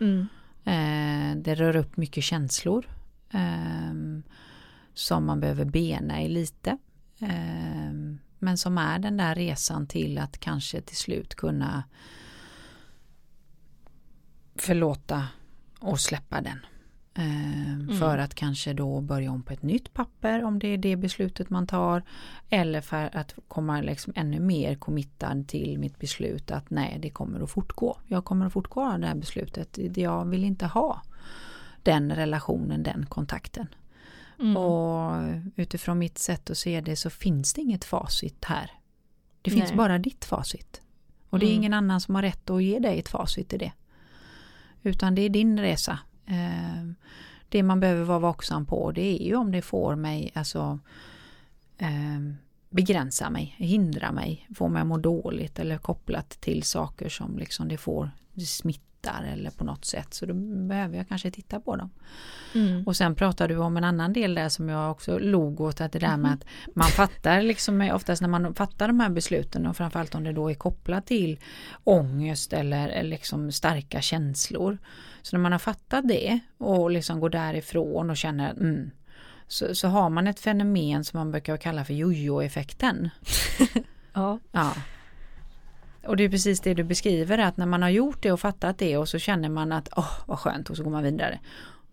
Mm. 0.00 0.26
Eh, 0.64 1.42
det 1.42 1.54
rör 1.54 1.76
upp 1.76 1.96
mycket 1.96 2.24
känslor 2.24 2.86
som 4.94 5.26
man 5.26 5.40
behöver 5.40 5.64
bena 5.64 6.22
i 6.22 6.28
lite. 6.28 6.78
Ehm, 7.20 8.18
men 8.38 8.58
som 8.58 8.78
är 8.78 8.98
den 8.98 9.16
där 9.16 9.34
resan 9.34 9.86
till 9.86 10.18
att 10.18 10.38
kanske 10.38 10.80
till 10.80 10.96
slut 10.96 11.34
kunna 11.34 11.84
förlåta 14.54 15.28
och 15.78 16.00
släppa 16.00 16.40
den. 16.40 16.58
Ehm, 17.14 17.98
För 17.98 18.18
att 18.18 18.34
kanske 18.34 18.72
då 18.72 19.00
börja 19.00 19.30
om 19.30 19.42
på 19.42 19.52
ett 19.52 19.62
nytt 19.62 19.94
papper 19.94 20.44
om 20.44 20.58
det 20.58 20.68
är 20.68 20.78
det 20.78 20.96
beslutet 20.96 21.50
man 21.50 21.66
tar. 21.66 22.02
Eller 22.48 22.80
för 22.80 23.16
att 23.16 23.34
komma 23.48 23.80
liksom 23.80 24.12
ännu 24.16 24.40
mer 24.40 24.74
committad 24.74 25.48
till 25.48 25.78
mitt 25.78 25.98
beslut 25.98 26.50
att 26.50 26.70
nej 26.70 26.98
det 27.02 27.10
kommer 27.10 27.40
att 27.40 27.50
fortgå. 27.50 27.98
Jag 28.06 28.24
kommer 28.24 28.46
att 28.46 28.52
fortgå 28.52 28.92
av 28.92 29.00
det 29.00 29.06
här 29.06 29.14
beslutet. 29.14 29.78
Jag 29.96 30.24
vill 30.24 30.44
inte 30.44 30.66
ha 30.66 31.02
den 31.84 32.14
relationen, 32.16 32.82
den 32.82 33.06
kontakten. 33.06 33.66
Mm. 34.38 34.56
Och 34.56 35.22
utifrån 35.56 35.98
mitt 35.98 36.18
sätt 36.18 36.50
att 36.50 36.58
se 36.58 36.80
det 36.80 36.96
så 36.96 37.10
finns 37.10 37.54
det 37.54 37.60
inget 37.60 37.84
facit 37.84 38.44
här. 38.44 38.70
Det 39.42 39.50
finns 39.50 39.68
Nej. 39.68 39.76
bara 39.76 39.98
ditt 39.98 40.24
facit. 40.24 40.80
Och 41.30 41.38
det 41.38 41.46
är 41.46 41.50
Mm. 41.50 41.58
ingen 41.58 41.74
annan 41.74 42.00
som 42.00 42.14
har 42.14 42.22
rätt 42.22 42.50
att 42.50 42.62
ge 42.62 42.78
dig 42.78 42.98
ett 42.98 43.08
facit 43.08 43.52
i 43.52 43.58
det. 43.58 43.72
Utan 44.82 45.14
det 45.14 45.22
är 45.22 45.28
din 45.28 45.60
resa. 45.60 45.98
Eh, 46.26 46.92
det 47.48 47.62
man 47.62 47.80
behöver 47.80 48.04
vara 48.04 48.18
vaksam 48.18 48.66
på 48.66 48.92
det 48.92 49.22
är 49.22 49.26
ju 49.26 49.36
om 49.36 49.52
det 49.52 49.62
får 49.62 49.96
mig, 49.96 50.30
alltså 50.34 50.78
eh, 51.78 52.20
begränsa 52.70 53.30
mig, 53.30 53.54
hindra 53.58 54.12
mig, 54.12 54.48
få 54.54 54.68
mig 54.68 54.80
att 54.80 54.86
må 54.86 54.98
dåligt 54.98 55.58
eller 55.58 55.78
kopplat 55.78 56.30
till 56.30 56.62
saker 56.62 57.08
som 57.08 57.38
liksom 57.38 57.68
det 57.68 57.76
får 57.76 58.10
det 58.32 58.46
smittar 59.02 59.24
eller 59.32 59.50
på 59.50 59.64
något 59.64 59.84
sätt. 59.84 60.14
Så 60.14 60.26
då 60.26 60.34
behöver 60.34 60.96
jag 60.96 61.08
kanske 61.08 61.30
titta 61.30 61.60
på 61.60 61.76
dem. 61.76 61.90
Mm. 62.54 62.86
Och 62.86 62.96
sen 62.96 63.14
pratar 63.14 63.48
du 63.48 63.56
om 63.56 63.76
en 63.76 63.84
annan 63.84 64.12
del 64.12 64.34
där 64.34 64.48
som 64.48 64.68
jag 64.68 64.90
också 64.90 65.18
log 65.18 65.60
åt, 65.60 65.80
att 65.80 65.92
det 65.92 65.98
där 65.98 66.16
med 66.16 66.32
att 66.32 66.44
man 66.74 66.88
fattar 66.88 67.42
liksom 67.42 67.90
oftast 67.94 68.22
när 68.22 68.28
man 68.28 68.54
fattar 68.54 68.86
de 68.86 69.00
här 69.00 69.10
besluten 69.10 69.66
och 69.66 69.76
framförallt 69.76 70.14
om 70.14 70.24
det 70.24 70.32
då 70.32 70.50
är 70.50 70.54
kopplat 70.54 71.06
till 71.06 71.38
ångest 71.84 72.52
eller 72.52 72.88
eller 72.88 73.10
liksom 73.10 73.52
starka 73.52 74.00
känslor. 74.00 74.78
Så 75.22 75.36
när 75.36 75.42
man 75.42 75.52
har 75.52 75.58
fattat 75.58 76.08
det 76.08 76.40
och 76.58 76.90
liksom 76.90 77.20
går 77.20 77.30
därifrån 77.30 78.10
och 78.10 78.16
känner 78.16 78.50
mm, 78.50 78.90
så, 79.48 79.74
så 79.74 79.88
har 79.88 80.10
man 80.10 80.26
ett 80.26 80.40
fenomen 80.40 81.04
som 81.04 81.18
man 81.18 81.30
brukar 81.30 81.56
kalla 81.56 81.84
för 81.84 81.94
jojo-effekten. 81.94 83.10
Ja. 84.14 84.38
Ja. 84.52 84.74
Och 86.06 86.16
det 86.16 86.24
är 86.24 86.28
precis 86.28 86.60
det 86.60 86.74
du 86.74 86.84
beskriver 86.84 87.38
att 87.38 87.56
när 87.56 87.66
man 87.66 87.82
har 87.82 87.88
gjort 87.88 88.22
det 88.22 88.32
och 88.32 88.40
fattat 88.40 88.78
det 88.78 88.96
och 88.96 89.08
så 89.08 89.18
känner 89.18 89.48
man 89.48 89.72
att 89.72 89.88
åh 89.96 90.12
vad 90.26 90.38
skönt 90.38 90.70
och 90.70 90.76
så 90.76 90.82
går 90.82 90.90
man 90.90 91.02
vidare. 91.02 91.40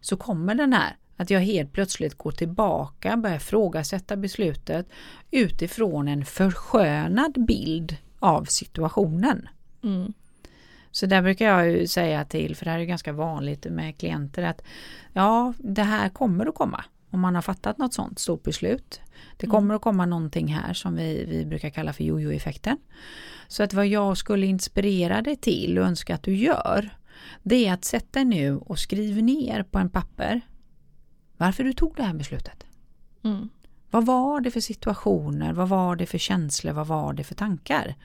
Så 0.01 0.17
kommer 0.17 0.55
den 0.55 0.73
här 0.73 0.95
att 1.17 1.29
jag 1.29 1.39
helt 1.39 1.73
plötsligt 1.73 2.15
går 2.17 2.31
tillbaka, 2.31 3.17
börjar 3.17 3.35
ifrågasätta 3.35 4.15
beslutet 4.15 4.87
utifrån 5.31 6.07
en 6.07 6.25
förskönad 6.25 7.45
bild 7.47 7.97
av 8.19 8.43
situationen. 8.43 9.49
Mm. 9.83 10.13
Så 10.91 11.05
där 11.05 11.21
brukar 11.21 11.45
jag 11.45 11.71
ju 11.71 11.87
säga 11.87 12.25
till, 12.25 12.55
för 12.55 12.65
det 12.65 12.71
här 12.71 12.79
är 12.79 12.83
ganska 12.83 13.13
vanligt 13.13 13.65
med 13.65 13.97
klienter 13.97 14.43
att 14.43 14.61
ja, 15.13 15.53
det 15.57 15.83
här 15.83 16.09
kommer 16.09 16.45
att 16.45 16.55
komma 16.55 16.83
om 17.09 17.19
man 17.19 17.35
har 17.35 17.41
fattat 17.41 17.77
något 17.77 17.93
sånt 17.93 18.19
stort 18.19 18.43
beslut. 18.43 19.01
Det 19.37 19.45
Mm. 19.45 19.51
kommer 19.55 19.75
att 19.75 19.81
komma 19.81 20.05
någonting 20.05 20.47
här 20.47 20.73
som 20.73 20.95
vi, 20.95 21.25
vi 21.25 21.45
brukar 21.45 21.69
kalla 21.69 21.93
för 21.93 22.03
jojo-effekten. 22.03 22.77
Så 23.47 23.63
att 23.63 23.73
vad 23.73 23.87
jag 23.87 24.17
skulle 24.17 24.45
inspirera 24.45 25.21
dig 25.21 25.35
till 25.35 25.77
och 25.79 25.85
önska 25.85 26.15
att 26.15 26.23
du 26.23 26.35
gör 26.35 26.89
det 27.43 27.67
är 27.67 27.73
att 27.73 27.85
sätta 27.85 28.19
dig 28.19 28.25
nu 28.25 28.57
och 28.57 28.79
skriv 28.79 29.23
ner 29.23 29.63
på 29.63 29.79
en 29.79 29.89
papper 29.89 30.41
varför 31.37 31.63
du 31.63 31.73
tog 31.73 31.95
det 31.95 32.03
här 32.03 32.13
beslutet. 32.13 32.65
Mm. 33.23 33.49
Vad 33.91 34.05
var 34.05 34.41
det 34.41 34.51
för 34.51 34.59
situationer? 34.59 35.53
Vad 35.53 35.69
var 35.69 35.95
det 35.95 36.05
för 36.05 36.17
känslor? 36.17 36.71
Vad 36.73 36.87
var 36.87 37.13
det 37.13 37.23
för 37.23 37.35
tankar? 37.35 37.95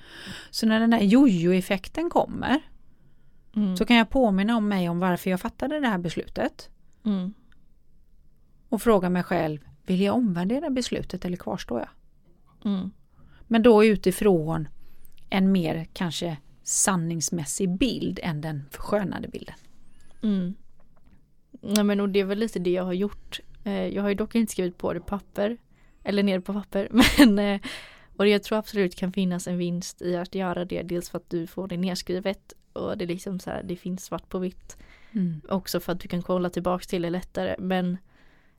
Så 0.51 0.67
när 0.67 0.81
den 0.81 0.93
här 0.93 1.01
jojo-effekten 1.03 2.11
kommer 2.11 2.61
Mm. 3.57 3.77
så 3.77 3.85
kan 3.85 3.97
jag 3.97 4.11
påminna 4.11 4.57
om 4.57 4.69
mig 4.69 4.89
om 4.89 4.99
varför 4.99 5.31
jag 5.31 5.41
fattade 5.41 5.81
det 5.81 5.89
här 5.89 5.99
beslutet 5.99 6.69
Mm. 7.05 7.35
Och 8.75 8.83
fråga 8.83 9.11
mig 9.11 9.23
själv, 9.23 9.59
vill 9.87 10.01
jag 10.01 10.15
omvärdera 10.15 10.71
beslutet 10.71 11.25
eller 11.25 11.37
kvarstår 11.37 11.79
jag? 11.79 11.89
Mm. 12.73 12.91
Men 13.47 13.63
då 13.63 13.85
utifrån 13.85 14.69
en 15.31 15.53
mer 15.53 15.87
kanske 15.93 16.37
sanningsmässig 16.63 17.79
bild 17.79 18.21
än 18.23 18.41
den 18.41 18.65
förskönade 18.71 19.29
bilden. 19.29 19.55
Mm. 20.23 20.55
Nej 21.61 21.85
men 21.85 22.01
och 22.01 22.09
det 22.09 22.21
är 22.21 22.25
väl 22.25 22.39
lite 22.39 22.59
det 22.59 22.71
jag 22.71 22.85
har 22.85 22.93
gjort. 22.93 23.41
Eh, 23.65 23.87
jag 23.87 24.03
har 24.03 24.09
ju 24.09 24.15
dock 24.15 24.35
inte 24.35 24.53
skrivit 24.53 24.79
på 24.79 24.93
det 24.93 25.01
papper. 25.01 25.57
Eller 26.05 26.23
ner 26.23 26.41
på 26.41 26.53
papper. 26.53 26.89
Men 27.19 27.39
eh, 27.39 27.61
och 28.17 28.29
jag 28.29 28.43
tror 28.43 28.59
absolut 28.59 28.97
kan 28.97 29.13
finnas 29.13 29.49
en 29.49 29.59
vinst 29.59 30.03
i 30.03 30.17
att 30.17 30.35
göra 30.35 30.65
det. 30.65 30.83
Dels 30.83 31.11
för 31.11 31.19
att 31.19 31.31
du 31.31 31.47
får 31.47 31.69
det 31.69 31.77
nedskrivet. 31.77 32.53
Och 32.73 32.99
det 32.99 33.05
är 33.05 33.09
liksom 33.09 33.41
så 33.41 33.51
här, 33.51 33.63
det 33.63 33.77
finns 33.77 34.05
svart 34.05 34.29
på 34.29 34.39
vitt. 34.39 34.77
Mm. 35.13 35.41
Också 35.49 35.81
för 35.81 35.93
att 35.93 36.01
du 36.01 36.09
kan 36.09 36.23
kolla 36.23 36.51
tillbaks 36.51 36.87
till 36.87 37.03
det 37.03 37.11
lättare. 37.11 37.57
Men 37.59 37.99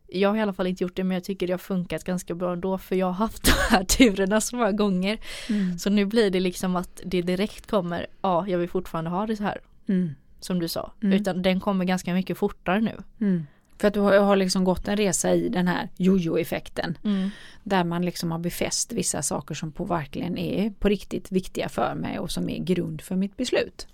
jag 0.08 0.30
har 0.30 0.38
i 0.38 0.42
alla 0.42 0.54
fall 0.54 0.68
inte 0.68 0.84
gjort 0.84 0.96
det 0.96 1.04
men 1.04 1.16
jag 1.16 1.24
tycker 1.24 1.48
det 1.48 1.54
har 1.54 1.58
funkat 1.58 2.04
ganska 2.04 2.36
bra 2.36 2.54
ändå 2.54 2.78
för 2.78 2.96
jag 2.96 3.06
har 3.06 3.14
haft 3.14 3.44
de 3.70 3.76
här 3.76 3.84
turerna 3.84 4.42
så 4.42 4.56
många 4.56 4.72
gånger. 4.72 5.18
Mm. 5.50 5.80
Så 5.80 5.90
nu 5.90 6.06
blir 6.06 6.30
det 6.30 6.40
liksom 6.40 6.76
att 6.76 7.02
det 7.06 7.22
direkt 7.22 7.68
kommer, 7.68 8.08
ja 8.22 8.48
jag 8.48 8.58
vill 8.58 8.70
fortfarande 8.70 9.10
ha 9.10 9.26
det 9.26 9.36
så 9.36 9.44
här. 9.44 9.62
Mm. 9.88 10.16
Som 10.40 10.60
du 10.60 10.68
sa. 10.68 10.92
Mm. 11.04 11.14
Utan 11.14 11.42
den 11.42 11.60
kommer 11.60 11.86
ganska 11.86 12.14
mycket 12.14 12.38
fortare 12.38 12.82
nu. 12.82 12.98
Mm. 13.22 13.46
För 13.78 13.88
att 13.88 13.94
du 13.94 14.00
har, 14.00 14.14
jag 14.14 14.22
har 14.22 14.36
liksom 14.36 14.64
gått 14.64 14.88
en 14.88 14.98
resa 14.98 15.34
i 15.34 15.50
den 15.50 15.68
här 15.68 15.90
jojo-effekten. 15.98 16.98
Mm. 17.04 17.30
Där 17.64 17.84
man 17.84 18.06
liksom 18.06 18.32
har 18.32 18.40
befäst 18.40 18.92
vissa 18.92 19.22
saker 19.22 19.56
som 19.56 19.72
på 19.72 19.86
verkligen 19.86 20.38
är 20.38 20.70
på 20.70 20.90
riktigt 20.90 21.32
viktiga 21.32 21.70
för 21.70 21.96
mig 21.96 22.20
och 22.20 22.32
som 22.32 22.50
är 22.50 22.60
grund 22.60 23.02
för 23.02 23.16
mitt 23.16 23.38
beslut. 23.38 23.88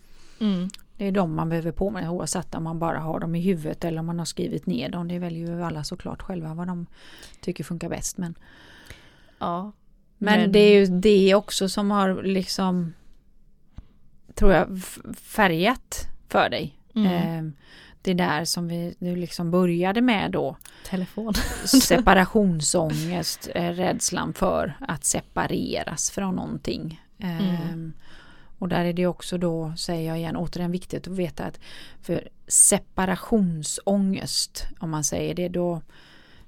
Det 1.02 1.08
är 1.08 1.12
de 1.12 1.36
man 1.36 1.50
behöver 1.50 1.72
påminna 1.72 2.12
oavsett 2.12 2.56
om 2.56 2.64
man 2.64 2.80
bara 2.80 3.00
har 3.00 3.20
dem 3.20 3.36
i 3.36 3.42
huvudet 3.42 3.84
eller 3.84 4.00
om 4.00 4.06
man 4.06 4.20
har 4.20 4.26
skrivit 4.26 4.66
ner 4.66 4.90
dem. 4.90 5.08
Det 5.08 5.20
väljer 5.20 5.48
ju 5.48 5.64
alla 5.64 5.84
såklart 5.84 6.22
själva 6.22 6.54
vad 6.54 6.68
de 6.68 6.86
tycker 7.40 7.64
funkar 7.64 7.90
bäst. 7.90 8.18
Men, 8.18 8.36
Ja. 9.40 9.72
men, 10.18 10.40
Men- 10.40 10.52
det 10.52 10.60
är 10.60 10.80
ju 10.80 10.86
det 11.00 11.36
också 11.36 11.70
som 11.70 11.92
har 11.92 12.24
liksom 12.24 12.94
tror 14.36 14.54
jag 14.54 14.82
färgat 15.22 16.08
för 16.30 16.50
dig. 16.50 16.80
Mm. 16.96 17.06
Eh, 17.48 17.54
det 18.02 18.14
där 18.14 18.46
som 18.46 18.68
vi 18.68 18.96
du 19.00 19.16
liksom 19.16 19.52
började 19.52 20.02
med 20.02 20.32
då. 20.32 20.58
Telefon. 20.90 21.34
Separationsångest, 21.66 23.50
eh, 23.56 23.70
rädslan 23.70 24.34
för 24.34 24.78
att 24.80 25.04
separeras 25.06 26.12
från 26.12 26.36
någonting. 26.36 27.02
Mm. 27.20 27.94
Och 28.62 28.68
där 28.68 28.86
är 28.86 28.94
det 28.94 29.08
också 29.08 29.38
då, 29.38 29.74
säger 29.78 30.08
jag 30.08 30.18
igen, 30.18 30.36
återigen 30.36 30.72
viktigt 30.72 31.08
att 31.08 31.18
veta 31.18 31.44
att 31.44 31.60
för 32.02 32.30
separationsångest, 32.48 34.68
om 34.80 34.90
man 34.90 35.04
säger 35.04 35.36
det, 35.36 35.50
då 35.50 35.82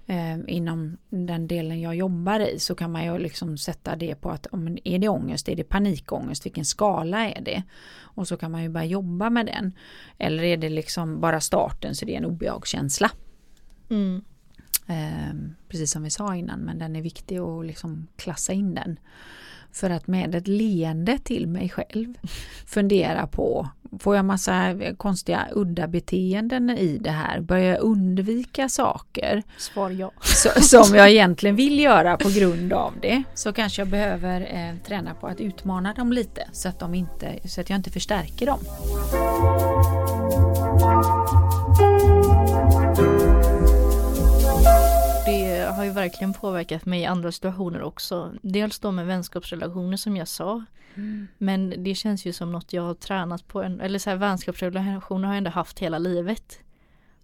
eh, 0.08 0.38
inom 0.48 0.98
den 1.10 1.48
delen 1.48 1.82
jag 1.82 1.96
jobbar 1.96 2.40
i 2.40 2.60
så 2.60 2.76
kan 2.76 2.92
man 2.92 3.06
ju 3.06 3.18
liksom 3.18 3.58
sätta 3.58 3.96
det 3.96 4.16
på 4.16 4.30
att 4.30 4.46
om 4.46 4.78
är 4.84 5.00
det 5.00 5.10
ångest, 5.10 5.50
är 5.50 5.56
det 5.56 5.64
panikångest, 5.64 6.46
vilken 6.46 6.66
skala 6.66 7.30
är 7.30 7.42
det? 7.42 7.64
Och 8.00 8.28
så 8.28 8.38
kan 8.38 8.52
man 8.52 8.64
ju 8.64 8.70
börja 8.70 8.86
jobba 8.86 9.30
med 9.30 9.46
den. 9.46 9.72
Eller 10.18 10.44
är 10.44 10.58
det 10.58 10.70
liksom 10.70 11.22
bara 11.22 11.42
starten 11.42 11.96
så 11.96 12.06
det 12.06 12.14
är 12.14 12.18
en 12.18 12.26
obehagskänsla. 12.26 13.12
Mm. 13.90 14.22
Eh, 14.88 15.34
precis 15.68 15.92
som 15.92 16.04
vi 16.04 16.10
sa 16.10 16.36
innan, 16.36 16.60
men 16.60 16.80
den 16.80 16.96
är 16.96 17.02
viktig 17.02 17.38
att 17.38 17.66
liksom 17.66 18.08
klassa 18.16 18.54
in 18.54 18.76
den. 18.76 19.00
För 19.74 19.90
att 19.90 20.08
med 20.08 20.36
ett 20.36 20.48
leende 20.48 21.20
till 21.20 21.48
mig 21.48 21.70
själv 21.70 22.14
fundera 22.66 23.28
på, 23.28 23.70
får 24.00 24.16
jag 24.16 24.26
massa 24.26 24.76
konstiga 24.98 25.48
udda 25.52 25.88
beteenden 25.88 26.70
i 26.70 26.98
det 26.98 27.12
här? 27.12 27.40
Börjar 27.40 27.66
jag 27.66 27.82
undvika 27.82 28.70
saker 28.70 29.44
Svar 29.58 29.90
ja. 29.90 30.12
som 30.62 30.96
jag 30.96 31.10
egentligen 31.10 31.56
vill 31.56 31.80
göra 31.80 32.18
på 32.18 32.30
grund 32.30 32.74
av 32.74 32.94
det? 33.02 33.24
Så 33.34 33.54
kanske 33.54 33.82
jag 33.82 33.90
behöver 33.90 34.42
eh, 34.42 34.76
träna 34.88 35.14
på 35.14 35.28
att 35.28 35.42
utmana 35.42 35.94
dem 35.94 36.14
lite 36.14 36.48
så 36.52 36.70
att, 36.70 36.80
de 36.80 36.94
inte, 36.94 37.40
så 37.46 37.62
att 37.62 37.70
jag 37.70 37.80
inte 37.80 37.92
förstärker 37.92 38.46
dem. 38.46 38.60
Verkligen 46.04 46.34
påverkat 46.34 46.86
mig 46.86 47.02
i 47.02 47.06
andra 47.06 47.32
situationer 47.32 47.82
också. 47.82 48.34
Dels 48.42 48.80
då 48.80 48.92
med 48.92 49.06
vänskapsrelationer 49.06 49.98
som 49.98 50.18
jag 50.18 50.28
sa. 50.28 50.64
Men 51.38 51.84
det 51.84 51.96
känns 51.96 52.26
ju 52.26 52.34
som 52.34 52.52
något 52.52 52.74
jag 52.74 52.84
har 52.84 52.94
tränat 52.94 53.48
på. 53.48 53.64
En, 53.64 53.80
eller 53.80 54.00
så 54.00 54.10
här 54.10 54.18
vänskapsrelationer 54.18 55.28
har 55.28 55.34
jag 55.34 55.38
ändå 55.38 55.52
haft 55.52 55.80
hela 55.80 55.98
livet. 55.98 56.60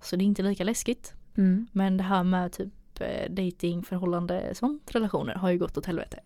Så 0.01 0.15
det 0.15 0.23
är 0.23 0.25
inte 0.25 0.41
lika 0.41 0.63
läskigt. 0.63 1.13
Mm. 1.37 1.67
Men 1.71 1.97
det 1.97 2.03
här 2.03 2.23
med 2.23 2.51
typ 2.51 3.01
eh, 3.01 3.29
dating, 3.29 3.83
förhållande, 3.83 4.55
sånt 4.55 4.95
relationer 4.95 5.35
har 5.35 5.49
ju 5.49 5.57
gått 5.57 5.77
åt 5.77 5.85
helvete. 5.85 6.19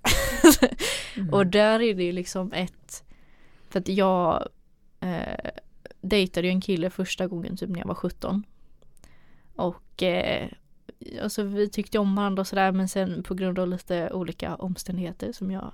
Mm. 1.16 1.34
Och 1.34 1.48
där 1.48 1.82
är 1.82 1.94
det 1.94 2.04
ju 2.04 2.12
liksom 2.12 2.54
ett 2.54 3.04
För 3.70 3.80
att 3.80 3.88
jag 3.88 4.48
eh, 5.00 5.52
dejtade 6.02 6.48
ju 6.48 6.52
en 6.52 6.62
kille 6.62 6.90
första 6.90 7.28
gången 7.28 7.58
typ 7.58 7.70
när 7.70 7.80
jag 7.80 7.88
var 7.88 7.96
17. 7.96 8.44
Och 9.56 10.04
eh, 10.04 10.50
alltså 11.22 11.44
vi 11.44 11.70
tyckte 11.70 12.00
om 12.00 12.16
varandra 12.16 12.42
och 12.42 12.48
sådär 12.48 12.72
men 12.72 12.90
sen 12.90 13.24
på 13.24 13.34
grund 13.34 13.60
av 13.60 13.68
lite 13.68 14.10
olika 14.14 14.56
omständigheter 14.56 15.32
som 15.32 15.52
jag 15.52 15.74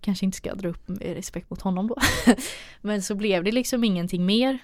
kanske 0.00 0.24
inte 0.24 0.36
ska 0.36 0.54
dra 0.54 0.68
upp 0.68 0.88
med 0.88 1.14
respekt 1.14 1.50
mot 1.50 1.60
honom 1.60 1.86
då. 1.86 1.96
men 2.80 3.02
så 3.02 3.14
blev 3.14 3.44
det 3.44 3.52
liksom 3.52 3.84
ingenting 3.84 4.26
mer. 4.26 4.58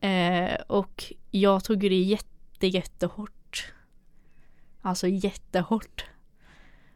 Eh, 0.00 0.54
och 0.66 1.12
jag 1.30 1.64
tog 1.64 1.80
det 1.80 2.02
jätte 2.02 2.66
jättehårt. 2.66 3.72
Alltså 4.82 5.08
jättehårt. 5.08 6.04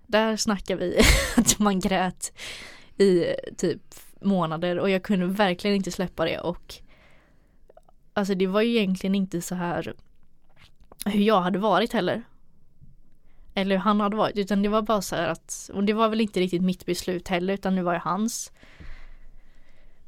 Där 0.07 0.37
snackar 0.37 0.77
vi 0.77 1.01
att 1.37 1.59
man 1.59 1.81
grät 1.81 2.33
i 2.97 3.24
typ 3.57 3.95
månader 4.20 4.79
och 4.79 4.91
jag 4.91 5.03
kunde 5.03 5.27
verkligen 5.27 5.77
inte 5.77 5.91
släppa 5.91 6.24
det 6.24 6.39
och 6.39 6.83
Alltså 8.16 8.35
det 8.35 8.47
var 8.47 8.61
ju 8.62 8.77
egentligen 8.77 9.14
inte 9.14 9.43
så 9.43 9.55
här 9.55 9.95
hur 11.07 11.23
jag 11.23 11.41
hade 11.41 11.59
varit 11.59 11.93
heller. 11.93 12.23
Eller 13.55 13.77
hur 13.77 13.83
han 13.83 14.01
hade 14.01 14.17
varit. 14.17 14.39
Utan 14.39 14.63
det 14.63 14.69
var 14.69 14.83
bara 14.83 15.03
så 15.03 15.17
här 15.17 15.29
att, 15.29 15.71
och 15.75 15.85
det 15.85 15.93
var 15.93 16.09
väl 16.09 16.21
inte 16.21 16.41
riktigt 16.41 16.63
mitt 16.63 16.87
beslut 16.87 17.29
heller 17.29 17.55
utan 17.55 17.77
det 17.77 17.83
var 17.83 17.93
ju 17.93 17.99
hans. 17.99 18.53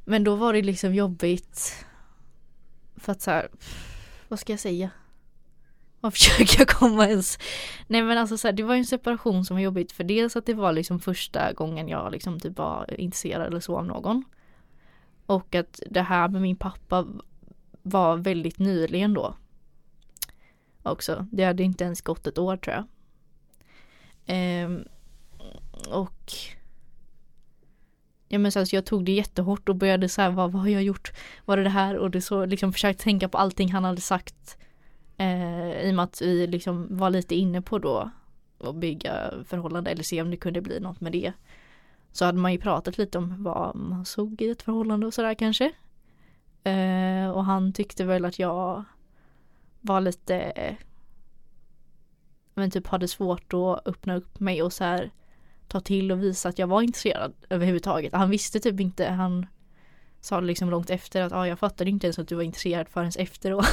Men 0.05 0.23
då 0.23 0.35
var 0.35 0.53
det 0.53 0.61
liksom 0.61 0.93
jobbigt. 0.95 1.85
För 2.95 3.11
att 3.11 3.21
så 3.21 3.31
här, 3.31 3.49
vad 4.27 4.39
ska 4.39 4.53
jag 4.53 4.59
säga? 4.59 4.89
Vad 6.01 6.13
försöker 6.13 6.59
jag 6.59 6.67
komma 6.67 7.07
ens? 7.07 7.39
Nej 7.87 8.03
men 8.03 8.17
alltså 8.17 8.37
så 8.37 8.47
här, 8.47 8.53
det 8.53 8.63
var 8.63 8.75
ju 8.75 8.79
en 8.79 8.85
separation 8.85 9.45
som 9.45 9.55
var 9.55 9.61
jobbigt 9.61 9.91
för 9.91 10.03
dels 10.03 10.35
att 10.35 10.45
det 10.45 10.53
var 10.53 10.73
liksom 10.73 10.99
första 10.99 11.53
gången 11.53 11.87
jag 11.87 12.11
liksom 12.11 12.39
typ 12.39 12.57
var 12.57 12.99
intresserad 12.99 13.47
eller 13.47 13.59
så 13.59 13.77
av 13.77 13.85
någon. 13.85 14.23
Och 15.25 15.55
att 15.55 15.79
det 15.89 16.01
här 16.01 16.27
med 16.27 16.41
min 16.41 16.55
pappa 16.55 17.07
var 17.81 18.17
väldigt 18.17 18.59
nyligen 18.59 19.13
då. 19.13 19.35
Också. 20.83 21.27
Det 21.31 21.43
hade 21.43 21.63
inte 21.63 21.83
ens 21.83 22.01
gått 22.01 22.27
ett 22.27 22.37
år 22.37 22.57
tror 22.57 22.75
jag. 22.75 22.85
Ehm, 24.25 24.83
och 25.89 26.33
Ja 28.31 28.39
men 28.39 28.51
så, 28.51 28.59
alltså, 28.59 28.75
jag 28.75 28.85
tog 28.85 29.05
det 29.05 29.11
jättehårt 29.11 29.69
och 29.69 29.75
började 29.75 30.09
så 30.09 30.21
här, 30.21 30.29
vad, 30.31 30.51
vad 30.51 30.61
har 30.61 30.69
jag 30.69 30.83
gjort? 30.83 31.11
Var 31.45 31.57
det 31.57 31.63
det 31.63 31.69
här? 31.69 31.97
Och 31.97 32.11
det 32.11 32.21
så 32.21 32.45
liksom 32.45 32.73
försökte 32.73 33.03
tänka 33.03 33.29
på 33.29 33.37
allting 33.37 33.71
han 33.71 33.83
hade 33.83 34.01
sagt. 34.01 34.57
Eh, 35.17 35.81
I 35.81 35.91
och 35.91 35.95
med 35.95 36.03
att 36.03 36.21
vi 36.21 36.47
liksom 36.47 36.97
var 36.97 37.09
lite 37.09 37.35
inne 37.35 37.61
på 37.61 37.79
då 37.79 38.09
att 38.59 38.75
bygga 38.75 39.33
förhållande 39.45 39.91
eller 39.91 40.03
se 40.03 40.21
om 40.21 40.31
det 40.31 40.37
kunde 40.37 40.61
bli 40.61 40.79
något 40.79 41.01
med 41.01 41.11
det. 41.11 41.33
Så 42.11 42.25
hade 42.25 42.37
man 42.37 42.51
ju 42.51 42.57
pratat 42.57 42.97
lite 42.97 43.17
om 43.17 43.43
vad 43.43 43.75
man 43.75 44.05
såg 44.05 44.41
i 44.41 44.49
ett 44.49 44.61
förhållande 44.61 45.07
och 45.07 45.13
sådär 45.13 45.33
kanske. 45.33 45.71
Eh, 46.63 47.29
och 47.29 47.45
han 47.45 47.73
tyckte 47.73 48.05
väl 48.05 48.25
att 48.25 48.39
jag 48.39 48.83
var 49.81 50.01
lite 50.01 50.77
men 52.59 52.71
typ 52.71 52.87
hade 52.87 53.07
svårt 53.07 53.53
att 53.53 53.87
öppna 53.87 54.15
upp 54.15 54.39
mig 54.39 54.63
och 54.63 54.73
så 54.73 54.83
här 54.83 55.11
ta 55.67 55.79
till 55.79 56.11
och 56.11 56.23
visa 56.23 56.49
att 56.49 56.59
jag 56.59 56.67
var 56.67 56.81
intresserad 56.81 57.33
överhuvudtaget. 57.49 58.13
Han 58.13 58.29
visste 58.29 58.59
typ 58.59 58.79
inte, 58.79 59.09
han 59.09 59.45
sa 60.21 60.39
liksom 60.39 60.69
långt 60.69 60.89
efter 60.89 61.21
att 61.21 61.33
ah, 61.33 61.47
jag 61.47 61.59
fattade 61.59 61.89
inte 61.89 62.07
ens 62.07 62.19
att 62.19 62.27
du 62.27 62.35
var 62.35 62.43
intresserad 62.43 62.89
förrän 62.89 63.11
efteråt. 63.17 63.65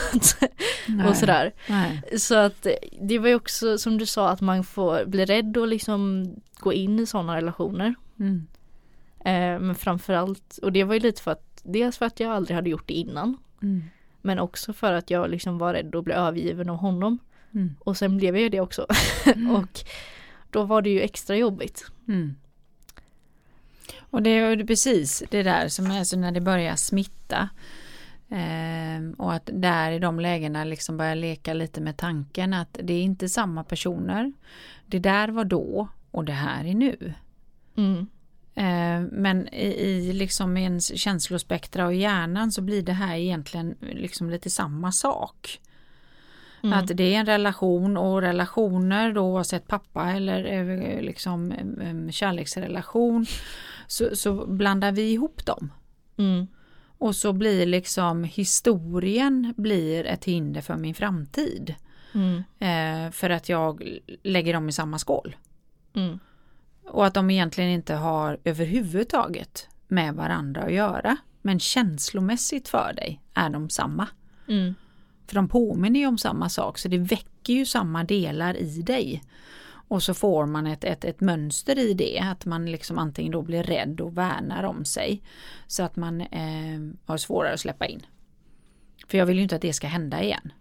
och 1.09 1.17
sådär. 1.17 1.53
Nej. 1.69 2.19
Så 2.19 2.35
att 2.35 2.67
det 3.01 3.19
var 3.19 3.29
ju 3.29 3.35
också 3.35 3.79
som 3.79 3.99
du 3.99 4.07
sa 4.07 4.29
att 4.29 4.41
man 4.41 4.65
får 4.65 5.05
bli 5.07 5.25
rädd 5.25 5.57
och 5.57 5.69
liksom 5.69 6.27
gå 6.59 6.73
in 6.73 6.99
i 6.99 7.07
sådana 7.07 7.37
relationer. 7.37 7.95
Mm. 8.19 8.47
Eh, 9.19 9.61
men 9.61 9.75
framförallt, 9.75 10.59
och 10.63 10.73
det 10.73 10.85
var 10.85 10.95
ju 10.95 11.01
lite 11.01 11.23
för 11.23 11.31
att 11.31 11.61
dels 11.63 11.99
för 11.99 12.07
att 12.07 12.21
jag 12.21 12.33
aldrig 12.33 12.55
hade 12.55 12.71
gjort 12.71 12.89
det 12.89 12.95
innan. 12.95 13.37
Mm. 13.63 13.85
Men 14.27 14.39
också 14.39 14.73
för 14.73 14.93
att 14.93 15.11
jag 15.11 15.31
liksom 15.31 15.59
var 15.59 15.75
rädd 15.75 15.95
att 15.95 16.05
bli 16.05 16.15
övergiven 16.15 16.71
av 16.71 16.77
honom. 16.77 17.19
Mm. 17.55 17.75
Och 17.79 17.97
sen 17.97 18.17
blev 18.17 18.35
jag 18.35 18.43
ju 18.43 18.49
det 18.49 18.61
också. 18.61 18.87
Mm. 19.27 19.51
och 19.57 19.81
då 20.51 20.63
var 20.63 20.83
det 20.83 20.91
ju 20.91 21.01
extra 21.01 21.37
jobbigt. 21.37 21.87
Mm. 22.09 22.37
Och 23.99 24.23
det 24.23 24.31
är 24.31 24.65
precis 24.65 25.23
det 25.31 25.43
där 25.43 25.69
som 25.69 25.91
är 25.91 26.05
så 26.05 26.19
när 26.19 26.33
det 26.33 26.41
börjar 26.41 26.77
smitta. 26.77 27.49
Eh, 28.29 29.11
och 29.19 29.35
att 29.35 29.51
där 29.53 29.93
i 29.93 29.99
de 29.99 30.21
lägena 30.21 30.65
liksom 30.65 30.97
börja 30.97 31.15
leka 31.15 31.55
lite 31.55 31.81
med 31.81 31.97
tanken 31.97 32.53
att 32.53 32.79
det 32.83 32.93
är 32.93 33.03
inte 33.03 33.29
samma 33.29 33.65
personer. 33.65 34.33
Det 34.87 34.99
där 34.99 35.29
var 35.29 35.45
då 35.45 35.89
och 36.11 36.25
det 36.25 36.33
här 36.33 36.65
är 36.65 36.75
nu. 36.75 37.15
Mm. 37.77 38.07
Eh, 38.57 39.01
men 39.13 39.55
i, 39.55 39.67
i 39.67 40.13
liksom 40.13 40.57
ens 40.57 40.99
känslospektra 40.99 41.87
och 41.87 41.95
hjärnan 41.95 42.53
så 42.53 42.63
blir 42.63 42.83
det 42.83 42.93
här 42.93 43.17
egentligen 43.17 43.77
liksom 43.81 44.31
lite 44.31 44.51
samma 44.51 44.93
sak. 44.93 45.61
Mm. 46.63 46.79
Att 46.79 46.97
det 46.97 47.15
är 47.15 47.21
en 47.21 47.27
relation 47.27 47.97
och 47.97 48.21
relationer 48.23 49.13
då 49.13 49.21
oavsett 49.21 49.67
pappa 49.67 50.11
eller 50.11 50.45
eh, 50.45 51.01
liksom 51.03 51.55
kärleksrelation 52.13 53.27
så, 53.87 54.17
så 54.17 54.47
blandar 54.47 54.93
vi 54.93 55.13
ihop 55.13 55.47
dem. 55.47 55.73
Mm. 56.17 56.47
Och 56.99 57.17
så 57.17 57.33
blir 57.33 57.67
liksom 57.67 58.25
historien 58.25 59.55
blir 59.57 60.07
ett 60.07 60.25
hinder 60.25 60.61
för 60.61 60.77
min 60.77 60.95
framtid. 60.95 61.75
Mm. 62.15 62.43
Eh, 62.59 63.13
för 63.13 63.31
att 63.31 63.49
jag 63.49 63.99
lägger 64.23 64.53
dem 64.53 64.69
i 64.69 64.73
samma 64.73 64.99
skål. 64.99 65.37
Och 66.89 67.07
att 67.07 67.15
de 67.15 67.31
egentligen 67.31 67.71
inte 67.71 67.95
har 67.95 68.39
överhuvudtaget 68.45 69.69
med 69.89 70.15
varandra 70.15 70.63
att 70.63 70.73
göra. 70.73 71.17
Men 71.43 71.61
känslomässigt 71.61 72.69
för 72.69 72.93
dig 72.93 73.21
är 73.35 73.51
de 73.51 73.71
samma. 73.71 74.09
Mm. 74.49 74.75
För 75.27 75.35
de 75.35 75.49
påminner 75.49 76.01
ju 76.01 76.07
om 76.07 76.19
samma 76.19 76.49
sak 76.49 76.79
så 76.79 76.89
det 76.89 76.99
väcker 76.99 77.53
ju 77.53 77.67
samma 77.67 78.05
delar 78.05 78.57
i 78.57 78.83
dig. 78.83 79.23
Och 79.89 80.03
så 80.03 80.15
får 80.15 80.47
man 80.47 80.67
ett, 80.67 80.85
ett, 80.85 81.05
ett 81.05 81.21
mönster 81.21 81.79
i 81.79 81.95
det, 81.95 82.19
att 82.19 82.47
man 82.47 82.67
liksom 82.67 82.99
antingen 82.99 83.33
då 83.33 83.43
blir 83.43 83.63
rädd 83.63 84.01
och 84.01 84.19
värnar 84.19 84.63
om 84.63 84.85
sig. 84.85 85.23
Så 85.67 85.83
att 85.83 85.97
man 85.97 86.21
eh, 86.21 86.81
har 87.05 87.17
svårare 87.17 87.55
att 87.55 87.61
släppa 87.61 87.87
in. 87.87 88.07
För 89.09 89.19
jag 89.19 89.27
vill 89.27 89.37
ju 89.37 89.43
inte 89.43 89.57
att 89.57 89.63
det 89.63 89.73
ska 89.73 89.87
hända 89.87 90.23
igen. 90.23 90.53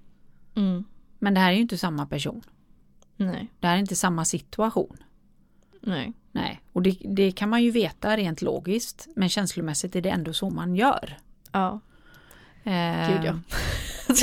Mm. 0.56 0.84
Men 1.20 1.34
det 1.34 1.40
här 1.40 1.50
är 1.52 1.56
ju 1.56 1.62
inte 1.62 1.78
samma 1.78 2.06
person. 2.06 2.42
Nej. 3.16 3.52
Det 3.60 3.68
här 3.68 3.76
är 3.76 3.80
inte 3.80 3.96
samma 3.96 4.26
situation. 4.26 4.98
Nej. 5.86 6.14
Nej, 6.32 6.62
och 6.74 6.82
det, 6.82 6.98
det 7.04 7.32
kan 7.32 7.50
man 7.50 7.64
ju 7.64 7.72
veta 7.72 8.18
rent 8.18 8.42
logiskt. 8.42 9.08
Men 9.16 9.30
känslomässigt 9.30 9.96
är 9.96 10.02
det 10.02 10.10
ändå 10.10 10.34
så 10.34 10.50
man 10.50 10.76
gör. 10.76 11.18
Ja. 11.52 11.80
Eh, 12.64 13.10
Gud 13.10 13.24
ja. 13.24 13.40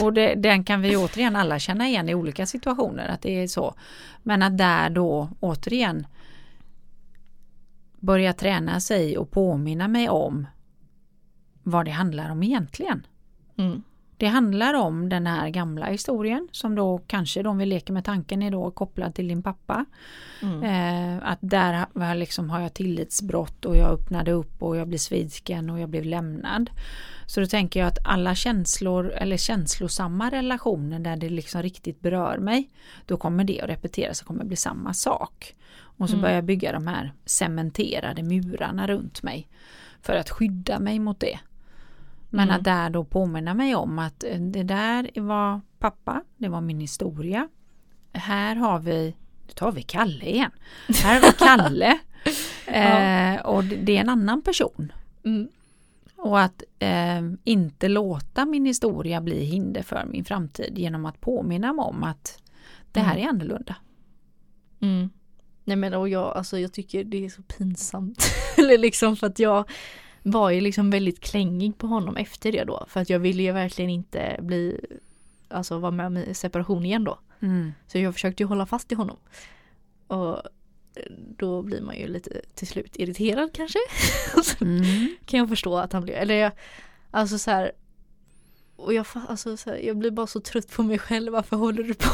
och 0.04 0.12
det, 0.12 0.34
den 0.34 0.64
kan 0.64 0.80
vi 0.80 0.96
återigen 0.96 1.36
alla 1.36 1.58
känna 1.58 1.88
igen 1.88 2.08
i 2.08 2.14
olika 2.14 2.46
situationer 2.46 3.08
att 3.08 3.22
det 3.22 3.42
är 3.42 3.46
så. 3.46 3.74
Men 4.22 4.42
att 4.42 4.58
där 4.58 4.90
då 4.90 5.28
återigen 5.40 6.06
börja 8.00 8.32
träna 8.32 8.80
sig 8.80 9.18
och 9.18 9.30
påminna 9.30 9.88
mig 9.88 10.08
om 10.08 10.46
vad 11.62 11.84
det 11.84 11.90
handlar 11.90 12.30
om 12.30 12.42
egentligen. 12.42 13.06
Mm. 13.56 13.82
Det 14.22 14.28
handlar 14.28 14.74
om 14.74 15.08
den 15.08 15.26
här 15.26 15.48
gamla 15.48 15.86
historien 15.86 16.48
som 16.52 16.74
då 16.74 17.00
kanske 17.06 17.42
de 17.42 17.58
vi 17.58 17.66
leker 17.66 17.92
med 17.92 18.04
tanken 18.04 18.42
är 18.42 18.50
då 18.50 18.70
kopplad 18.70 19.14
till 19.14 19.28
din 19.28 19.42
pappa. 19.42 19.84
Mm. 20.42 20.62
Eh, 20.62 21.28
att 21.28 21.38
där 21.40 22.14
liksom 22.14 22.50
har 22.50 22.60
jag 22.60 22.74
tillitsbrott 22.74 23.64
och 23.64 23.76
jag 23.76 23.90
öppnade 23.90 24.32
upp 24.32 24.62
och 24.62 24.76
jag 24.76 24.88
blev 24.88 24.98
sviken 24.98 25.70
och 25.70 25.80
jag 25.80 25.88
blev 25.88 26.04
lämnad. 26.04 26.70
Så 27.26 27.40
då 27.40 27.46
tänker 27.46 27.80
jag 27.80 27.86
att 27.86 28.06
alla 28.06 28.34
känslor 28.34 29.10
eller 29.10 29.36
känslosamma 29.36 30.30
relationer 30.30 30.98
där 30.98 31.16
det 31.16 31.28
liksom 31.28 31.62
riktigt 31.62 32.00
berör 32.00 32.38
mig. 32.38 32.70
Då 33.06 33.16
kommer 33.16 33.44
det 33.44 33.60
att 33.60 33.68
repeteras 33.68 34.20
och 34.20 34.26
kommer 34.26 34.44
bli 34.44 34.56
samma 34.56 34.94
sak. 34.94 35.54
Och 35.74 36.08
så 36.08 36.14
mm. 36.14 36.22
börjar 36.22 36.34
jag 36.34 36.44
bygga 36.44 36.72
de 36.72 36.86
här 36.86 37.12
cementerade 37.24 38.22
murarna 38.22 38.86
runt 38.86 39.22
mig. 39.22 39.48
För 40.02 40.14
att 40.14 40.30
skydda 40.30 40.78
mig 40.78 40.98
mot 40.98 41.20
det. 41.20 41.38
Men 42.34 42.48
mm. 42.48 42.56
att 42.56 42.64
där 42.64 42.90
då 42.90 43.04
påminna 43.04 43.54
mig 43.54 43.74
om 43.74 43.98
att 43.98 44.24
eh, 44.24 44.40
det 44.40 44.62
där 44.62 45.20
var 45.20 45.60
pappa, 45.78 46.22
det 46.36 46.48
var 46.48 46.60
min 46.60 46.80
historia. 46.80 47.48
Här 48.12 48.56
har 48.56 48.78
vi, 48.78 49.16
nu 49.46 49.52
tar 49.54 49.72
vi 49.72 49.82
Kalle 49.82 50.24
igen. 50.24 50.50
Här 51.02 51.14
har 51.14 51.20
vi 51.20 51.32
Kalle. 51.38 51.98
eh, 52.66 53.46
och 53.46 53.64
det 53.64 53.96
är 53.96 54.00
en 54.00 54.08
annan 54.08 54.42
person. 54.42 54.92
Mm. 55.24 55.48
Och 56.16 56.40
att 56.40 56.62
eh, 56.78 57.22
inte 57.44 57.88
låta 57.88 58.46
min 58.46 58.66
historia 58.66 59.20
bli 59.20 59.44
hinder 59.44 59.82
för 59.82 60.04
min 60.04 60.24
framtid 60.24 60.78
genom 60.78 61.06
att 61.06 61.20
påminna 61.20 61.72
mig 61.72 61.82
om 61.82 62.04
att 62.04 62.38
det 62.92 63.00
här 63.00 63.16
mm. 63.16 63.24
är 63.24 63.28
annorlunda. 63.28 63.76
Mm. 64.80 65.10
Nej 65.64 65.76
men 65.76 65.94
och 65.94 66.08
jag, 66.08 66.36
alltså 66.36 66.58
jag 66.58 66.72
tycker 66.72 67.04
det 67.04 67.24
är 67.24 67.28
så 67.28 67.42
pinsamt. 67.42 68.24
Eller 68.56 68.78
liksom 68.78 69.16
för 69.16 69.26
att 69.26 69.38
jag 69.38 69.70
var 70.22 70.50
ju 70.50 70.60
liksom 70.60 70.90
väldigt 70.90 71.20
klängig 71.20 71.78
på 71.78 71.86
honom 71.86 72.16
efter 72.16 72.52
det 72.52 72.64
då. 72.64 72.86
För 72.88 73.00
att 73.00 73.10
jag 73.10 73.18
ville 73.18 73.42
ju 73.42 73.52
verkligen 73.52 73.90
inte 73.90 74.36
bli, 74.42 74.80
alltså 75.48 75.78
vara 75.78 75.90
med 75.90 76.06
om 76.06 76.24
separation 76.34 76.84
igen 76.84 77.04
då. 77.04 77.18
Mm. 77.40 77.72
Så 77.86 77.98
jag 77.98 78.14
försökte 78.14 78.42
ju 78.42 78.46
hålla 78.46 78.66
fast 78.66 78.92
i 78.92 78.94
honom. 78.94 79.16
Och 80.06 80.42
då 81.38 81.62
blir 81.62 81.80
man 81.80 81.96
ju 81.96 82.06
lite 82.06 82.40
till 82.54 82.66
slut 82.66 82.96
irriterad 82.96 83.50
kanske. 83.52 83.78
mm. 84.60 85.16
Kan 85.24 85.40
jag 85.40 85.48
förstå 85.48 85.78
att 85.78 85.92
han 85.92 86.02
blir, 86.02 86.14
eller 86.14 86.34
jag, 86.34 86.52
alltså 87.10 87.38
så 87.38 87.50
här, 87.50 87.72
och 88.76 88.94
jag, 88.94 89.06
alltså, 89.28 89.56
så 89.56 89.70
här, 89.70 89.76
jag 89.76 89.96
blir 89.96 90.10
bara 90.10 90.26
så 90.26 90.40
trött 90.40 90.72
på 90.72 90.82
mig 90.82 90.98
själv, 90.98 91.32
varför 91.32 91.56
håller 91.56 91.82
du 91.82 91.94
på? 91.94 92.10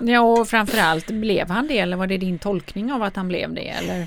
Ja 0.02 0.20
och 0.20 0.48
framförallt, 0.48 1.06
blev 1.06 1.48
han 1.48 1.66
det 1.66 1.78
eller 1.78 1.96
var 1.96 2.06
det 2.06 2.18
din 2.18 2.38
tolkning 2.38 2.92
av 2.92 3.02
att 3.02 3.16
han 3.16 3.28
blev 3.28 3.54
det 3.54 3.68
eller? 3.68 4.06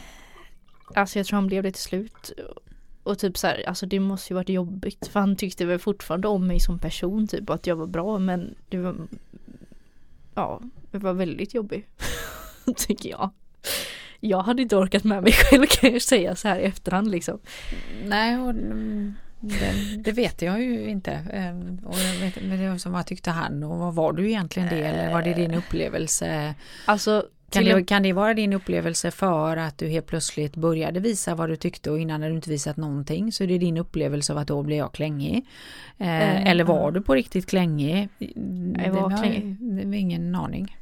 Alltså 0.95 1.19
jag 1.19 1.25
tror 1.25 1.38
han 1.38 1.47
blev 1.47 1.63
det 1.63 1.71
till 1.71 1.81
slut. 1.81 2.31
Och 3.04 3.20
typ 3.20 3.38
så 3.38 3.47
här, 3.47 3.64
alltså 3.68 3.86
det 3.86 3.99
måste 3.99 4.34
ju 4.34 4.36
varit 4.36 4.49
jobbigt 4.49 5.08
för 5.08 5.20
han 5.20 5.36
tyckte 5.36 5.66
väl 5.66 5.80
fortfarande 5.80 6.28
om 6.28 6.47
mig 6.47 6.60
som 6.60 6.80
person 6.80 7.28
typ 7.28 7.49
och 7.49 7.56
att 7.56 7.68
jag 7.68 7.76
var 7.76 7.88
bra 7.88 8.20
men 8.20 8.56
det 8.70 8.78
var 8.78 8.95
Ja, 10.36 10.62
det 10.91 10.97
var 10.97 11.14
väldigt 11.14 11.54
jobbigt 11.54 11.88
tycker 12.78 13.10
jag 13.10 13.32
jag 14.24 14.43
hade 14.43 14.62
inte 14.62 14.76
orkat 14.76 15.04
med 15.04 15.24
mig 15.24 15.32
själv 15.32 15.66
kan 15.66 15.91
jag 15.91 16.01
säga 16.01 16.36
så 16.36 16.47
här 16.47 16.60
i 16.60 16.64
efterhand 16.64 17.12
liksom. 17.12 17.39
Nej, 18.06 18.38
och, 18.38 18.49
mm, 18.49 19.16
det, 19.39 19.97
det, 19.97 20.12
vet 20.12 20.41
jag 20.41 20.62
ju 20.62 20.89
inte. 20.89 21.12
Ehm, 21.12 21.80
och 21.86 21.95
jag 21.97 22.14
vet, 22.14 22.43
men 22.43 22.93
vad 22.93 23.06
tyckte 23.06 23.32
han 23.32 23.64
och 23.64 23.78
vad 23.78 23.95
var 23.95 24.14
du 24.14 24.28
egentligen 24.30 24.70
det 24.70 24.82
eller 24.82 25.14
var 25.14 25.22
det 25.22 25.34
din 25.34 25.54
upplevelse? 25.54 26.56
Alltså 26.86 27.26
Kan 27.54 27.64
det, 27.66 27.84
kan 27.84 28.04
det 28.04 28.14
vara 28.14 28.34
din 28.34 28.54
upplevelse 28.54 29.12
för 29.12 29.58
att 29.58 29.78
du 29.78 29.88
helt 29.88 30.08
plötsligt 30.08 30.56
började 30.56 30.99
visa 30.99 31.36
vad 31.36 31.49
du 31.49 31.56
tyckte 31.56 31.91
och 31.91 31.99
innan 31.99 32.22
hade 32.22 32.32
du 32.34 32.36
inte 32.36 32.49
visat 32.49 32.78
någonting 32.78 33.32
så 33.32 33.45
det 33.45 33.54
är 33.54 33.60
din 33.60 33.78
upplevelse 33.78 34.34
av 34.34 34.39
att 34.39 34.47
då 34.47 34.64
blir 34.64 34.78
jag 34.78 34.91
klängig. 34.93 35.45
Eh, 35.97 36.08
Eh, 36.24 36.47
eller 36.51 36.64
var 36.64 36.80
ja. 36.82 36.91
du 36.91 37.01
på 37.01 37.16
riktigt 37.16 37.45
klängig? 37.49 38.10
Jag 38.78 38.91
var 38.93 39.10
det 39.10 39.16
har 39.16 39.24
klängig. 39.24 39.58
Det 39.60 39.86
var 39.86 39.93
ingen 39.95 40.36
aning. 40.36 40.78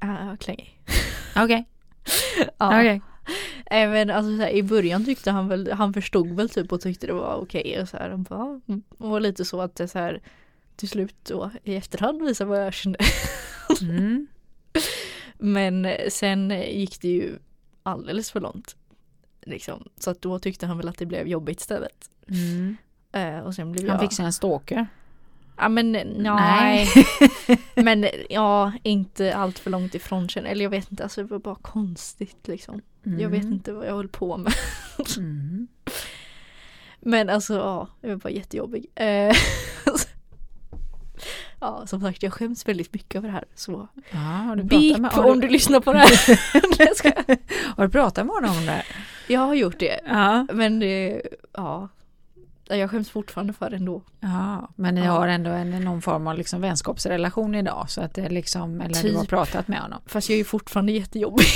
Ja, 0.00 0.36
klängig. 0.40 0.78
Okej, 1.36 1.64
Ja. 2.58 2.80
okej. 2.80 3.02
Nej 3.70 3.88
men 3.88 4.10
alltså 4.10 4.36
så 4.36 4.42
här, 4.42 4.50
i 4.50 4.62
början 4.62 5.04
tyckte 5.04 5.30
han 5.30 5.48
väl, 5.48 5.72
han 5.72 5.94
förstod 5.94 6.30
väl 6.36 6.48
typ 6.50 6.72
och 6.72 6.80
tyckte 6.80 7.06
det 7.06 7.12
var 7.12 7.34
okej 7.34 7.78
och 7.82 7.88
så 7.88 7.96
här. 7.96 8.10
Han 8.10 8.22
bara, 8.22 8.60
"Ja." 8.66 8.74
och 8.98 9.10
var 9.10 9.20
lite 9.20 9.44
så 9.44 9.60
att 9.60 9.74
det 9.76 9.88
så 9.88 9.98
här 9.98 10.20
till 10.76 10.88
slut 10.88 11.14
då 11.22 11.50
i 11.64 11.76
efterhand 11.76 12.22
visar 12.22 12.44
vad 12.44 12.66
jag 12.66 12.74
kände. 12.74 12.98
Mm. 13.82 14.26
Men 15.40 15.86
sen 16.08 16.50
gick 16.50 17.00
det 17.00 17.08
ju 17.08 17.38
alldeles 17.82 18.30
för 18.30 18.40
långt. 18.40 18.76
Liksom. 19.42 19.88
Så 19.96 20.10
att 20.10 20.22
då 20.22 20.38
tyckte 20.38 20.66
han 20.66 20.76
väl 20.78 20.88
att 20.88 20.98
det 20.98 21.06
blev 21.06 21.28
jobbigt 21.28 21.60
istället. 21.60 22.10
Mm. 22.28 22.76
Eh, 23.12 23.38
och 23.38 23.54
sen 23.54 23.72
blev 23.72 23.88
Han 23.88 23.94
jag... 23.94 24.00
fick 24.00 24.16
sig 24.16 24.24
en 24.24 24.32
stalker. 24.32 24.86
Ja 25.56 25.68
men 25.68 25.92
nej. 26.16 26.88
men 27.74 28.06
ja, 28.30 28.72
inte 28.82 29.34
allt 29.34 29.58
för 29.58 29.70
långt 29.70 29.94
ifrån 29.94 30.28
sen. 30.28 30.46
Eller 30.46 30.62
jag 30.64 30.70
vet 30.70 30.90
inte, 30.90 31.02
alltså 31.02 31.22
det 31.22 31.28
var 31.30 31.38
bara 31.38 31.54
konstigt 31.54 32.48
liksom. 32.48 32.82
Jag 33.02 33.28
vet 33.28 33.42
Mm. 33.42 33.52
inte 33.52 33.72
vad 33.72 33.86
jag 33.86 33.94
höll 33.94 34.08
på 34.08 34.36
med. 34.36 34.52
Mm. 35.18 35.68
Men 37.00 37.28
alltså 37.30 37.54
ja, 37.54 37.88
det 38.00 38.08
var 38.08 38.16
bara 38.16 38.30
jättejobbig. 38.30 38.86
Eh, 38.94 39.34
ja, 41.60 41.86
som 41.86 42.00
sagt 42.00 42.22
jag 42.22 42.32
skäms 42.32 42.68
väldigt 42.68 42.92
mycket 42.94 43.14
över 43.14 43.28
det 43.28 43.34
här. 43.34 43.44
Så 43.54 43.88
har, 44.12 44.56
du 44.56 44.62
beep 44.62 44.98
med, 44.98 45.12
om 45.12 45.40
du 45.40 45.48
lyssnar 45.48 45.80
på 45.80 45.92
det 45.92 45.98
här. 45.98 46.10
Har 47.76 47.84
du 47.86 47.90
pratat 47.92 48.26
med 48.26 48.34
honom 48.34 48.50
om 48.58 48.66
det 48.66 48.72
här? 48.72 48.86
jag 49.28 49.40
har 49.40 49.54
gjort 49.54 49.78
det. 49.78 50.00
Ja. 50.06 50.46
Men 50.52 50.78
det, 50.80 51.22
ja. 51.52 51.88
Jag 52.68 52.90
skäms 52.90 53.10
fortfarande 53.10 53.52
för 53.52 53.70
det 53.70 53.76
ändå. 53.76 54.02
Ja, 54.20 54.68
men 54.76 54.94
ni 54.94 55.04
Ja. 55.04 55.10
har 55.12 55.28
ändå 55.28 55.50
en, 55.50 55.70
någon 55.84 56.02
form 56.02 56.26
av 56.26 56.38
liksom 56.38 56.60
vänskapsrelation 56.60 57.54
idag 57.54 57.86
så 57.90 58.00
att 58.00 58.14
det 58.14 58.28
liksom, 58.28 58.80
eller 58.80 59.02
du 59.02 59.14
har 59.14 59.20
Typ. 59.20 59.30
pratat 59.30 59.68
med 59.68 59.80
honom. 59.80 60.00
Fast 60.06 60.28
jag 60.28 60.34
är 60.34 60.38
ju 60.38 60.44
fortfarande 60.44 60.92
jättejobbig. 60.92 61.46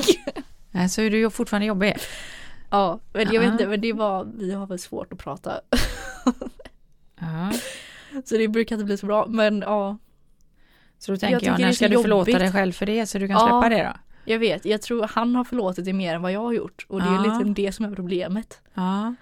Nej, 0.70 0.88
så 0.88 1.00
är 1.02 1.10
du 1.10 1.18
ju 1.18 1.30
fortfarande 1.30 1.66
jobbig. 1.66 1.96
Ja, 2.70 3.00
men 3.12 3.24
jag 3.24 3.34
Ja. 3.34 3.40
vet 3.40 3.52
inte, 3.52 3.66
men 3.66 3.80
det 3.80 3.92
var, 3.92 4.24
vi 4.38 4.52
har 4.52 4.66
väl 4.66 4.78
svårt 4.78 5.12
att 5.12 5.18
prata. 5.18 5.60
Ja. 7.20 7.52
Så 8.24 8.36
det 8.36 8.48
brukar 8.48 8.76
inte 8.76 8.84
bli 8.84 8.96
så 8.96 9.06
bra, 9.06 9.26
men 9.28 9.60
ja. 9.60 9.98
Så 10.98 11.12
då 11.12 11.14
Jag 11.14 11.20
tänker 11.20 11.46
jag, 11.46 11.56
det 11.56 11.62
när 11.62 11.68
är 11.68 11.72
ska 11.72 11.88
du 11.88 12.02
förlåta 12.02 12.30
jobbigt. 12.30 12.38
dig 12.38 12.52
själv 12.52 12.72
för 12.72 12.86
det 12.86 13.06
så 13.06 13.18
du 13.18 13.28
kan 13.28 13.34
Ja. 13.34 13.40
släppa 13.40 13.68
det 13.76 13.82
då? 13.82 13.92
Jag 14.32 14.38
vet, 14.38 14.64
jag 14.64 14.82
tror 14.82 15.08
han 15.14 15.34
har 15.36 15.44
förlåtit 15.44 15.84
det 15.84 15.92
mer 15.92 16.14
än 16.14 16.22
vad 16.22 16.32
jag 16.32 16.40
har 16.40 16.52
gjort. 16.52 16.86
Och 16.88 17.00
det 17.02 17.08
är 17.08 17.14
Ja. 17.14 17.22
liksom 17.24 17.54
det 17.54 17.72
som 17.72 17.84
är 17.84 17.94
problemet. 17.94 18.60
Ja. 18.74 19.14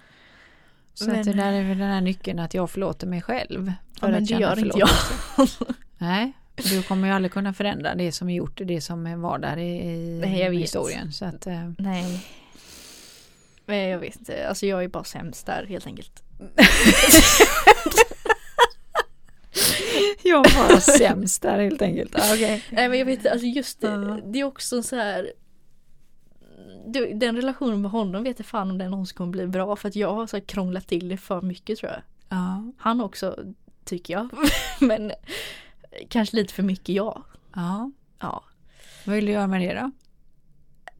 Så 0.93 1.05
Men- 1.07 1.19
att 1.19 1.25
det 1.25 1.33
där 1.33 1.53
är 1.53 1.63
väl 1.63 1.77
den 1.77 1.91
här 1.91 2.01
nyckeln 2.01 2.39
att 2.39 2.53
jag 2.53 2.69
förlåter 2.71 3.07
mig 3.07 3.21
själv. 3.21 3.65
För 3.65 4.07
Ja, 4.07 4.07
men 4.07 4.23
att 4.23 4.27
det 4.27 4.33
gör 4.35 4.59
inte 4.59 4.79
jag. 4.79 4.89
Nej, 5.97 6.33
du 6.55 6.83
kommer 6.83 7.07
ju 7.07 7.13
aldrig 7.13 7.31
kunna 7.31 7.53
förändra 7.53 7.95
det 7.95 8.11
som 8.11 8.29
är 8.29 8.35
gjort, 8.35 8.61
det 8.63 8.81
som 8.81 9.21
var 9.21 9.37
där 9.39 9.57
i, 9.57 9.77
i 9.81 10.19
Nej, 10.25 10.39
jag 10.39 10.53
historien. 10.53 11.11
Så 11.11 11.25
att, 11.25 11.47
eh, 11.47 11.71
Nej. 11.77 12.25
Men 13.65 13.77
jag 13.89 13.99
vet 13.99 14.15
inte, 14.15 14.47
alltså 14.49 14.65
jag 14.65 14.83
är 14.83 14.87
bara 14.87 15.03
sämst 15.03 15.45
där 15.45 15.65
helt 15.69 15.87
enkelt. 15.87 16.23
jag 20.23 20.37
var 20.37 20.79
sämst 20.79 21.41
där 21.41 21.59
helt 21.59 21.81
enkelt. 21.81 22.11
Ja, 22.17 22.33
Okej. 22.33 22.63
Nej 22.71 22.89
men 22.89 22.99
jag 22.99 23.05
vet 23.05 23.27
alltså 23.27 23.45
just 23.47 23.81
det, 23.81 23.87
Ja. 23.87 24.19
det 24.25 24.39
är 24.39 24.43
också 24.43 24.83
så 24.83 24.95
här 24.95 25.31
du, 26.87 27.13
Den 27.13 27.35
relationen 27.35 27.81
med 27.81 27.91
honom 27.91 28.23
vet 28.23 28.39
jag 28.39 28.45
fan 28.45 28.71
om 28.71 28.77
den 28.77 28.91
någonsin 28.91 29.17
kommer 29.17 29.31
bli 29.31 29.47
bra 29.47 29.75
för 29.75 29.87
att 29.89 29.95
jag 29.95 30.13
har 30.13 30.27
så 30.27 30.41
krånglat 30.41 30.87
till 30.87 31.09
det 31.09 31.17
för 31.17 31.41
mycket 31.41 31.79
tror 31.79 31.91
jag. 31.91 32.01
Ja. 32.29 32.71
Han 32.77 33.01
också, 33.01 33.37
tycker 33.85 34.13
jag. 34.13 34.29
men 34.79 35.11
kanske 36.09 36.35
lite 36.35 36.53
för 36.53 36.63
mycket 36.63 36.89
jag. 36.95 37.23
ja. 37.55 37.91
Ja. 38.19 38.43
Vad 39.05 39.15
vill 39.15 39.25
du 39.25 39.31
göra 39.31 39.47
med 39.47 39.61
det 39.61 39.73
då? 39.73 39.91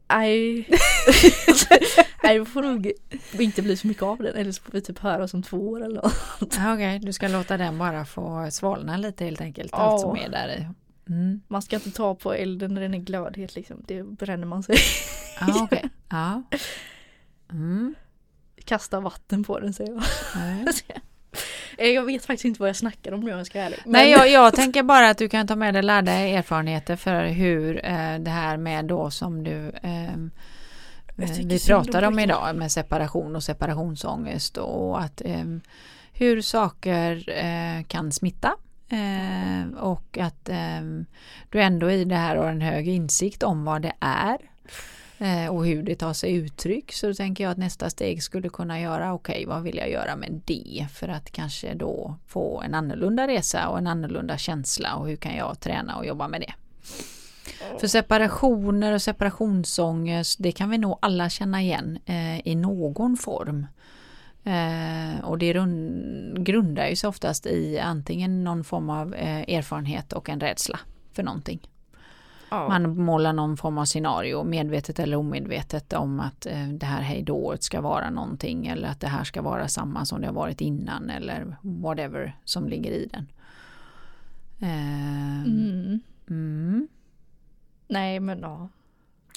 Nej. 0.08 0.68
Nej, 2.22 2.38
det 2.38 2.44
får 2.44 2.62
nog 2.62 2.92
inte 3.32 3.62
bli 3.62 3.76
så 3.76 3.86
mycket 3.86 4.02
av 4.02 4.18
den. 4.18 4.36
Eller 4.36 4.52
så 4.52 4.62
får 4.62 4.72
vi 4.72 4.80
typ 4.80 4.98
höra 4.98 5.26
om 5.34 5.42
två 5.42 5.68
år 5.70 5.84
eller 5.84 5.94
något. 6.02 6.56
Ja, 6.58 6.74
Okej, 6.74 6.98
du 6.98 7.12
ska 7.12 7.28
låta 7.28 7.56
den 7.56 7.78
bara 7.78 8.04
få 8.04 8.48
svalna 8.50 8.96
lite 8.96 9.24
helt 9.24 9.40
enkelt. 9.40 9.70
Ja. 9.72 9.78
Allt 9.78 10.00
som 10.00 10.16
är 10.16 10.28
där 10.28 10.48
i. 10.48 10.66
Mm. 11.12 11.40
Man 11.48 11.62
ska 11.62 11.76
inte 11.76 11.90
ta 11.90 12.14
på 12.14 12.32
elden 12.34 12.74
när 12.74 12.80
den 12.80 12.94
är 12.94 12.98
glödhet 12.98 13.54
liksom. 13.56 13.84
Det 13.86 14.02
bränner 14.02 14.46
man 14.46 14.62
sig. 14.62 14.76
Ja, 15.40 15.62
okej. 15.62 15.84
Ja. 16.10 16.42
Mm. 17.52 17.94
Kasta 18.64 19.00
vatten 19.00 19.44
på 19.44 19.60
den 19.60 19.72
säger 19.72 19.92
jag. 19.92 20.02
Nej. 20.36 20.66
Eh, 21.78 21.88
Jag 21.88 22.02
vet 22.04 22.24
faktiskt 22.24 22.44
inte 22.44 22.60
vad 22.60 22.68
jag 22.68 22.76
snackar 22.76 23.12
om 23.12 23.20
nu 23.20 23.32
om 23.32 23.38
jag 23.38 23.46
ska 23.46 23.58
vara 23.58 23.66
ärlig. 23.66 23.78
Men- 23.84 23.92
Nej, 23.92 24.10
jag, 24.10 24.30
jag 24.30 24.54
tänker 24.54 24.82
bara 24.82 25.10
att 25.10 25.18
du 25.18 25.28
kan 25.28 25.46
ta 25.46 25.56
med 25.56 25.74
dig 25.74 25.82
lärda 25.82 26.12
erfarenheter 26.12 26.96
för 26.96 27.24
hur 27.26 27.76
eh, 27.86 28.18
det 28.18 28.30
här 28.30 28.56
med 28.56 28.84
då 28.84 29.10
som 29.10 29.44
du 29.44 29.68
eh, 29.82 30.16
vi 31.16 31.26
synd 31.26 31.52
om 31.52 31.58
pratar 31.66 32.02
om 32.02 32.18
idag 32.18 32.56
med 32.56 32.72
separation 32.72 33.36
och 33.36 33.42
separationsångest 33.42 34.56
och 34.56 35.00
att 35.00 35.22
ehm, 35.24 35.60
hur 36.12 36.40
saker 36.40 37.30
eh, 37.30 37.84
kan 37.84 38.12
smitta. 38.12 38.56
Eh, 38.88 39.78
och 39.78 40.18
att 40.18 40.48
ehm, 40.48 41.06
du 41.50 41.62
ändå 41.62 41.90
i 41.90 42.04
det 42.04 42.16
här 42.16 42.36
har 42.36 42.48
en 42.48 42.60
hög 42.60 42.88
insikt 42.88 43.42
om 43.42 43.64
vad 43.64 43.82
det 43.82 43.92
är 44.00 44.38
eh, 45.18 45.54
och 45.54 45.66
hur 45.66 45.82
det 45.82 45.96
tar 45.96 46.12
sig 46.12 46.34
uttryck. 46.34 46.92
Så 46.92 47.06
då 47.06 47.14
tänker 47.14 47.44
jag 47.44 47.50
att 47.50 47.58
nästa 47.58 47.90
steg 47.90 48.22
skulle 48.22 48.48
kunna 48.48 48.80
göra 48.80 49.12
okej 49.12 49.46
vad 49.46 49.62
vill 49.62 49.76
jag 49.76 49.90
göra 49.90 50.16
med 50.16 50.40
det? 50.44 50.86
För 50.92 51.08
att 51.08 51.30
kanske 51.30 51.74
då 51.74 52.14
få 52.26 52.60
en 52.60 52.74
annorlunda 52.74 53.28
resa 53.28 53.68
och 53.68 53.78
en 53.78 53.86
annorlunda 53.86 54.38
känsla 54.38 54.94
och 54.94 55.08
hur 55.08 55.16
kan 55.16 55.36
jag 55.36 55.60
träna 55.60 55.96
och 55.96 56.06
jobba 56.06 56.28
med 56.28 56.40
det. 56.40 56.52
För 57.80 57.86
separationer 57.86 58.92
och 58.92 59.02
separationsångest 59.02 60.38
det 60.42 60.52
kan 60.52 60.70
vi 60.70 60.78
nog 60.78 60.98
alla 61.02 61.28
känna 61.30 61.62
igen 61.62 61.98
eh, 62.06 62.48
i 62.48 62.54
någon 62.54 63.16
form. 63.16 63.66
Eh, 64.44 65.24
och 65.24 65.38
det 65.38 65.52
run- 65.54 66.42
grundar 66.44 66.86
ju 66.88 66.96
sig 66.96 67.08
oftast 67.08 67.46
i 67.46 67.78
antingen 67.78 68.44
någon 68.44 68.64
form 68.64 68.90
av 68.90 69.14
eh, 69.14 69.54
erfarenhet 69.56 70.12
och 70.12 70.28
en 70.28 70.40
rädsla 70.40 70.78
för 71.12 71.22
någonting. 71.22 71.60
Ja. 72.50 72.68
Man 72.68 73.00
målar 73.04 73.32
någon 73.32 73.56
form 73.56 73.78
av 73.78 73.84
scenario, 73.84 74.44
medvetet 74.44 74.98
eller 74.98 75.16
omedvetet, 75.16 75.92
om 75.92 76.20
att 76.20 76.46
eh, 76.46 76.68
det 76.68 76.86
här 76.86 77.00
hejdået 77.02 77.62
ska 77.62 77.80
vara 77.80 78.10
någonting 78.10 78.66
eller 78.66 78.88
att 78.88 79.00
det 79.00 79.08
här 79.08 79.24
ska 79.24 79.42
vara 79.42 79.68
samma 79.68 80.04
som 80.04 80.20
det 80.20 80.26
har 80.26 80.34
varit 80.34 80.60
innan 80.60 81.10
eller 81.10 81.56
whatever 81.62 82.36
som 82.44 82.68
ligger 82.68 82.90
i 82.90 83.08
den. 83.12 83.26
Eh, 84.60 85.42
Mm. 85.46 86.00
mm. 86.30 86.88
Nej 87.88 88.20
men 88.20 88.40
ja. 88.40 88.68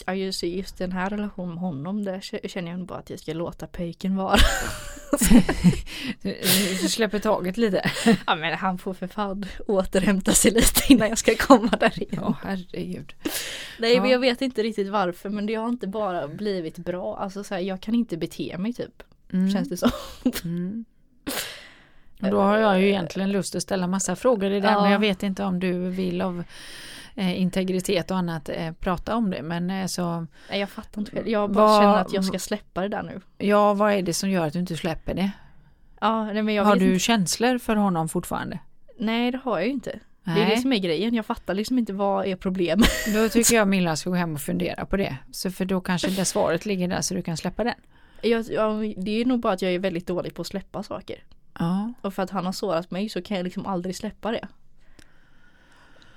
Ja 0.05 0.13
just, 0.13 0.43
just 0.43 0.77
den 0.77 0.91
här 0.91 1.09
relationen 1.09 1.49
med 1.49 1.57
honom 1.59 2.03
där 2.05 2.47
känner 2.47 2.71
jag 2.71 2.85
bara 2.85 2.99
att 2.99 3.09
jag 3.09 3.19
ska 3.19 3.33
låta 3.33 3.67
pöjken 3.67 4.15
vara. 4.15 4.37
Du, 6.21 6.35
du 6.81 6.89
släpper 6.89 7.19
taget 7.19 7.57
lite. 7.57 7.91
ja 8.27 8.35
men 8.35 8.57
han 8.57 8.77
får 8.77 8.93
för 8.93 9.07
fan 9.07 9.45
återhämta 9.67 10.31
sig 10.31 10.51
lite 10.51 10.93
innan 10.93 11.09
jag 11.09 11.17
ska 11.17 11.35
komma 11.35 11.71
där 11.79 12.03
igen. 12.03 12.15
Ja, 12.21 12.35
herregud. 12.43 13.13
Nej 13.79 13.93
Ja. 13.95 14.01
men 14.01 14.11
jag 14.11 14.19
vet 14.19 14.41
inte 14.41 14.63
riktigt 14.63 14.87
varför 14.89 15.29
men 15.29 15.45
det 15.45 15.55
har 15.55 15.69
inte 15.69 15.87
bara 15.87 16.27
blivit 16.27 16.77
bra. 16.77 17.17
Alltså 17.17 17.43
så 17.43 17.53
här, 17.53 17.61
jag 17.61 17.81
kan 17.81 17.95
inte 17.95 18.17
bete 18.17 18.57
mig 18.57 18.73
typ. 18.73 19.03
Mm. 19.33 19.51
Känns 19.51 19.69
det 19.69 19.77
som. 19.77 19.91
Mm. 20.43 20.85
Och 22.21 22.29
då 22.31 22.41
har 22.41 22.57
jag 22.57 22.81
ju 22.81 22.87
egentligen 22.87 23.31
lust 23.31 23.55
att 23.55 23.63
ställa 23.63 23.87
massa 23.87 24.15
frågor 24.15 24.51
i 24.51 24.59
det 24.59 24.67
Ja. 24.67 24.81
men 24.81 24.91
jag 24.91 24.99
vet 24.99 25.23
inte 25.23 25.43
om 25.43 25.59
du 25.59 25.89
vill 25.89 26.21
av 26.21 26.43
eh, 27.19 27.41
integritet 27.41 28.11
och 28.11 28.17
annat 28.17 28.49
eh, 28.49 28.71
prata 28.71 29.15
om 29.15 29.29
det. 29.29 29.41
Men 29.41 29.69
eh, 29.69 29.85
så, 29.87 30.25
Nej 30.49 30.59
jag 30.59 30.69
fattar 30.69 31.01
inte 31.01 31.11
själv. 31.11 31.27
Jag 31.27 31.51
bara 31.51 31.65
Vad- 31.67 31.81
känner 31.81 31.95
att 32.01 32.13
jag 32.13 32.25
ska 32.25 32.39
släppa 32.39 32.81
det 32.81 32.87
där 32.87 33.03
nu. 33.03 33.21
ja 33.37 33.73
vad 33.73 33.93
är 33.93 34.01
det 34.01 34.13
som 34.13 34.29
gör 34.29 34.47
att 34.47 34.53
du 34.53 34.59
inte 34.59 34.77
släpper 34.77 35.13
det? 35.13 35.31
Ja 36.01 36.25
nej 36.25 36.43
men 36.43 36.55
jag 36.55 36.63
har 36.63 36.75
du 36.75 36.85
inte. 36.85 36.99
känslor 36.99 37.57
för 37.57 37.75
honom 37.75 38.09
fortfarande? 38.09 38.59
Nej 38.97 39.31
det 39.31 39.37
har 39.43 39.57
jag 39.57 39.67
ju 39.67 39.73
inte. 39.73 39.99
Det 40.23 40.31
är 40.31 40.35
Nej, 40.35 40.55
det 40.55 40.61
som 40.61 40.73
är 40.73 40.77
grejen. 40.77 41.13
Jag 41.13 41.25
fattar 41.25 41.53
liksom 41.53 41.77
inte 41.79 41.93
vad 41.93 42.25
är 42.25 42.35
problemet. 42.35 42.89
då 43.13 43.29
tycker 43.29 43.55
jag 43.55 43.67
Milla 43.67 43.95
ska 43.95 44.09
gå 44.09 44.15
hem 44.15 44.33
och 44.33 44.41
fundera 44.41 44.85
på 44.85 44.97
det. 44.97 45.17
Så 45.31 45.51
för 45.51 45.65
då 45.65 45.81
kanske 45.81 46.07
det 46.09 46.25
svaret 46.25 46.65
ligger 46.65 46.87
där 46.87 47.01
så 47.01 47.13
du 47.13 47.21
kan 47.21 47.37
släppa 47.37 47.63
den. 47.63 47.73
Jag, 48.21 48.45
ja, 48.51 48.69
det 48.97 49.11
är 49.21 49.25
nog 49.25 49.39
bara 49.39 49.53
att 49.53 49.61
jag 49.61 49.73
är 49.73 49.79
väldigt 49.79 50.07
dålig 50.07 50.33
på 50.35 50.41
att 50.41 50.47
släppa 50.47 50.83
saker. 50.83 51.23
Ja, 51.59 51.93
Och 52.01 52.13
för 52.13 52.23
att 52.23 52.29
han 52.29 52.45
har 52.45 52.51
sårat 52.53 52.91
mig 52.91 53.09
så 53.09 53.21
kan 53.21 53.37
jag 53.37 53.43
liksom 53.43 53.65
aldrig 53.65 53.95
släppa 53.95 54.31
det. 54.31 54.47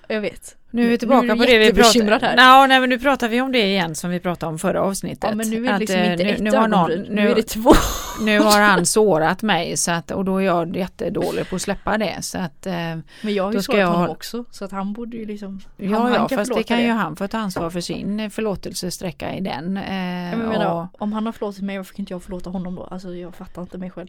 Jag 0.09 0.20
vet. 0.20 0.57
Nu 0.75 0.83
är 0.83 0.87
vi 0.87 0.91
Nu 0.93 0.99
tillbaka 0.99 1.33
är 1.33 1.37
på 1.37 1.45
det 1.45 1.59
vi 1.59 1.73
pratade 1.73 2.27
här. 2.27 2.62
No, 2.62 2.66
nej, 2.66 2.81
men 2.81 2.91
nu 2.91 2.99
pratar 2.99 3.29
vi 3.29 3.41
om 3.41 3.53
det 3.53 3.66
igen 3.66 3.95
som 3.95 4.11
vi 4.11 4.20
pratade 4.20 4.53
om 4.53 4.59
förra 4.59 4.83
avsnittet. 4.83 5.31
Ja 5.31 5.35
men 5.35 5.51
nu 5.51 5.66
är 5.66 5.73
det 5.73 5.79
liksom 5.79 5.99
eh, 5.99 6.12
inte 6.12 6.25
nu, 6.25 6.31
ett 6.31 6.41
nu, 6.41 6.51
har 6.51 6.68
någon, 6.68 6.91
nu, 6.91 7.07
nu 7.11 7.31
är 7.31 7.35
det 7.35 7.43
två. 7.43 7.73
nu 8.20 8.39
har 8.39 8.61
han 8.61 8.87
sårat 8.87 9.43
mig 9.43 9.77
så 9.77 9.91
att, 9.91 10.11
och 10.11 10.25
då 10.25 10.37
är 10.37 10.45
jag 10.45 10.77
jättedålig 10.77 11.49
på 11.49 11.57
att 11.57 11.62
släppa 11.62 11.99
det. 11.99 12.16
Så 12.20 12.39
att, 12.39 12.66
eh, 12.66 12.73
Men 12.73 13.05
jag 13.23 13.45
har 13.45 13.53
ju 13.53 13.62
sårat 13.62 13.79
jag 13.79 13.87
honom 13.87 14.11
också 14.11 14.45
så 14.51 14.64
att 14.64 14.73
han 14.73 14.93
borde 14.93 15.16
ju 15.16 15.27
liksom 15.27 15.61
han, 15.79 15.91
ja, 15.91 15.99
han 15.99 16.12
ja 16.12 16.29
fast 16.29 16.55
det 16.55 16.62
kan 16.62 16.83
ju 16.83 16.91
han 16.91 17.16
få 17.16 17.29
ta 17.29 17.39
ansvar 17.39 17.70
för 17.70 17.81
sin 17.81 18.31
förlåtelsesträcka 18.31 19.35
i 19.35 19.41
den. 19.41 19.77
Eh, 19.77 19.83
men 19.83 20.39
menar, 20.39 20.83
och, 20.83 21.03
om 21.03 21.12
han 21.12 21.27
har 21.27 21.33
förlåtit 21.33 21.62
mig 21.62 21.77
varför 21.77 21.95
kan 21.95 22.03
inte 22.03 22.12
jag 22.12 22.23
förlåta 22.23 22.51
honom 22.51 22.75
då? 22.75 22.85
Alltså 22.85 23.14
jag 23.14 23.35
fattar 23.35 23.62
inte 23.62 23.79
mig 23.79 23.91
själv. 23.91 24.09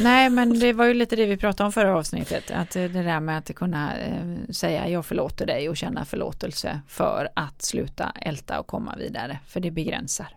nej 0.00 0.30
men 0.30 0.58
det 0.58 0.72
var 0.72 0.84
ju 0.84 0.94
lite 0.94 1.16
det 1.16 1.26
vi 1.26 1.36
pratade 1.36 1.66
om 1.66 1.72
förra 1.72 1.96
avsnittet. 1.96 2.50
Att 2.50 2.76
eh, 2.76 2.82
det 2.82 3.02
där 3.02 3.20
med 3.20 3.38
att 3.38 3.54
kunna 3.54 3.96
eh, 3.96 4.52
säga 4.52 4.88
jag 4.88 5.06
förlåter 5.06 5.46
dig 5.46 5.68
och 5.68 5.76
känna 5.76 6.03
förlåtelse 6.04 6.80
för 6.88 7.28
att 7.36 7.62
sluta 7.62 8.12
älta 8.20 8.60
och 8.60 8.66
komma 8.66 8.96
vidare. 8.96 9.38
För 9.46 9.60
det 9.60 9.70
begränsar. 9.70 10.28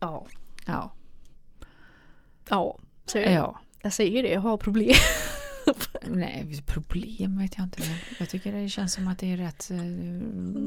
Ja. 0.00 0.26
Ja, 0.66 0.90
Ja. 2.50 2.78
Så 3.06 3.18
ja. 3.18 3.60
jag 3.82 3.92
säger 3.92 4.22
det, 4.22 4.28
jag 4.28 4.40
har 4.40 4.56
problem. 4.56 4.94
Nej, 6.06 6.62
problem 6.66 7.38
vet 7.38 7.58
jag 7.58 7.66
inte. 7.66 7.82
Jag 8.18 8.28
tycker 8.28 8.52
det 8.52 8.68
känns 8.68 8.92
som 8.92 9.08
att 9.08 9.18
det 9.18 9.32
är 9.32 9.36
rätt 9.36 9.70
eh, 9.70 9.78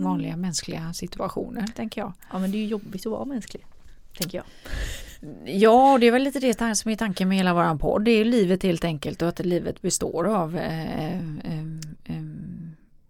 vanliga 0.03 0.37
mänskliga 0.37 0.93
situationer, 0.93 1.67
tänker 1.67 2.01
jag. 2.01 2.13
Ja 2.31 2.39
men 2.39 2.51
det 2.51 2.57
är 2.57 2.59
ju 2.59 2.67
jobbigt 2.67 3.05
att 3.05 3.11
vara 3.11 3.25
mänsklig. 3.25 3.65
Tänker 4.17 4.37
jag. 4.37 4.45
Ja, 5.45 5.97
det 5.97 6.07
är 6.07 6.11
väl 6.11 6.23
lite 6.23 6.39
det 6.39 6.75
som 6.75 6.91
är 6.91 6.95
tanken 6.95 7.29
med 7.29 7.37
hela 7.37 7.53
våran 7.53 7.79
podd. 7.79 8.05
Det 8.05 8.11
är 8.11 8.17
ju 8.17 8.23
livet 8.23 8.63
helt 8.63 8.83
enkelt 8.83 9.21
och 9.21 9.27
att 9.27 9.39
livet 9.39 9.81
består 9.81 10.27
av 10.27 10.57
eh, 10.57 11.13
eh, 11.13 11.19
eh, 12.03 12.23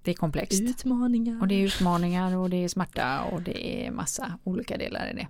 det 0.03 0.11
är 0.11 0.15
komplext. 0.15 0.61
Utmaningar. 0.61 1.41
Och 1.41 1.47
det 1.47 1.55
är 1.55 1.65
utmaningar 1.65 2.37
och 2.37 2.49
det 2.49 2.63
är 2.63 2.67
smärta 2.67 3.23
och 3.23 3.41
det 3.41 3.85
är 3.85 3.91
massa 3.91 4.39
olika 4.43 4.77
delar 4.77 5.09
i 5.11 5.13
det. 5.13 5.27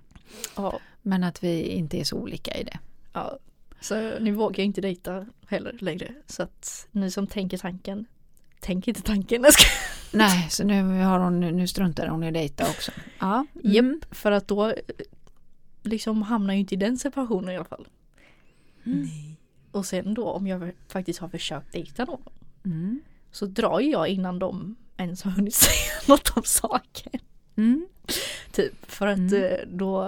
ja, 0.56 0.78
Men 1.02 1.24
att 1.24 1.44
vi 1.44 1.62
inte 1.62 2.00
är 2.00 2.04
så 2.04 2.16
olika 2.16 2.56
i 2.56 2.64
det. 2.64 2.78
ja. 3.12 3.38
Så 3.80 4.18
nu 4.18 4.32
vågar 4.32 4.58
jag 4.58 4.66
inte 4.66 4.80
dejta 4.80 5.26
heller 5.46 5.76
längre. 5.80 6.14
Så 6.26 6.42
att 6.42 6.88
ni 6.90 7.10
som 7.10 7.26
tänker 7.26 7.58
tanken, 7.58 8.06
tänk 8.60 8.88
inte 8.88 9.02
tanken. 9.02 9.44
Nej, 10.12 10.46
så 10.50 10.64
nu, 10.64 11.02
har 11.02 11.18
hon, 11.18 11.40
nu 11.40 11.66
struntar 11.66 12.06
hon 12.06 12.24
i 12.24 12.30
dejta 12.30 12.64
också. 12.64 12.92
Ja, 13.18 13.46
Japp, 13.62 13.84
mm. 13.84 14.00
för 14.10 14.32
att 14.32 14.48
då 14.48 14.74
liksom 15.82 16.22
hamnar 16.22 16.54
jag 16.54 16.60
inte 16.60 16.74
i 16.74 16.78
den 16.78 16.98
separationen 16.98 17.54
i 17.54 17.56
alla 17.56 17.64
fall. 17.64 17.88
Nej. 18.82 19.36
Och 19.70 19.86
sen 19.86 20.14
då 20.14 20.28
om 20.30 20.46
jag 20.46 20.72
faktiskt 20.88 21.18
har 21.18 21.28
försökt 21.28 21.72
dejta 21.72 22.04
någon 22.04 22.22
Mm. 22.64 23.00
Så 23.34 23.46
drar 23.46 23.80
jag 23.80 24.08
innan 24.08 24.38
de 24.38 24.76
ens 24.96 25.22
har 25.22 25.30
hunnit 25.30 25.54
säga 25.64 25.92
något 26.08 26.36
om 26.36 26.42
saken. 26.44 27.20
Mm. 27.56 27.86
Typ 28.52 28.90
för 28.90 29.06
att 29.06 29.18
Mm. 29.18 29.44
eh, 29.44 29.58
då 29.66 30.02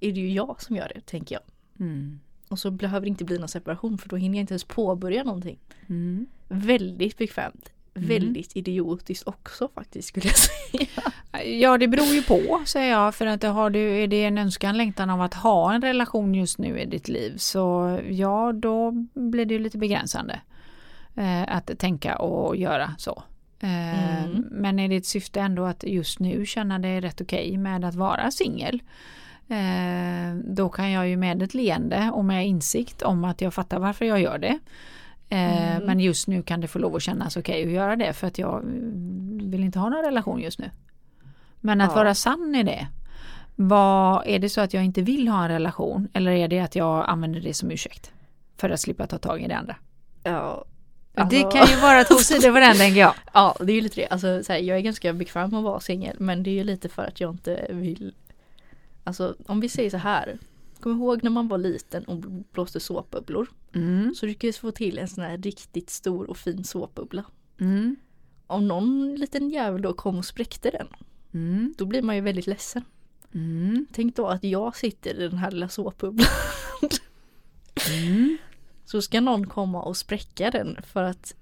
är 0.00 0.12
det 0.12 0.20
ju 0.20 0.32
jag 0.32 0.62
som 0.62 0.76
gör 0.76 0.92
det 0.94 1.00
tänker 1.06 1.34
jag. 1.34 1.42
Mm. 1.86 2.20
Och 2.48 2.58
så 2.58 2.70
behöver 2.70 3.00
det 3.00 3.08
inte 3.08 3.24
bli 3.24 3.38
någon 3.38 3.48
separation 3.48 3.98
för 3.98 4.08
då 4.08 4.16
hinner 4.16 4.38
jag 4.38 4.42
inte 4.42 4.52
ens 4.54 4.64
påbörja 4.64 5.24
någonting. 5.24 5.58
Mm. 5.88 6.26
Väldigt 6.48 7.18
bekvämt. 7.18 7.70
Mm. 7.94 8.08
Väldigt 8.08 8.56
idiotiskt 8.56 9.26
också 9.28 9.68
faktiskt 9.74 10.08
skulle 10.08 10.26
jag 10.26 10.36
säga. 10.36 11.12
Ja, 11.60 11.78
det 11.78 11.88
beror 11.88 12.06
ju 12.06 12.22
på 12.22 12.62
säger 12.66 12.90
jag. 12.90 13.14
För 13.14 13.26
att 13.26 13.42
har 13.42 13.70
du, 13.70 14.02
är 14.02 14.06
det 14.06 14.24
en 14.24 14.38
önskan, 14.38 14.76
längtan 14.76 15.10
av 15.10 15.20
att 15.20 15.34
ha 15.34 15.74
en 15.74 15.82
relation 15.82 16.34
just 16.34 16.58
nu 16.58 16.80
i 16.80 16.86
ditt 16.86 17.08
liv 17.08 17.36
så 17.36 17.98
ja, 18.10 18.52
då 18.52 18.90
blir 19.14 19.44
det 19.46 19.54
ju 19.54 19.60
lite 19.60 19.78
begränsande. 19.78 20.40
Eh, 21.16 21.56
att 21.56 21.70
tänka 21.78 22.16
och 22.16 22.56
göra 22.56 22.94
så. 22.98 23.22
Eh, 23.60 24.24
Mm. 24.24 24.44
Men 24.50 24.78
är 24.78 24.88
ditt 24.88 25.06
syfte 25.06 25.40
ändå 25.40 25.64
att 25.64 25.84
just 25.84 26.18
nu 26.20 26.46
känna 26.46 26.78
dig 26.78 27.00
rätt 27.00 27.20
okej 27.20 27.56
med 27.56 27.84
att 27.84 27.94
vara 27.94 28.30
singel. 28.30 28.82
Eh, 29.48 30.34
då 30.44 30.68
kan 30.68 30.90
jag 30.90 31.08
ju 31.08 31.16
med 31.16 31.42
ett 31.42 31.54
leende 31.54 32.10
och 32.14 32.24
med 32.24 32.46
insikt 32.46 33.02
om 33.02 33.24
att 33.24 33.40
jag 33.40 33.54
fattar 33.54 33.78
varför 33.78 34.04
jag 34.04 34.20
gör 34.20 34.38
det. 34.38 34.58
Mm. 35.28 35.84
Men 35.86 36.00
just 36.00 36.28
nu 36.28 36.42
kan 36.42 36.60
det 36.60 36.68
få 36.68 36.78
lov 36.78 36.96
att 36.96 37.02
kännas 37.02 37.36
okej 37.36 37.64
att 37.64 37.70
göra 37.72 37.96
det 37.96 38.12
för 38.12 38.26
att 38.26 38.38
jag 38.38 38.60
vill 39.50 39.64
inte 39.64 39.78
ha 39.78 39.88
någon 39.88 40.04
relation 40.04 40.40
just 40.40 40.58
nu. 40.58 40.70
Men 41.60 41.80
att 41.80 41.90
Ja. 41.90 41.96
vara 41.96 42.14
sann 42.14 42.54
i 42.54 42.62
det. 42.62 42.88
Vad, 43.56 44.22
är 44.26 44.38
det 44.38 44.48
så 44.48 44.60
att 44.60 44.74
jag 44.74 44.84
inte 44.84 45.02
vill 45.02 45.28
ha 45.28 45.42
en 45.42 45.48
relation 45.48 46.08
eller 46.12 46.30
är 46.32 46.48
det 46.48 46.60
att 46.60 46.76
jag 46.76 47.04
använder 47.08 47.40
det 47.40 47.54
som 47.54 47.70
ursäkt? 47.70 48.12
För 48.56 48.70
att 48.70 48.80
slippa 48.80 49.06
ta 49.06 49.18
tag 49.18 49.42
i 49.42 49.48
det 49.48 49.56
andra. 49.56 49.76
Ja, 50.22 50.64
det 51.24 51.42
alltså- 51.44 51.58
kan 51.58 51.68
ju 51.68 51.76
vara 51.80 52.04
två 52.04 52.14
sidor 52.18 52.52
på 52.52 52.58
den 52.58 52.76
tänker 52.76 53.00
jag. 53.00 53.14
Ja 53.32 53.56
det 53.60 53.72
är 53.72 53.74
ju 53.74 53.80
lite 53.80 54.00
det. 54.00 54.06
Alltså, 54.08 54.42
så 54.44 54.52
här, 54.52 54.60
jag 54.60 54.76
är 54.76 54.80
ganska 54.80 55.12
bekväm 55.12 55.50
med 55.50 55.58
att 55.58 55.64
vara 55.64 55.80
singel 55.80 56.16
men 56.18 56.42
det 56.42 56.50
är 56.50 56.54
ju 56.54 56.64
lite 56.64 56.88
för 56.88 57.02
att 57.02 57.20
jag 57.20 57.30
inte 57.34 57.66
vill 57.70 58.14
Alltså 59.04 59.34
om 59.46 59.60
vi 59.60 59.68
säger 59.68 59.90
så 59.90 59.96
här 59.96 60.38
Kom 60.80 60.92
ihåg 60.92 61.22
när 61.24 61.30
man 61.30 61.48
var 61.48 61.58
liten 61.58 62.04
och 62.04 62.16
blåste 62.52 62.80
såpbubblor 62.80 63.46
Mm, 63.74 64.14
så 64.14 64.26
lyckades 64.26 64.58
få 64.58 64.70
till 64.70 64.98
en 64.98 65.08
sån 65.08 65.24
här 65.24 65.38
riktigt 65.38 65.90
stor 65.90 66.30
och 66.30 66.36
fin 66.36 66.64
såpbubbla. 66.64 67.24
mm, 67.60 67.96
Om 68.46 68.68
någon 68.68 69.14
liten 69.14 69.50
jävel 69.50 69.82
då 69.82 69.92
kom 69.92 70.18
och 70.18 70.24
spräckte 70.24 70.70
den 70.70 70.86
mm, 71.34 71.74
då 71.78 71.84
blir 71.86 72.02
man 72.02 72.14
ju 72.16 72.20
väldigt 72.22 72.46
ledsen. 72.46 72.84
mm, 73.34 73.86
Tänk 73.92 74.16
då 74.16 74.26
att 74.26 74.44
jag 74.44 74.76
sitter 74.76 75.14
i 75.20 75.28
den 75.28 75.38
här 75.38 75.50
lilla 75.50 75.68
såpbubblan 75.68 76.26
mm. 77.90 78.38
Så 78.90 79.02
ska 79.02 79.20
någon 79.20 79.46
komma 79.46 79.82
och 79.82 79.96
spräcka 79.96 80.50
den 80.50 80.76
för 80.82 81.02
att 81.02 81.34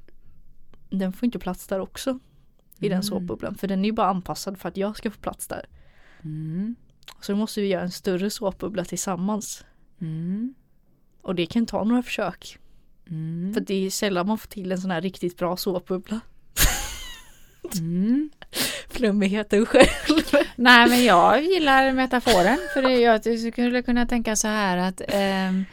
den 0.90 1.12
får 1.12 1.24
inte 1.26 1.38
plats 1.38 1.66
där 1.66 1.80
också. 1.80 2.18
I 2.78 2.82
den 2.88 2.92
Mm. 2.92 3.02
såpbubblan 3.02 3.54
för 3.54 3.68
den 3.68 3.80
är 3.80 3.84
ju 3.84 3.92
bara 3.92 4.08
anpassad 4.10 4.58
för 4.58 4.68
att 4.68 4.76
jag 4.76 4.96
ska 4.96 5.10
få 5.10 5.18
plats 5.20 5.46
där. 5.48 5.66
Mm, 6.22 6.76
Så 7.20 7.32
då 7.32 7.38
måste 7.38 7.60
vi 7.60 7.66
göra 7.66 7.82
en 7.82 7.90
större 7.90 8.30
såpbubbla 8.30 8.84
tillsammans. 8.84 9.64
mm, 10.00 10.54
Och 11.22 11.34
det 11.34 11.46
kan 11.46 11.66
ta 11.66 11.84
några 11.84 12.02
försök. 12.02 12.58
mm, 13.10 13.54
För 13.54 13.60
det 13.60 13.74
är 13.86 13.90
sällan 13.90 14.26
man 14.26 14.38
får 14.38 14.48
till 14.48 14.72
en 14.72 14.78
sån 14.78 14.90
här 14.90 15.00
riktigt 15.00 15.36
bra 15.38 15.56
såpbubbla. 15.56 16.20
mm. 17.78 18.30
Flummigheten 18.88 19.66
själv. 19.66 19.88
Nej 20.56 20.88
men 20.88 21.04
jag 21.04 21.44
gillar 21.44 21.92
metaforen 21.92 22.58
för 22.74 22.82
det, 22.82 22.94
jag 23.00 23.38
skulle 23.52 23.82
kunna 23.82 24.06
tänka 24.06 24.36
så 24.36 24.48
här 24.48 24.76
att 24.76 25.02
ehm, 25.08 25.64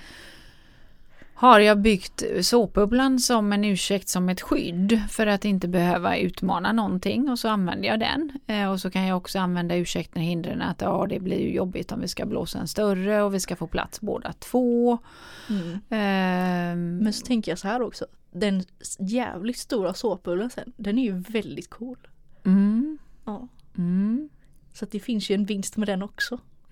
har 1.37 1.59
jag 1.59 1.81
byggt 1.81 2.23
såpbubblan 2.41 3.19
som 3.19 3.53
en 3.53 3.65
ursäkt 3.65 4.09
som 4.09 4.29
ett 4.29 4.41
skydd 4.41 5.01
för 5.09 5.27
att 5.27 5.45
inte 5.45 5.67
behöva 5.67 6.17
utmana 6.17 6.71
någonting 6.71 7.29
och 7.29 7.39
så 7.39 7.47
använder 7.47 7.87
jag 7.87 7.99
den. 7.99 8.31
Eh, 8.47 8.71
och 8.71 8.79
så 8.81 8.91
kan 8.91 9.05
jag 9.07 9.17
också 9.17 9.39
använda 9.39 9.75
ursäkten 9.75 10.21
och 10.21 10.27
hindren 10.27 10.61
att 10.61 10.81
ja, 10.81 11.05
det 11.09 11.19
blir 11.19 11.39
ju 11.39 11.53
jobbigt 11.53 11.91
om 11.91 12.01
vi 12.01 12.07
ska 12.07 12.25
blåsa 12.25 12.59
en 12.59 12.67
större 12.67 13.21
och 13.21 13.33
vi 13.33 13.39
ska 13.39 13.55
få 13.55 13.67
plats 13.67 14.01
båda 14.01 14.33
två. 14.33 14.97
Mm. 15.49 15.79
Ehm, 15.89 16.97
Men 16.97 17.13
så 17.13 17.25
tänker 17.25 17.51
jag 17.51 17.59
så 17.59 17.67
här 17.67 17.81
också. 17.81 18.05
Den 18.31 18.63
jävligt 18.99 19.57
stora 19.57 19.93
såpbubblan 19.93 20.49
sen, 20.49 20.73
den 20.77 20.97
är 20.97 21.03
ju 21.03 21.19
väldigt 21.19 21.69
cool. 21.69 21.97
mm, 22.45 22.97
Ja. 23.25 23.47
mm, 23.77 24.29
Så 24.73 24.85
det 24.85 24.99
finns 24.99 25.29
ju 25.29 25.35
en 25.35 25.45
vinst 25.45 25.77
med 25.77 25.87
den 25.87 26.03
också. 26.03 26.39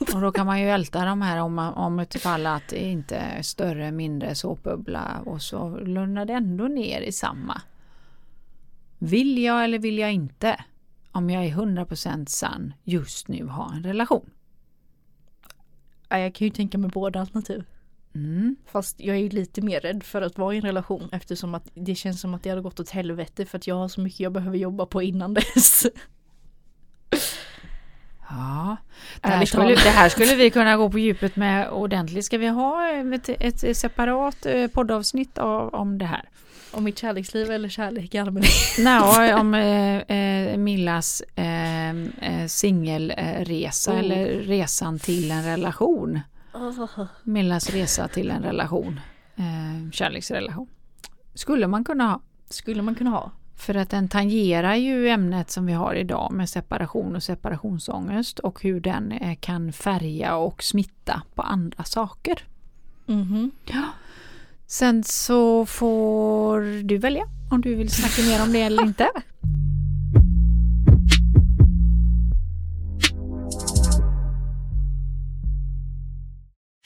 Och 0.14 0.20
då 0.20 0.32
kan 0.32 0.46
man 0.46 0.60
ju 0.60 0.70
älta 0.70 1.04
de 1.04 1.22
här 1.22 1.38
om, 1.38 1.58
om 1.58 2.00
utifall 2.00 2.46
att 2.46 2.68
det 2.68 2.84
inte 2.84 3.16
är 3.16 3.42
större, 3.42 3.92
mindre 3.92 4.34
såpbubbla 4.34 5.22
och 5.26 5.42
så 5.42 5.78
lugnar 5.78 6.24
det 6.24 6.32
ändå 6.32 6.64
ner 6.64 7.00
i 7.00 7.12
samma. 7.12 7.62
Vill 8.98 9.42
jag 9.42 9.64
eller 9.64 9.78
vill 9.78 9.98
jag 9.98 10.12
inte? 10.12 10.64
Om 11.12 11.30
jag 11.30 11.44
är 11.44 11.50
100% 11.50 12.26
sann 12.26 12.74
just 12.84 13.28
nu 13.28 13.46
ha 13.46 13.72
en 13.74 13.82
relation. 13.82 14.30
Ja, 16.08 16.18
jag 16.18 16.34
kan 16.34 16.46
ju 16.46 16.50
tänka 16.50 16.78
mig 16.78 16.90
båda 16.90 17.20
alternativ. 17.20 17.64
Mm. 18.14 18.56
Fast 18.66 19.00
jag 19.00 19.16
är 19.16 19.20
ju 19.20 19.28
lite 19.28 19.62
mer 19.62 19.80
rädd 19.80 20.02
för 20.02 20.22
att 20.22 20.38
vara 20.38 20.54
i 20.54 20.56
en 20.56 20.62
relation 20.62 21.08
eftersom 21.12 21.54
att 21.54 21.70
det 21.74 21.94
känns 21.94 22.20
som 22.20 22.34
att 22.34 22.42
det 22.42 22.50
hade 22.50 22.62
gått 22.62 22.80
åt 22.80 22.90
helvete 22.90 23.46
för 23.46 23.58
att 23.58 23.66
jag 23.66 23.74
har 23.74 23.88
så 23.88 24.00
mycket 24.00 24.20
jag 24.20 24.32
behöver 24.32 24.58
jobba 24.58 24.86
på 24.86 25.02
innan 25.02 25.34
dess. 25.34 25.86
Ja, 28.36 28.76
det 29.20 29.28
här, 29.28 29.44
skulle, 29.44 29.74
det 29.74 29.90
här 29.90 30.08
skulle 30.08 30.34
vi 30.34 30.50
kunna 30.50 30.76
gå 30.76 30.90
på 30.90 30.98
djupet 30.98 31.36
med 31.36 31.70
ordentligt. 31.70 32.24
Ska 32.24 32.38
vi 32.38 32.46
ha 32.48 32.88
ett, 32.88 33.28
ett 33.28 33.76
separat 33.76 34.46
eh, 34.46 34.66
poddavsnitt 34.66 35.38
av, 35.38 35.74
om 35.74 35.98
det 35.98 36.04
här? 36.04 36.28
Om 36.70 36.84
mitt 36.84 36.98
kärleksliv 36.98 37.50
eller 37.50 37.68
kärlek 37.68 38.14
i 38.14 38.18
allmänhet. 38.18 38.52
Nej, 38.78 39.34
om 39.34 39.54
eh, 40.08 40.16
eh, 40.16 40.56
Millas 40.56 41.22
eh, 41.34 41.90
eh, 41.90 42.46
singelresa 42.46 43.92
Oh. 43.92 43.98
eller 43.98 44.26
resan 44.26 44.98
till 44.98 45.30
en 45.30 45.44
relation. 45.44 46.20
Millas 47.22 47.70
resa 47.70 48.08
till 48.08 48.30
en 48.30 48.42
relation. 48.42 49.00
Eh, 49.36 49.90
kärleksrelation. 49.92 50.68
Skulle 51.34 51.66
man 51.66 51.84
kunna 51.84 52.04
ha. 52.10 52.20
Skulle 52.50 52.82
man 52.82 52.94
kunna 52.94 53.10
ha. 53.10 53.30
För 53.56 53.74
att 53.74 53.90
den 53.90 54.08
tangerar 54.08 54.74
ju 54.74 55.08
ämnet 55.08 55.50
som 55.50 55.66
vi 55.66 55.72
har 55.72 55.94
idag 55.94 56.32
med 56.32 56.48
separation 56.48 57.16
och 57.16 57.22
separationsångest 57.22 58.38
och 58.38 58.62
hur 58.62 58.80
den 58.80 59.12
eh, 59.12 59.36
kan 59.40 59.72
färga 59.72 60.36
och 60.36 60.62
smitta 60.62 61.22
på 61.34 61.42
andra 61.42 61.84
saker. 61.84 62.44
Mm 63.06 63.24
-hmm. 63.24 63.50
ja. 63.66 63.88
Sen 64.66 65.04
så 65.04 65.66
får 65.66 66.82
du 66.82 66.98
välja 66.98 67.24
om 67.50 67.60
du 67.60 67.74
vill 67.74 67.90
snacka 67.90 68.22
mer 68.30 68.42
om 68.42 68.52
det 68.52 68.62
eller 68.62 68.82
inte. 68.82 69.10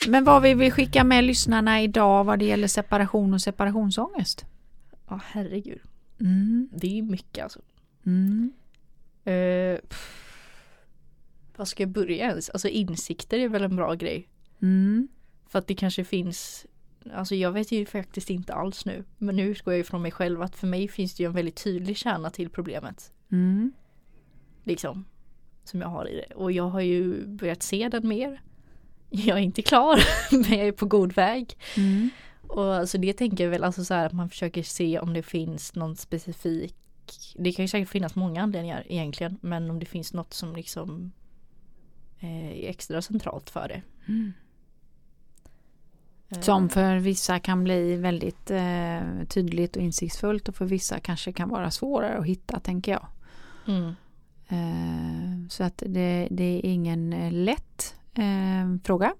Men 0.08 0.24
vad 0.24 0.42
vi 0.42 0.54
vill 0.54 0.72
skicka 0.72 1.04
med 1.04 1.24
lyssnarna 1.24 1.82
idag 1.82 2.24
vad 2.24 2.38
det 2.38 2.44
gäller 2.44 2.68
separation 2.68 3.34
och 3.34 3.40
separationsångest? 3.40 4.46
Ja, 5.08 5.14
oh, 5.16 5.20
herregud. 5.32 5.80
Mm. 6.20 6.68
Det 6.72 6.98
är 6.98 7.02
mycket 7.02 7.44
alltså. 7.44 7.60
Mm. 8.06 8.52
Uh, 9.26 9.78
vad 11.56 11.68
ska 11.68 11.82
jag 11.82 11.90
börja 11.90 12.26
ens? 12.26 12.50
Alltså 12.50 12.68
insikter 12.68 13.38
är 13.38 13.48
väl 13.48 13.64
en 13.64 13.76
bra 13.76 13.94
grej. 13.94 14.28
Mm. 14.62 15.08
För 15.46 15.58
att 15.58 15.66
det 15.66 15.74
kanske 15.74 16.04
finns 16.04 16.66
Alltså 17.14 17.34
jag 17.34 17.52
vet 17.52 17.72
ju 17.72 17.86
faktiskt 17.86 18.30
inte 18.30 18.54
alls 18.54 18.84
nu. 18.84 19.04
Men 19.18 19.36
nu 19.36 19.42
utgår 19.42 19.74
jag 19.74 19.80
ifrån 19.80 20.02
mig 20.02 20.10
själv 20.10 20.42
att 20.42 20.56
för 20.56 20.66
mig 20.66 20.88
finns 20.88 21.14
det 21.14 21.22
ju 21.22 21.26
en 21.26 21.32
väldigt 21.32 21.64
tydlig 21.64 21.96
kärna 21.96 22.30
till 22.30 22.50
problemet. 22.50 23.12
Mm. 23.32 23.72
Liksom. 24.64 25.04
Som 25.64 25.80
jag 25.80 25.88
har 25.88 26.08
i 26.08 26.16
det. 26.16 26.34
Och 26.34 26.52
jag 26.52 26.68
har 26.68 26.80
ju 26.80 27.26
börjat 27.26 27.62
se 27.62 27.88
den 27.88 28.08
mer. 28.08 28.40
Jag 29.10 29.38
är 29.38 29.42
inte 29.42 29.62
klar 29.62 30.00
men 30.30 30.58
jag 30.58 30.68
är 30.68 30.72
på 30.72 30.86
god 30.86 31.12
väg. 31.12 31.58
Mm. 31.76 32.10
Och 32.48 32.74
alltså 32.74 32.98
det 32.98 33.12
tänker 33.12 33.44
jag 33.44 33.50
väl 33.50 33.64
alltså 33.64 33.84
så 33.84 33.94
här 33.94 34.06
att 34.06 34.12
man 34.12 34.28
försöker 34.28 34.62
se 34.62 34.98
om 34.98 35.12
det 35.12 35.22
finns 35.22 35.74
någon 35.74 35.96
specifik 35.96 36.74
Det 37.34 37.52
kan 37.52 37.64
ju 37.64 37.68
säkert 37.68 37.88
finnas 37.88 38.14
många 38.14 38.42
anledningar 38.42 38.84
egentligen 38.88 39.38
men 39.40 39.70
om 39.70 39.78
det 39.78 39.86
finns 39.86 40.12
något 40.12 40.34
som 40.34 40.56
liksom 40.56 41.12
eh, 42.18 42.64
är 42.64 42.68
extra 42.68 43.02
centralt 43.02 43.50
för 43.50 43.68
det. 43.68 43.82
Mm. 44.08 44.32
Eh, 46.28 46.40
Som 46.40 46.68
för 46.68 46.96
vissa 46.96 47.38
kan 47.38 47.64
bli 47.64 47.96
väldigt 47.96 48.50
eh, 48.50 49.00
tydligt 49.28 49.76
och 49.76 49.82
insiktsfullt 49.82 50.48
och 50.48 50.54
för 50.54 50.64
vissa 50.64 51.00
kanske 51.00 51.32
kan 51.32 51.48
vara 51.48 51.70
svårare 51.70 52.18
att 52.18 52.26
hitta 52.26 52.60
tänker 52.60 52.92
jag. 52.92 53.06
Mm. 53.66 53.94
Eh, 54.48 55.48
så 55.48 55.64
att 55.64 55.82
det, 55.86 56.28
det 56.30 56.44
är 56.44 56.64
ingen 56.64 57.12
eh, 57.12 57.32
lätt 57.32 57.94
eh, 58.14 58.82
fråga. 58.84 59.14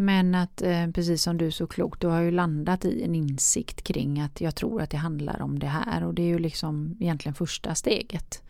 Men 0.00 0.34
att 0.34 0.62
eh, 0.62 0.90
precis 0.90 1.22
som 1.22 1.38
du 1.38 1.50
så 1.50 1.66
klokt, 1.66 2.00
du 2.00 2.06
har 2.06 2.20
ju 2.20 2.30
landat 2.30 2.84
i 2.84 3.02
en 3.02 3.14
insikt 3.14 3.82
kring 3.82 4.20
att 4.20 4.40
jag 4.40 4.54
tror 4.54 4.82
att 4.82 4.90
det 4.90 4.96
handlar 4.96 5.42
om 5.42 5.58
det 5.58 5.66
här 5.66 6.04
och 6.04 6.14
det 6.14 6.22
är 6.22 6.26
ju 6.26 6.38
liksom 6.38 6.96
egentligen 7.00 7.34
första 7.34 7.74
steget. 7.74 8.42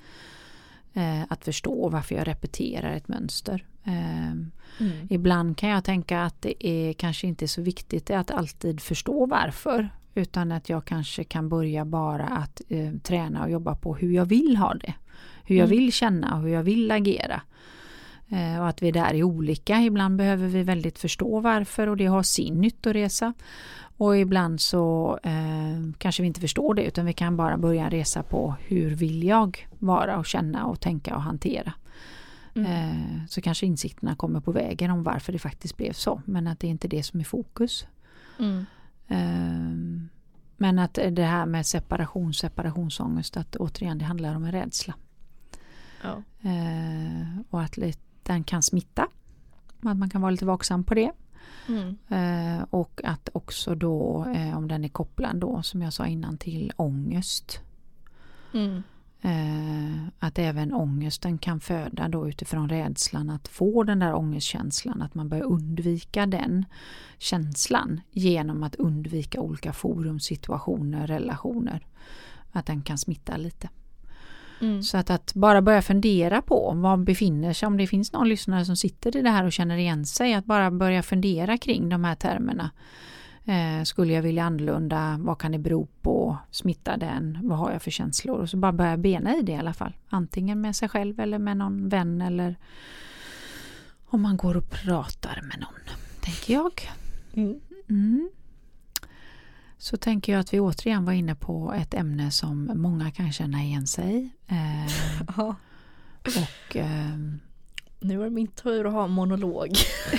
Eh, 0.92 1.22
att 1.28 1.44
förstå 1.44 1.88
varför 1.88 2.14
jag 2.14 2.26
repeterar 2.28 2.92
ett 2.92 3.08
mönster. 3.08 3.64
Eh, 3.84 4.32
Mm. 4.80 5.06
Ibland 5.10 5.56
kan 5.56 5.68
jag 5.68 5.84
tänka 5.84 6.22
att 6.22 6.42
det 6.42 6.66
är 6.66 6.92
kanske 6.92 7.26
inte 7.26 7.48
så 7.48 7.62
viktigt 7.62 8.10
att 8.10 8.30
alltid 8.30 8.80
förstå 8.80 9.26
varför. 9.26 9.88
Utan 10.14 10.52
att 10.52 10.68
jag 10.68 10.84
kanske 10.84 11.24
kan 11.24 11.48
börja 11.48 11.84
bara 11.84 12.24
att 12.26 12.60
träna 13.02 13.44
och 13.44 13.50
jobba 13.50 13.74
på 13.74 13.94
hur 13.94 14.12
jag 14.12 14.24
vill 14.24 14.56
ha 14.56 14.74
det. 14.74 14.94
Hur 15.44 15.56
jag 15.56 15.66
Mm. 15.66 15.78
vill 15.78 15.92
känna 15.92 16.34
och 16.36 16.42
hur 16.42 16.48
jag 16.48 16.62
vill 16.62 16.90
agera. 16.90 17.40
Eh, 18.30 18.60
och 18.60 18.68
att 18.68 18.82
vi 18.82 18.90
där 18.90 19.14
är 19.14 19.22
olika. 19.22 19.80
Ibland 19.80 20.16
behöver 20.16 20.48
vi 20.48 20.62
väldigt 20.62 20.98
förstå 20.98 21.40
varför 21.40 21.86
och 21.86 21.96
det 21.96 22.06
har 22.06 22.22
sin 22.22 22.60
nyttoresa. 22.60 23.32
Och 23.96 24.18
ibland 24.18 24.60
så 24.60 25.18
eh, 25.22 25.92
kanske 25.98 26.22
vi 26.22 26.26
inte 26.26 26.40
förstår 26.40 26.74
det 26.74 26.82
utan 26.84 27.06
vi 27.06 27.12
kan 27.12 27.36
bara 27.36 27.56
börja 27.56 27.90
resa 27.90 28.22
på 28.22 28.54
hur 28.60 28.90
vill 28.94 29.24
jag 29.24 29.68
vara 29.78 30.18
och 30.18 30.26
känna 30.26 30.66
och 30.66 30.80
tänka 30.80 31.16
och 31.16 31.22
hantera. 31.22 31.72
Mm. 32.54 32.72
Eh, 32.72 33.26
så 33.28 33.40
kanske 33.40 33.66
insikterna 33.66 34.14
kommer 34.14 34.40
på 34.40 34.52
vägen 34.52 34.90
om 34.90 35.02
varför 35.02 35.32
det 35.32 35.38
faktiskt 35.38 35.76
blev 35.76 35.92
så. 35.92 36.22
Men 36.24 36.46
att 36.46 36.60
det 36.60 36.66
är 36.66 36.70
inte 36.70 36.88
det 36.88 37.02
som 37.02 37.20
är 37.20 37.24
fokus. 37.24 37.86
Mm. 38.38 38.66
Eh, 39.08 40.08
men 40.56 40.78
att 40.78 40.94
det 40.94 41.22
här 41.24 41.46
med 41.46 41.66
separation, 41.66 42.34
separationsångest, 42.34 43.36
att 43.36 43.56
återigen 43.56 43.98
det 43.98 44.04
handlar 44.04 44.34
om 44.36 44.44
en 44.44 44.52
rädsla. 44.52 44.94
Ja. 46.02 46.22
Eh, 46.50 47.40
och 47.50 47.62
att 47.62 47.76
li- 47.76 47.94
den 48.32 48.44
kan 48.44 48.62
smitta. 48.62 49.08
Att 49.82 49.98
man 49.98 50.10
kan 50.10 50.20
vara 50.20 50.30
lite 50.30 50.46
vaksam 50.46 50.84
på 50.84 50.94
det. 50.94 51.12
Mm. 51.68 51.96
Eh, 52.08 52.64
och 52.70 53.00
att 53.04 53.28
också 53.32 53.74
då 53.74 54.26
eh, 54.34 54.56
om 54.56 54.68
den 54.68 54.84
är 54.84 54.88
kopplad 54.88 55.36
då 55.36 55.62
som 55.62 55.82
jag 55.82 55.92
sa 55.92 56.06
innan 56.06 56.38
till 56.38 56.72
ångest. 56.76 57.60
Mm. 58.54 58.82
Eh, 59.22 60.08
att 60.18 60.38
även 60.38 60.72
ångesten 60.72 61.38
kan 61.38 61.60
föda 61.60 62.08
då 62.08 62.28
utifrån 62.28 62.68
rädslan 62.68 63.30
att 63.30 63.48
få 63.48 63.82
den 63.82 63.98
där 63.98 64.14
ångestkänslan. 64.14 65.02
Att 65.02 65.14
man 65.14 65.28
börjar 65.28 65.44
undvika 65.44 66.26
den 66.26 66.64
känslan 67.18 68.00
genom 68.10 68.62
att 68.62 68.74
undvika 68.74 69.40
olika 69.40 69.72
forum, 69.72 70.20
situationer, 70.20 71.06
relationer. 71.06 71.86
Att 72.52 72.66
den 72.66 72.82
kan 72.82 72.98
smitta 72.98 73.36
lite. 73.36 73.68
Mm. 74.60 74.82
Så 74.82 74.96
att, 74.96 75.10
att 75.10 75.34
bara 75.34 75.62
börja 75.62 75.82
fundera 75.82 76.42
på 76.42 76.72
vad 76.76 77.04
befinner 77.04 77.52
sig, 77.52 77.66
om 77.66 77.76
det 77.76 77.86
finns 77.86 78.12
någon 78.12 78.28
lyssnare 78.28 78.64
som 78.64 78.76
sitter 78.76 79.16
i 79.16 79.22
det 79.22 79.30
här 79.30 79.44
och 79.44 79.52
känner 79.52 79.76
igen 79.76 80.06
sig, 80.06 80.34
att 80.34 80.44
bara 80.44 80.70
börja 80.70 81.02
fundera 81.02 81.58
kring 81.58 81.88
de 81.88 82.04
här 82.04 82.14
termerna. 82.14 82.70
Eh, 83.44 83.84
skulle 83.84 84.12
jag 84.12 84.22
vilja 84.22 84.44
annorlunda? 84.44 85.16
Vad 85.20 85.38
kan 85.38 85.52
det 85.52 85.58
bero 85.58 85.88
på? 86.02 86.38
Smittar 86.50 86.96
den? 86.96 87.38
Vad 87.42 87.58
har 87.58 87.72
jag 87.72 87.82
för 87.82 87.90
känslor? 87.90 88.38
Och 88.38 88.50
så 88.50 88.56
bara 88.56 88.72
börja 88.72 88.96
bena 88.96 89.36
i 89.36 89.42
det 89.42 89.52
i 89.52 89.56
alla 89.56 89.74
fall. 89.74 89.96
Antingen 90.08 90.60
med 90.60 90.76
sig 90.76 90.88
själv 90.88 91.20
eller 91.20 91.38
med 91.38 91.56
någon 91.56 91.88
vän 91.88 92.20
eller 92.22 92.56
om 94.06 94.22
man 94.22 94.36
går 94.36 94.56
och 94.56 94.70
pratar 94.70 95.42
med 95.42 95.60
någon, 95.60 95.96
tänker 96.20 96.54
jag. 96.54 96.82
Mm. 97.34 97.60
Mm. 97.88 98.30
Så 99.82 99.96
tänker 99.96 100.32
jag 100.32 100.40
att 100.40 100.54
vi 100.54 100.60
återigen 100.60 101.04
var 101.04 101.12
inne 101.12 101.34
på 101.34 101.74
ett 101.76 101.94
ämne 101.94 102.30
som 102.30 102.70
många 102.74 103.10
kan 103.10 103.32
känna 103.32 103.62
igen 103.62 103.86
sig. 103.86 104.30
Eh, 104.48 104.92
Ja. 105.36 105.56
och 106.24 106.76
ehm, 106.76 107.40
Nu 108.00 108.16
var 108.16 108.24
det 108.24 108.30
min 108.30 108.46
tur 108.46 108.86
att 108.86 108.92
ha 108.92 109.04
en 109.04 109.10
monolog. 109.10 109.68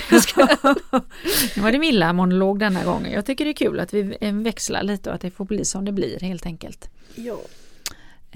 nu 1.56 1.62
var 1.62 1.72
det 1.72 1.78
Milla 1.78 2.12
monolog 2.12 2.58
denna 2.58 2.84
gången. 2.84 3.12
Jag 3.12 3.26
tycker 3.26 3.44
det 3.44 3.50
är 3.50 3.54
kul 3.54 3.80
att 3.80 3.94
vi 3.94 4.16
eh, 4.20 4.34
växlar 4.34 4.82
lite 4.82 5.08
och 5.10 5.14
att 5.14 5.20
det 5.20 5.30
får 5.30 5.44
bli 5.44 5.64
som 5.64 5.84
det 5.84 5.92
blir 5.92 6.20
helt 6.20 6.46
enkelt. 6.46 6.90
Ja. 7.14 7.38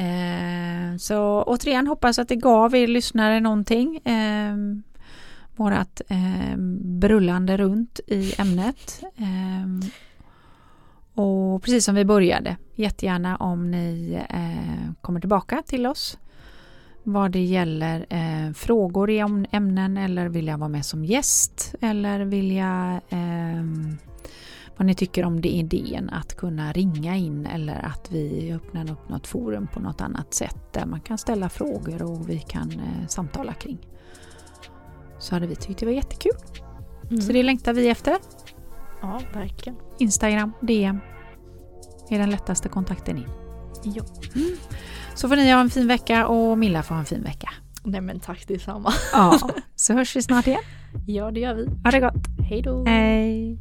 Eh, 0.05 0.97
så 0.99 1.43
återigen 1.43 1.87
hoppas 1.87 2.19
att 2.19 2.29
det 2.29 2.37
gav 2.37 2.75
er 2.75 2.87
lyssnare 2.87 3.41
någonting. 3.41 3.97
Eh, 3.97 4.55
vårat 5.57 6.01
eh, 6.09 6.57
brullande 7.01 7.57
runt 7.57 8.01
i 8.07 8.35
ämnet. 8.39 9.03
Eh, 9.17 9.89
och 11.17 11.63
precis 11.63 11.85
som 11.85 11.95
vi 11.95 12.05
började, 12.05 12.57
jättegärna 12.75 13.37
om 13.37 13.71
ni 13.71 14.19
eh, 14.31 14.93
kommer 15.01 15.21
tillbaka 15.21 15.63
till 15.67 15.87
oss 15.87 16.19
vad 17.03 17.31
det 17.31 17.45
gäller 17.45 18.07
eh, 18.11 18.53
frågor 18.53 19.11
i 19.11 19.23
om- 19.23 19.47
ämnen 19.51 19.97
eller 19.97 20.29
vill 20.29 20.47
jag 20.47 20.59
vara 20.59 20.69
med 20.69 20.85
som 20.85 21.05
gäst 21.05 21.75
eller 21.81 22.21
vill 22.21 22.53
jag 22.53 23.01
ehm, 23.11 23.97
vad 24.77 24.87
ni 24.87 24.95
tycker 24.95 25.25
om 25.25 25.41
det 25.41 25.49
idén 25.49 26.11
att 26.11 26.37
kunna 26.37 26.73
ringa 26.73 27.17
in 27.17 27.47
eller 27.47 27.85
att 27.87 28.11
vi 28.13 28.53
öppnar 28.53 28.91
upp 28.93 29.09
något 29.09 29.27
forum 29.27 29.67
på 29.73 29.81
något 29.81 30.01
annat 30.01 30.35
sätt 30.35 30.73
där 30.73 30.87
man 30.87 31.01
kan 31.01 31.19
ställa 31.19 31.49
frågor 31.49 32.03
och 32.03 32.31
vi 32.31 32.39
kan 32.39 32.71
eh, 32.71 33.07
samtala 33.09 33.53
kring. 33.53 33.79
Så 35.19 35.35
hade 35.35 35.47
vi 35.47 35.57
tyckt 35.57 35.81
det 35.81 35.87
var 35.87 35.93
jättekul. 35.93 36.33
Mm. 37.11 37.21
Så 37.23 37.33
det 37.33 37.43
längtar 37.43 37.73
vi 37.73 37.89
efter. 37.89 38.17
Ja, 39.03 39.21
verkligen. 39.35 39.79
Instagram, 39.99 40.53
DM 40.61 41.01
är 42.11 42.19
den 42.19 42.31
lättaste 42.31 42.69
kontakten 42.69 43.19
in. 43.19 43.29
Ja. 43.85 44.05
Så 45.15 45.29
får 45.29 45.37
ni 45.37 45.51
ha 45.51 45.61
en 45.61 45.71
fin 45.71 45.89
vecka 45.89 46.27
och 46.27 46.59
Milla 46.59 46.83
får 46.83 46.95
ha 46.95 47.01
en 47.01 47.07
fin 47.07 47.23
vecka. 47.23 47.49
Nej 47.85 48.01
men 48.01 48.21
tack 48.21 48.49
detsamma. 48.49 48.93
Ja, 49.13 49.39
så 49.77 49.93
hörs 49.93 50.17
vi 50.17 50.23
snart 50.23 50.47
igen. 50.47 50.61
Ja 51.07 51.31
det 51.31 51.41
gör 51.41 51.55
vi. 51.55 51.67
Ha 51.85 51.91
det 51.91 52.01
gott. 52.01 52.27
Hej 52.49 52.63
då. 52.63 52.85
Hej! 52.87 53.59